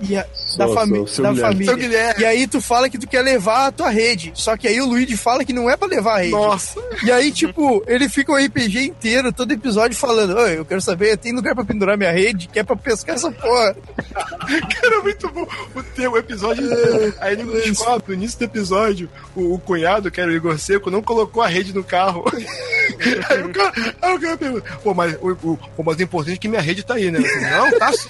[0.00, 0.26] E a-
[0.56, 2.12] da, fami sou, seu da família.
[2.14, 2.20] Seu.
[2.20, 4.32] E aí tu fala que tu quer levar a tua rede.
[4.34, 6.32] Só que aí o Luigi fala que não é pra levar a rede.
[6.32, 6.80] Nossa.
[7.02, 11.16] E aí, tipo, ele fica o RPG inteiro, todo episódio, falando: Oi, eu quero saber,
[11.16, 12.48] tem lugar pra pendurar minha rede?
[12.48, 13.76] Que é pra pescar essa porra.
[14.80, 15.46] Cara, muito bom.
[15.74, 16.64] O teu episódio.
[17.20, 20.90] Aí ele descobre, no início do episódio, o, o cunhado, que era o Igor Seco,
[20.90, 22.24] não colocou a rede no carro.
[23.30, 23.72] Aí o cara,
[24.02, 26.94] aí o cara pergunta, pô, mas o, o, o importante é que minha rede tá
[26.94, 27.18] aí, né?
[27.18, 28.08] Eu falei, não, tá sim.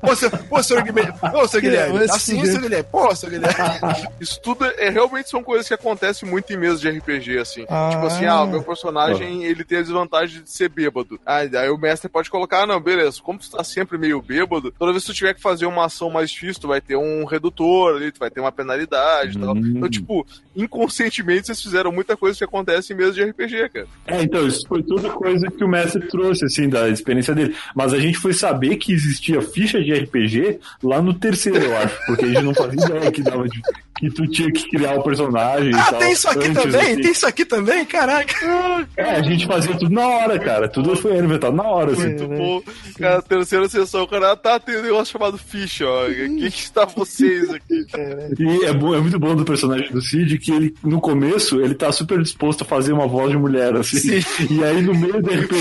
[0.00, 0.82] Pô, seu, pô, senhor
[1.14, 2.52] Guilherme, pô, seu Guilherme, vai tá se sim, fuder.
[2.52, 2.88] seu Guilherme.
[2.90, 4.08] Pô, seu Guilherme.
[4.20, 7.64] Isso tudo é, realmente são coisas que acontecem muito em mesas de RPG, assim.
[7.68, 7.90] Ah.
[7.90, 11.18] Tipo assim, ah, o meu personagem, ele tem a desvantagem de ser bêbado.
[11.24, 14.72] Ah, aí o mestre pode colocar, ah, não, beleza, como tu tá sempre meio bêbado,
[14.78, 17.24] toda vez que tu tiver que fazer uma ação mais difícil, tu vai ter um
[17.24, 19.54] redutor ali, tu vai ter uma penalidade e tal.
[19.54, 19.74] Hum.
[19.76, 23.86] Então, tipo, inconscientemente vocês fizeram muita coisa que acontece em mesas de RPG, cara.
[24.06, 27.54] É, então, isso foi tudo coisa que o mestre trouxe, assim, da experiência dele.
[27.74, 31.94] Mas a gente foi saber que existia ficha de RPG lá no terceiro, eu acho,
[32.06, 33.60] porque a gente não fazia ideia que dava de,
[33.98, 35.98] que tu tinha que criar o personagem e Ah, tal.
[35.98, 36.80] tem isso aqui antes, também?
[36.80, 37.00] assim.
[37.02, 37.84] Tem isso aqui também?
[37.84, 38.34] Caraca.
[38.96, 40.68] É, a gente fazia tudo na hora, cara.
[40.68, 42.08] Tudo foi inventado na hora, assim.
[42.08, 42.62] Muito bom.
[42.98, 46.06] Cara, terceira sessão, o cara, ah, tá, tem um negócio chamado ficha, ó.
[46.06, 47.84] O que que está vocês aqui?
[48.38, 51.74] E é, bom, é muito bom do personagem do Cid que ele, no começo, ele
[51.74, 54.20] tá super disposto a fazer uma voz de mulher, assim.
[54.50, 55.60] E aí, no meio do RPG,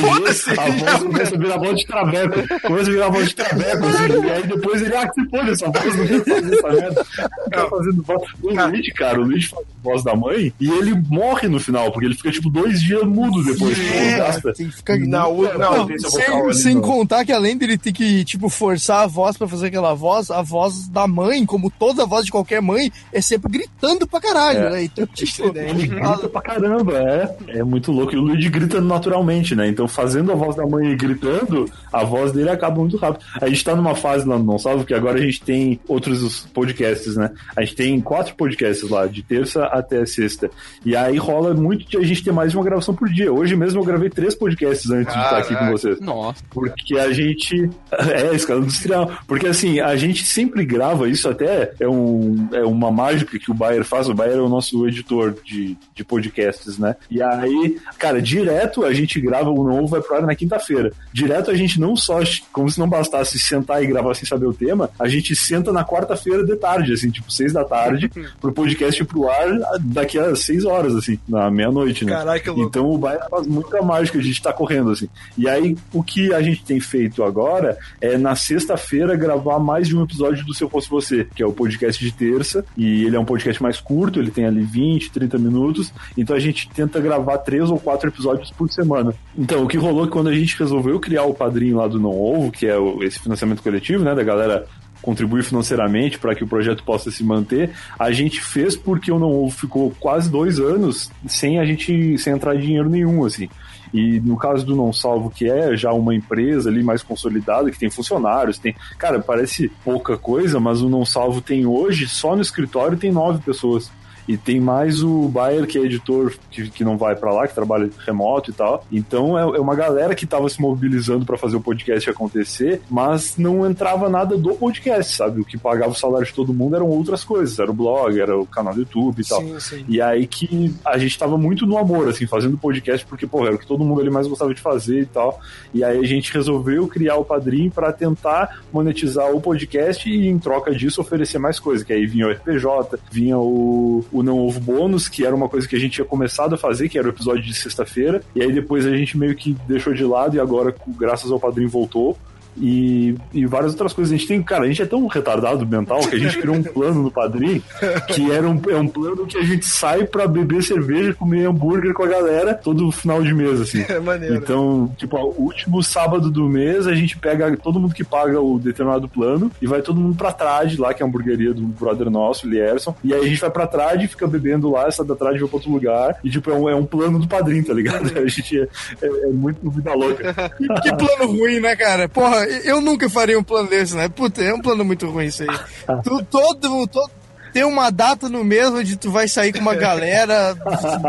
[0.58, 2.62] a voz começa a virar voz de traveco.
[2.62, 4.26] Começa a virar voz de traveco, assim.
[4.26, 7.06] E aí depois ele, ah, que foda essa voz, não quero fazer essa merda.
[7.46, 8.22] Fica fazendo voz.
[8.42, 11.92] O Luigi, cara, o Luigi faz a voz da mãe e ele morre no final,
[11.92, 13.78] porque ele fica, tipo, dois dias mudo depois.
[13.80, 18.24] É, tem que ficar- não, potência sem, vocal sem contar que além dele ter que,
[18.24, 22.26] tipo, forçar a voz pra fazer aquela voz, a voz da mãe, como toda voz
[22.26, 24.70] de qualquer mãe, é sempre gritando pra caralho, É.
[24.70, 24.84] né?
[24.84, 27.36] Então, tipo, Ele grita pra caramba, é.
[27.60, 28.14] É muito louco.
[28.14, 29.68] E o Luigi grita naturalmente, né?
[29.68, 33.24] Então, fazendo a voz da mãe e gritando, a voz dele acaba muito rápido.
[33.42, 36.48] A gente tá numa fase lá no Não Salvo que agora a gente tem outros
[36.54, 37.32] podcasts, né?
[37.56, 40.50] A gente tem quatro podcasts lá, de terça até sexta.
[40.86, 43.32] E aí rola muito de a gente ter mais de uma gravação por dia.
[43.32, 46.00] Hoje mesmo eu gravei três podcasts antes de estar aqui com vocês.
[46.00, 46.44] Nossa.
[46.50, 47.70] Porque a gente.
[48.14, 49.12] É, escala industrial.
[49.28, 51.74] Porque assim, a gente sempre grava isso até.
[51.80, 54.10] É, um, é uma mágica que o Bayer faz.
[54.10, 56.96] O Bayer é o nosso editor de, de podcasts, né?
[57.10, 60.92] E aí, cara, direto a gente grava o novo, vai pro ar na quinta-feira.
[61.12, 62.20] Direto a gente não só,
[62.52, 65.84] como se não bastasse sentar e gravar sem saber o tema, a gente senta na
[65.84, 68.10] quarta-feira de tarde, assim, tipo, seis da tarde,
[68.40, 72.12] pro podcast ir pro ar daqui a seis horas, assim, na meia-noite, né?
[72.12, 72.68] Caraca, louco.
[72.68, 75.08] Então o Bayer faz muita mágica, a gente tá correndo, assim.
[75.38, 79.96] E aí, o que a gente tem feito agora é na sexta-feira gravar mais de
[79.96, 83.16] um episódio do Se Eu Fosse Você, que é o podcast de terça, e ele
[83.16, 87.00] é um podcast mais curto, ele tem ali 20, 30 minutos, então a gente tenta
[87.00, 89.14] gravar três ou quatro episódios por semana.
[89.38, 92.00] Então, o que rolou é que quando a gente resolveu criar o padrinho lá do
[92.00, 94.66] Não Ovo, que é esse financiamento coletivo, né, da galera
[95.04, 97.70] contribuir financeiramente para que o projeto possa se manter,
[98.00, 102.34] a gente fez porque o Não Ovo ficou quase dois anos sem a gente, sem
[102.34, 103.50] entrar dinheiro nenhum, assim.
[103.94, 107.78] E no caso do Não Salvo, que é já uma empresa ali mais consolidada, que
[107.78, 108.74] tem funcionários, tem.
[108.98, 113.44] Cara, parece pouca coisa, mas o Não Salvo tem hoje, só no escritório, tem nove
[113.44, 113.92] pessoas.
[114.28, 117.54] E tem mais o Bayer, que é editor que, que não vai pra lá, que
[117.54, 118.86] trabalha remoto e tal.
[118.92, 123.38] Então é, é uma galera que tava se mobilizando pra fazer o podcast acontecer, mas
[123.38, 125.42] não entrava nada do podcast, sabe?
[125.42, 127.60] O que pagava o salário de todo mundo eram outras coisas.
[127.60, 129.42] Era o blog, era o canal do YouTube e tal.
[129.42, 129.86] Sim, sim.
[129.88, 133.56] E aí que a gente tava muito no amor, assim, fazendo podcast, porque, pô, era
[133.56, 135.40] o que todo mundo ali mais gostava de fazer e tal.
[135.74, 140.40] E aí a gente resolveu criar o Padrim para tentar monetizar o podcast e, em
[140.40, 141.86] troca disso, oferecer mais coisas.
[141.86, 145.68] Que aí vinha o RPJ, vinha o, o Não Ovo Bônus, que era uma coisa
[145.68, 148.22] que a gente tinha começado a fazer, que era o episódio de sexta-feira.
[148.36, 151.66] E aí depois a gente meio que deixou de lado e agora, graças ao Padrim,
[151.66, 152.18] voltou.
[152.58, 154.14] E, e várias outras coisas.
[154.14, 156.64] A gente tem, cara, a gente é tão retardado mental que a gente criou um
[156.64, 157.62] plano no Padrim
[158.08, 161.94] que era um, é um plano que a gente sai pra beber cerveja, comer hambúrguer
[161.94, 163.84] com a galera todo final de mês, assim.
[163.94, 164.36] É maneiro.
[164.36, 168.42] Então, tipo, ó, o último sábado do mês a gente pega todo mundo que paga
[168.42, 171.62] o determinado plano e vai todo mundo pra trás lá, que é a hamburgueria do
[171.62, 172.96] brother nosso, o Lierson.
[173.04, 175.48] E aí a gente vai pra trás e fica bebendo lá, essa da trás vai
[175.48, 176.18] pra outro lugar.
[176.24, 178.12] E, tipo, é um, é um plano do padrinho, tá ligado?
[178.18, 178.68] A gente é,
[179.02, 180.34] é, é muito vida louca.
[180.82, 182.08] Que plano ruim, né, cara?
[182.08, 184.10] Porra, eu nunca faria um plano desse, né?
[184.10, 185.50] Puta, é um plano muito ruim isso aí.
[186.04, 187.12] Tu, todo, todo,
[187.54, 190.56] tem uma data no mês onde tu vai sair com uma galera,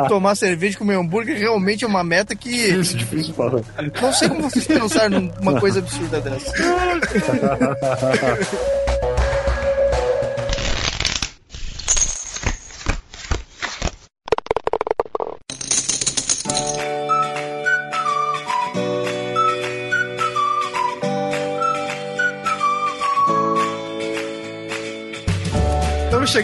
[0.09, 2.51] tomar cerveja, comer hambúrguer, realmente é uma meta que.
[2.51, 3.62] Difícil, difícil falar.
[4.01, 6.52] Não sei como vocês pensaram numa coisa absurda dessa.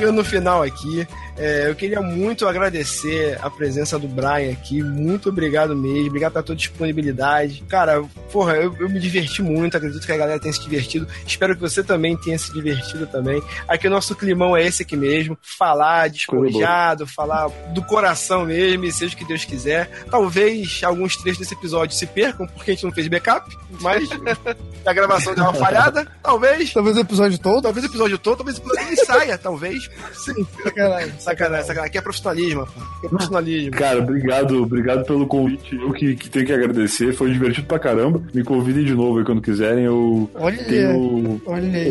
[0.01, 1.07] chegando no final aqui.
[1.37, 4.83] É, eu queria muito agradecer a presença do Brian aqui.
[4.83, 6.09] Muito obrigado mesmo.
[6.09, 7.63] Obrigado pela tua disponibilidade.
[7.69, 8.03] Cara,
[8.33, 9.77] porra, eu, eu me diverti muito.
[9.77, 11.07] Acredito que a galera tenha se divertido.
[11.27, 13.43] Espero que você também tenha se divertido também.
[13.69, 15.37] Aqui o nosso climão é esse aqui mesmo.
[15.43, 19.91] Falar despojado, falar do coração mesmo, e seja o que Deus quiser.
[20.11, 24.09] Talvez alguns trechos desse episódio se percam, porque a gente não fez backup, mas
[24.85, 26.07] a gravação deu uma falhada.
[26.23, 26.73] Talvez.
[26.73, 27.63] Talvez o episódio todo.
[27.63, 29.90] Talvez o episódio todo, talvez o episódio nem saia, talvez.
[30.13, 30.47] Sim.
[30.63, 31.13] Sacanagem.
[31.19, 31.87] Sacanagem, sacanagem.
[31.89, 32.81] Aqui é profissionalismo, pô.
[32.81, 33.71] Aqui é profissionalismo.
[33.73, 35.75] Cara, obrigado, obrigado pelo convite.
[35.77, 37.13] Eu que, que tenho que agradecer.
[37.15, 38.23] Foi divertido pra caramba.
[38.35, 39.85] Me convidem de novo aí quando quiserem.
[39.85, 40.29] Eu
[40.69, 41.41] tenho.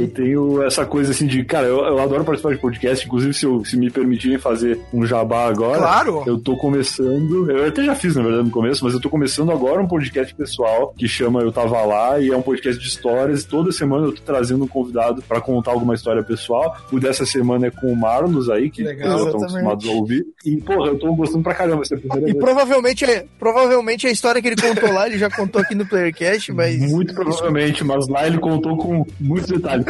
[0.02, 3.46] Eu tenho essa coisa assim de, cara, eu, eu adoro participar de podcast, inclusive se,
[3.46, 5.80] eu- se me permitirem fazer um jabá agora.
[5.80, 6.24] Claro.
[6.26, 9.52] Eu tô começando, eu até já fiz na verdade no começo, mas eu tô começando
[9.52, 13.44] agora um podcast pessoal que chama Eu Tava Lá e é um podcast de histórias.
[13.44, 16.76] Toda semana eu tô trazendo um convidado pra contar alguma história pessoal.
[16.92, 19.12] O dessa semana é com o Marlos aí, que Legal.
[19.12, 20.26] vocês estão acostumados a ouvir.
[20.46, 21.82] E, porra, eu tô gostando pra caramba.
[21.82, 22.44] Essa é primeira E vez.
[22.44, 26.52] provavelmente, é- provavelmente a história que ele contou lá, ele já contou aqui no Playercast,
[26.54, 29.86] mas Muito provavelmente, mas lá ele contou com muitos detalhes.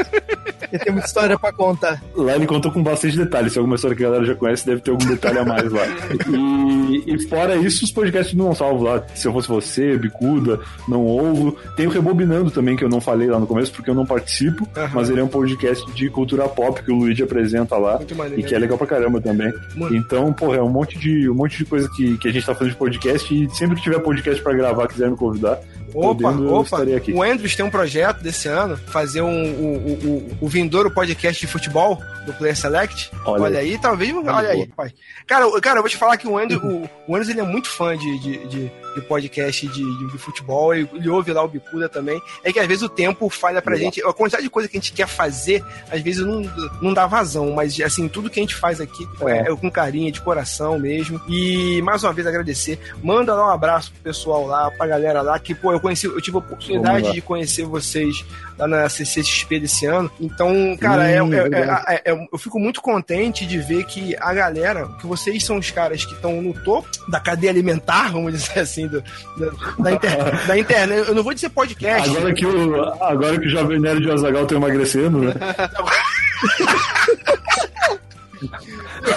[0.72, 2.02] ele tem muita história pra contar.
[2.16, 3.54] Lá ele contou com bastante detalhes.
[3.54, 5.72] Se é alguma história que a galera já conhece, deve ter algum detalhe a mais
[5.72, 5.84] lá.
[6.32, 9.04] E, e fora isso, os podcasts do Não Salvo lá.
[9.16, 11.56] Se eu fosse você, Bicuda, Não Ovo.
[11.76, 14.68] Tem o Rebobinando também, que eu não falei lá no começo, porque eu não participo.
[14.76, 14.92] Aham.
[14.94, 17.89] Mas ele é um podcast de cultura pop que o Luigi apresenta lá.
[17.98, 18.40] Muito maneiro.
[18.40, 19.54] E que é legal pra caramba também.
[19.76, 19.96] Muito.
[19.96, 22.54] Então, porra, é um monte de, um monte de coisa que, que a gente tá
[22.54, 23.34] fazendo de podcast.
[23.34, 25.60] E sempre que tiver podcast pra gravar, quiser me convidar,
[25.94, 26.78] Opa, podendo, opa.
[27.14, 31.52] O Andrews tem um projeto desse ano, fazer um, o, o, o, Vindouro Podcast de
[31.52, 33.12] Futebol do Player Select.
[33.26, 34.12] Olha, Olha aí, talvez.
[34.24, 34.68] Tá olha aí, boa.
[34.76, 34.94] pai.
[35.26, 37.44] Cara, eu- cara, eu vou te falar que o Andrews, o, o Andrews ele é
[37.44, 41.44] muito fã de, de, de, de podcast de, de, de futebol, ele, ele ouve lá
[41.44, 42.22] o Bicuda também.
[42.44, 43.92] É que às vezes o tempo falha pra Legal.
[43.92, 44.06] gente.
[44.06, 46.42] A quantidade de coisa que a gente quer fazer, às vezes não,
[46.82, 50.12] não dá vazão, mas assim, tudo que a gente faz aqui é, é com carinho,
[50.12, 51.20] de coração mesmo.
[51.28, 52.80] E mais uma vez agradecer.
[53.02, 56.22] Manda lá um abraço pro pessoal lá, pra galera lá, que, pô, eu conheci, eu
[56.22, 58.24] tive a oportunidade de conhecer vocês
[58.58, 60.10] lá na CCXP desse ano.
[60.20, 65.08] Então, cara, Hum, é- é- eu fico muito contente de ver que a galera, que
[65.08, 69.02] vocês são os caras que estão no topo da cadeia alimentar, vamos dizer assim, do-
[69.38, 69.52] da,
[69.84, 71.08] da inter- da internet.
[71.08, 72.10] Eu não vou dizer podcast.
[72.10, 75.34] Agora que, o, agora que o Jovem Nerd de Azagal tá emagrecendo, né?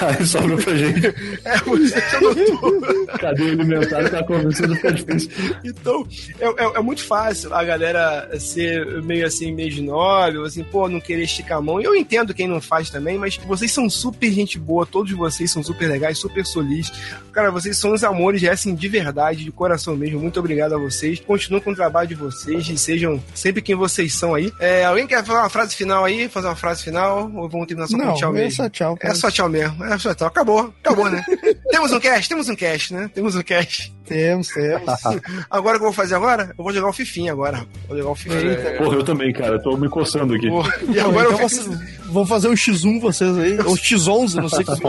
[0.01, 1.07] Aí sobra pra gente.
[1.45, 3.07] É, vocês são no topo.
[3.19, 5.31] Cadeia alimentar tá começando a ficar difícil.
[5.65, 6.07] Então,
[6.41, 11.01] é, é- é muito fácil a galera ser meio assim, meio snóbil, assim, pô, não
[11.01, 11.81] querer esticar a mão.
[11.81, 15.63] Eu entendo quem não faz também, mas vocês são super gente boa, todos vocês são
[15.63, 16.93] super legais, super solis.
[17.33, 20.21] Cara, vocês são os amores, é assim, de verdade, de coração mesmo.
[20.21, 21.21] Muito obrigado a vocês.
[21.21, 24.53] Continuem com o trabalho de vocês e sejam sempre quem vocês são aí.
[24.61, 26.29] É, alguém quer falar uma frase final aí?
[26.29, 27.31] Fazer uma frase final?
[27.35, 28.57] Ou vamos terminar só com Não, tchau é mesmo?
[28.57, 28.97] só tchau.
[29.13, 29.85] É só tchau mesmo.
[29.85, 30.29] É só tchau.
[30.29, 30.75] Acabou.
[30.83, 31.23] Acabou, né?
[31.73, 33.11] temos um cast, temos um cast, né?
[33.15, 33.93] Temos um cast.
[34.05, 34.83] Temos, temos.
[35.51, 36.53] Agora o que eu vou fazer agora?
[36.59, 37.65] Eu vou jogar o Fifinha agora.
[37.89, 38.57] Vou jogar o Fifinha.
[38.77, 39.59] Porra, eu também, cara.
[39.63, 40.49] Tô me coçando aqui.
[40.51, 40.63] Pô,
[40.93, 41.67] E agora então eu vocês
[42.07, 44.83] vão fazer um X1 vocês aí, ou X11, não sei o que.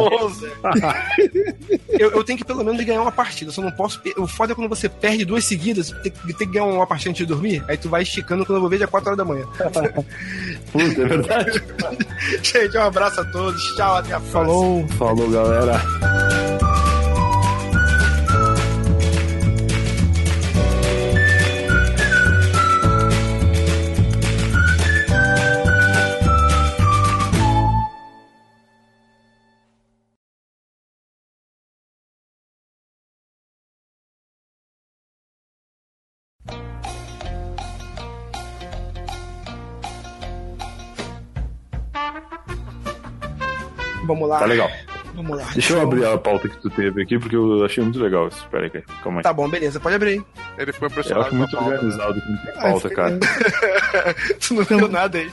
[2.04, 3.50] eu, eu tenho que pelo menos ganhar uma partida.
[3.50, 4.02] Eu só não posso.
[4.18, 7.12] O foda é quando você perde duas seguidas, tem, que- tem que ganhar uma partida
[7.12, 7.64] antes de dormir.
[7.70, 9.46] Aí tu vai esticando quando eu vou ver já é 4 horas da manhã.
[10.72, 11.64] Puta, é verdade.
[12.42, 13.64] Gente, um abraço a todos.
[13.76, 14.44] Tchau, até a próxima.
[14.44, 14.88] Falou.
[14.98, 16.53] Falou, galera.
[44.14, 44.40] Vamos lá.
[44.40, 44.70] Tá legal.
[45.16, 45.46] Vamos lá.
[45.54, 48.48] Deixa eu abrir a pauta que tu teve aqui, porque eu achei muito legal isso.
[48.50, 49.24] Pera aí, calma aí.
[49.24, 49.80] Tá bom, beleza.
[49.80, 50.22] Pode abrir aí.
[50.58, 51.28] Ele ficou Eu impressionado.
[51.28, 51.70] acho muito pauta.
[51.72, 53.20] organizado com a pauta, cara.
[54.40, 55.32] tu não viu nada aí.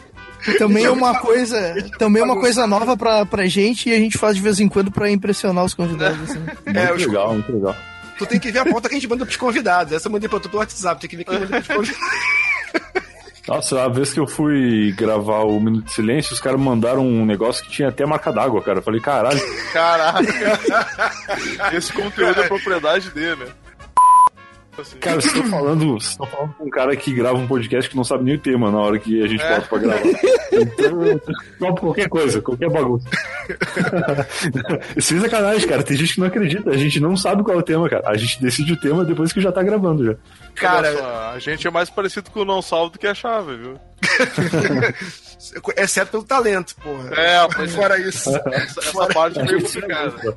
[0.59, 4.16] Também é uma coisa, também é uma coisa nova pra, pra gente e a gente
[4.19, 6.19] faz de vez em quando pra impressionar os convidados.
[6.31, 6.40] Assim.
[6.66, 7.77] É, Muito legal, muito legal.
[8.19, 9.93] Tu tem que ver a pauta que a gente manda pros convidados.
[9.94, 11.01] Essa eu mandei pra tu pelo WhatsApp.
[11.01, 12.01] Tem que ver quem manda pros convidados.
[13.51, 17.27] Nossa, a vez que eu fui gravar o Minuto de Silêncio, os caras mandaram um
[17.27, 18.79] negócio que tinha até marca d'água, cara.
[18.79, 19.41] Eu falei, caralho.
[19.73, 20.21] Caraca.
[21.77, 23.47] Esse conteúdo é propriedade dele.
[24.81, 24.98] Assim.
[24.98, 27.97] Cara, vocês estão falando, vocês estão falando com um cara que grava um podcast que
[27.97, 29.55] não sabe nem o tema na hora que a gente É.
[29.57, 30.02] bota pra gravar.
[30.52, 31.20] Então,
[31.59, 33.09] topo qualquer coisa, qualquer bagunça.
[34.97, 35.82] Isso é sacanagem, cara.
[35.82, 36.70] Tem gente que não acredita.
[36.70, 38.02] A gente não sabe qual é o tema, cara.
[38.09, 40.15] A gente decide o tema depois que já tá gravando já.
[40.55, 43.57] Cara, só, a gente é mais parecido com o não salvo do que a chave,
[43.57, 43.78] viu?
[45.77, 47.11] exceto pelo talento, porra.
[47.15, 48.31] É, mas Fora isso.
[48.36, 50.36] essa, essa parte é meio complicada.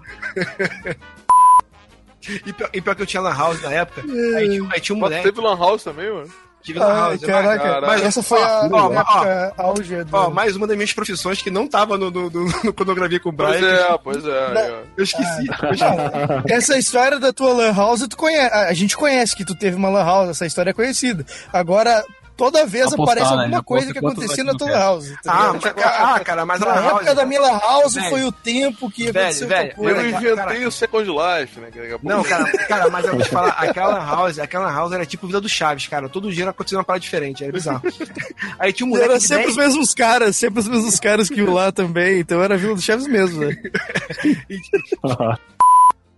[2.45, 4.01] E pior, e pior que eu tinha Lan House na época.
[4.01, 5.23] Aí tinha, aí tinha um Mas moleque.
[5.31, 6.29] teve Lan House também, mano?
[6.61, 7.19] Tive Lan Ah, House.
[7.25, 7.87] caraca, Caraca.
[7.87, 10.15] Mas- essa foi a, ó, ó, a época auge do...
[10.15, 12.95] Ó, mais uma das minhas profissões que não tava no, no, no- no- quando eu
[12.95, 13.59] gravei com o Brian.
[13.59, 14.71] Pois é, pois é.
[14.71, 14.83] ó.
[14.95, 15.45] Eu esqueci.
[15.51, 15.65] Ah.
[15.67, 16.53] eu esqueci.
[16.53, 19.89] Essa história da tua lan house, tu conhece, a gente conhece que tu teve uma
[19.89, 21.25] lan house, essa história é conhecida.
[21.51, 22.01] Agora,
[22.43, 23.43] toda vez Apostar, aparece né?
[23.43, 25.13] alguma coisa que acontecia na lan house.
[25.23, 27.15] tá Ah, ah, cara, mas a Na época House.
[27.15, 28.09] da minha lan house Velho.
[28.09, 29.73] foi o tempo que Velho, aconteceu velho.
[29.77, 30.67] Eu inventei cara.
[30.67, 31.69] o Second Life, né?
[31.73, 35.25] a Não, cara, cara, mas eu vou te falar, aquela House, aquela House era tipo
[35.25, 36.09] vida do Chaves, cara.
[36.09, 37.81] Todo dia acontecia uma parada diferente, era bizarro.
[38.59, 41.39] Aí tinha um moleque Era sempre 10 os mesmos caras, sempre os mesmos caras que
[41.39, 43.55] iam lá também, então era Vila do Chaves mesmo, né?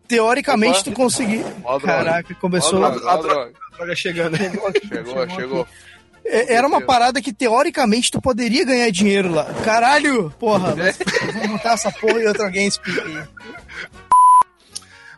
[0.08, 1.44] Teoricamente tu conseguiu.
[1.84, 2.82] Caraca, começou.
[2.82, 3.52] Ó, droga, ó, droga.
[3.76, 4.38] droga chegando.
[4.38, 5.62] Chegou, chegou.
[5.62, 5.85] É,
[6.26, 9.46] Era uma parada que teoricamente tu poderia ganhar dinheiro lá.
[9.64, 10.98] Caralho, porra, mas
[11.34, 13.30] vamos botar essa porra e outro alguém explica.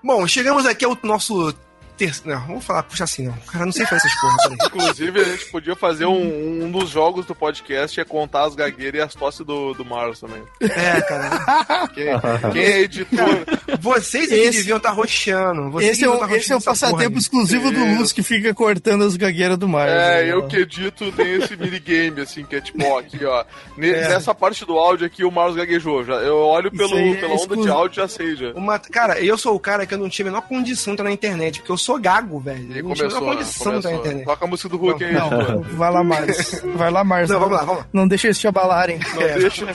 [0.03, 1.53] Bom, chegamos aqui ao nosso
[1.97, 2.37] terceiro.
[2.37, 3.33] Não, vamos falar, puxa assim, não.
[3.51, 4.37] Cara, não sei fazer essas porra.
[4.37, 4.57] peraí.
[4.65, 8.99] Inclusive, a gente podia fazer um, um dos jogos do podcast é contar as gagueiras
[8.99, 10.41] e as tosses do, do Marlos também.
[10.61, 11.87] É, cara.
[11.93, 12.05] Quem,
[12.53, 13.45] quem é editor?
[13.79, 15.71] Vocês aqui Esse- deviam estar roxando.
[15.71, 17.97] Vocês Esse é, o, tá esse é o roxando passatempo exclusivo do Isso.
[17.99, 19.87] Luz que fica cortando as gagueiras do mar.
[19.87, 20.31] É, né?
[20.31, 23.43] eu que edito tem esse minigame, assim, que é tipo, ó, aqui, ó.
[23.77, 24.07] É.
[24.09, 26.03] Nessa parte do áudio aqui, o Marlos gaguejou.
[26.03, 28.51] Já, eu olho pelo, é pela onda de áudio e já sei, já.
[28.53, 31.03] Uma, cara, eu sou o cara que eu não tive a menor condição de estar
[31.03, 32.67] na internet, porque eu começou gago, velho.
[32.69, 33.81] Ele começou, uma condição né?
[33.81, 33.99] Começou.
[33.99, 34.25] internet.
[34.25, 35.13] Toca a música do Hulk aí.
[35.13, 36.61] Não, vai lá, Mars.
[36.75, 37.29] Vai lá, Mars.
[37.29, 37.87] Não, vamos lá, vamos lá.
[37.93, 38.99] Não deixa eles te abalarem.
[38.99, 39.65] Não deixa,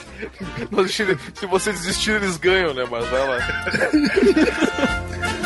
[0.71, 2.85] não deixa- Se você desistir, eles ganham, né?
[2.89, 3.37] Mas vai lá.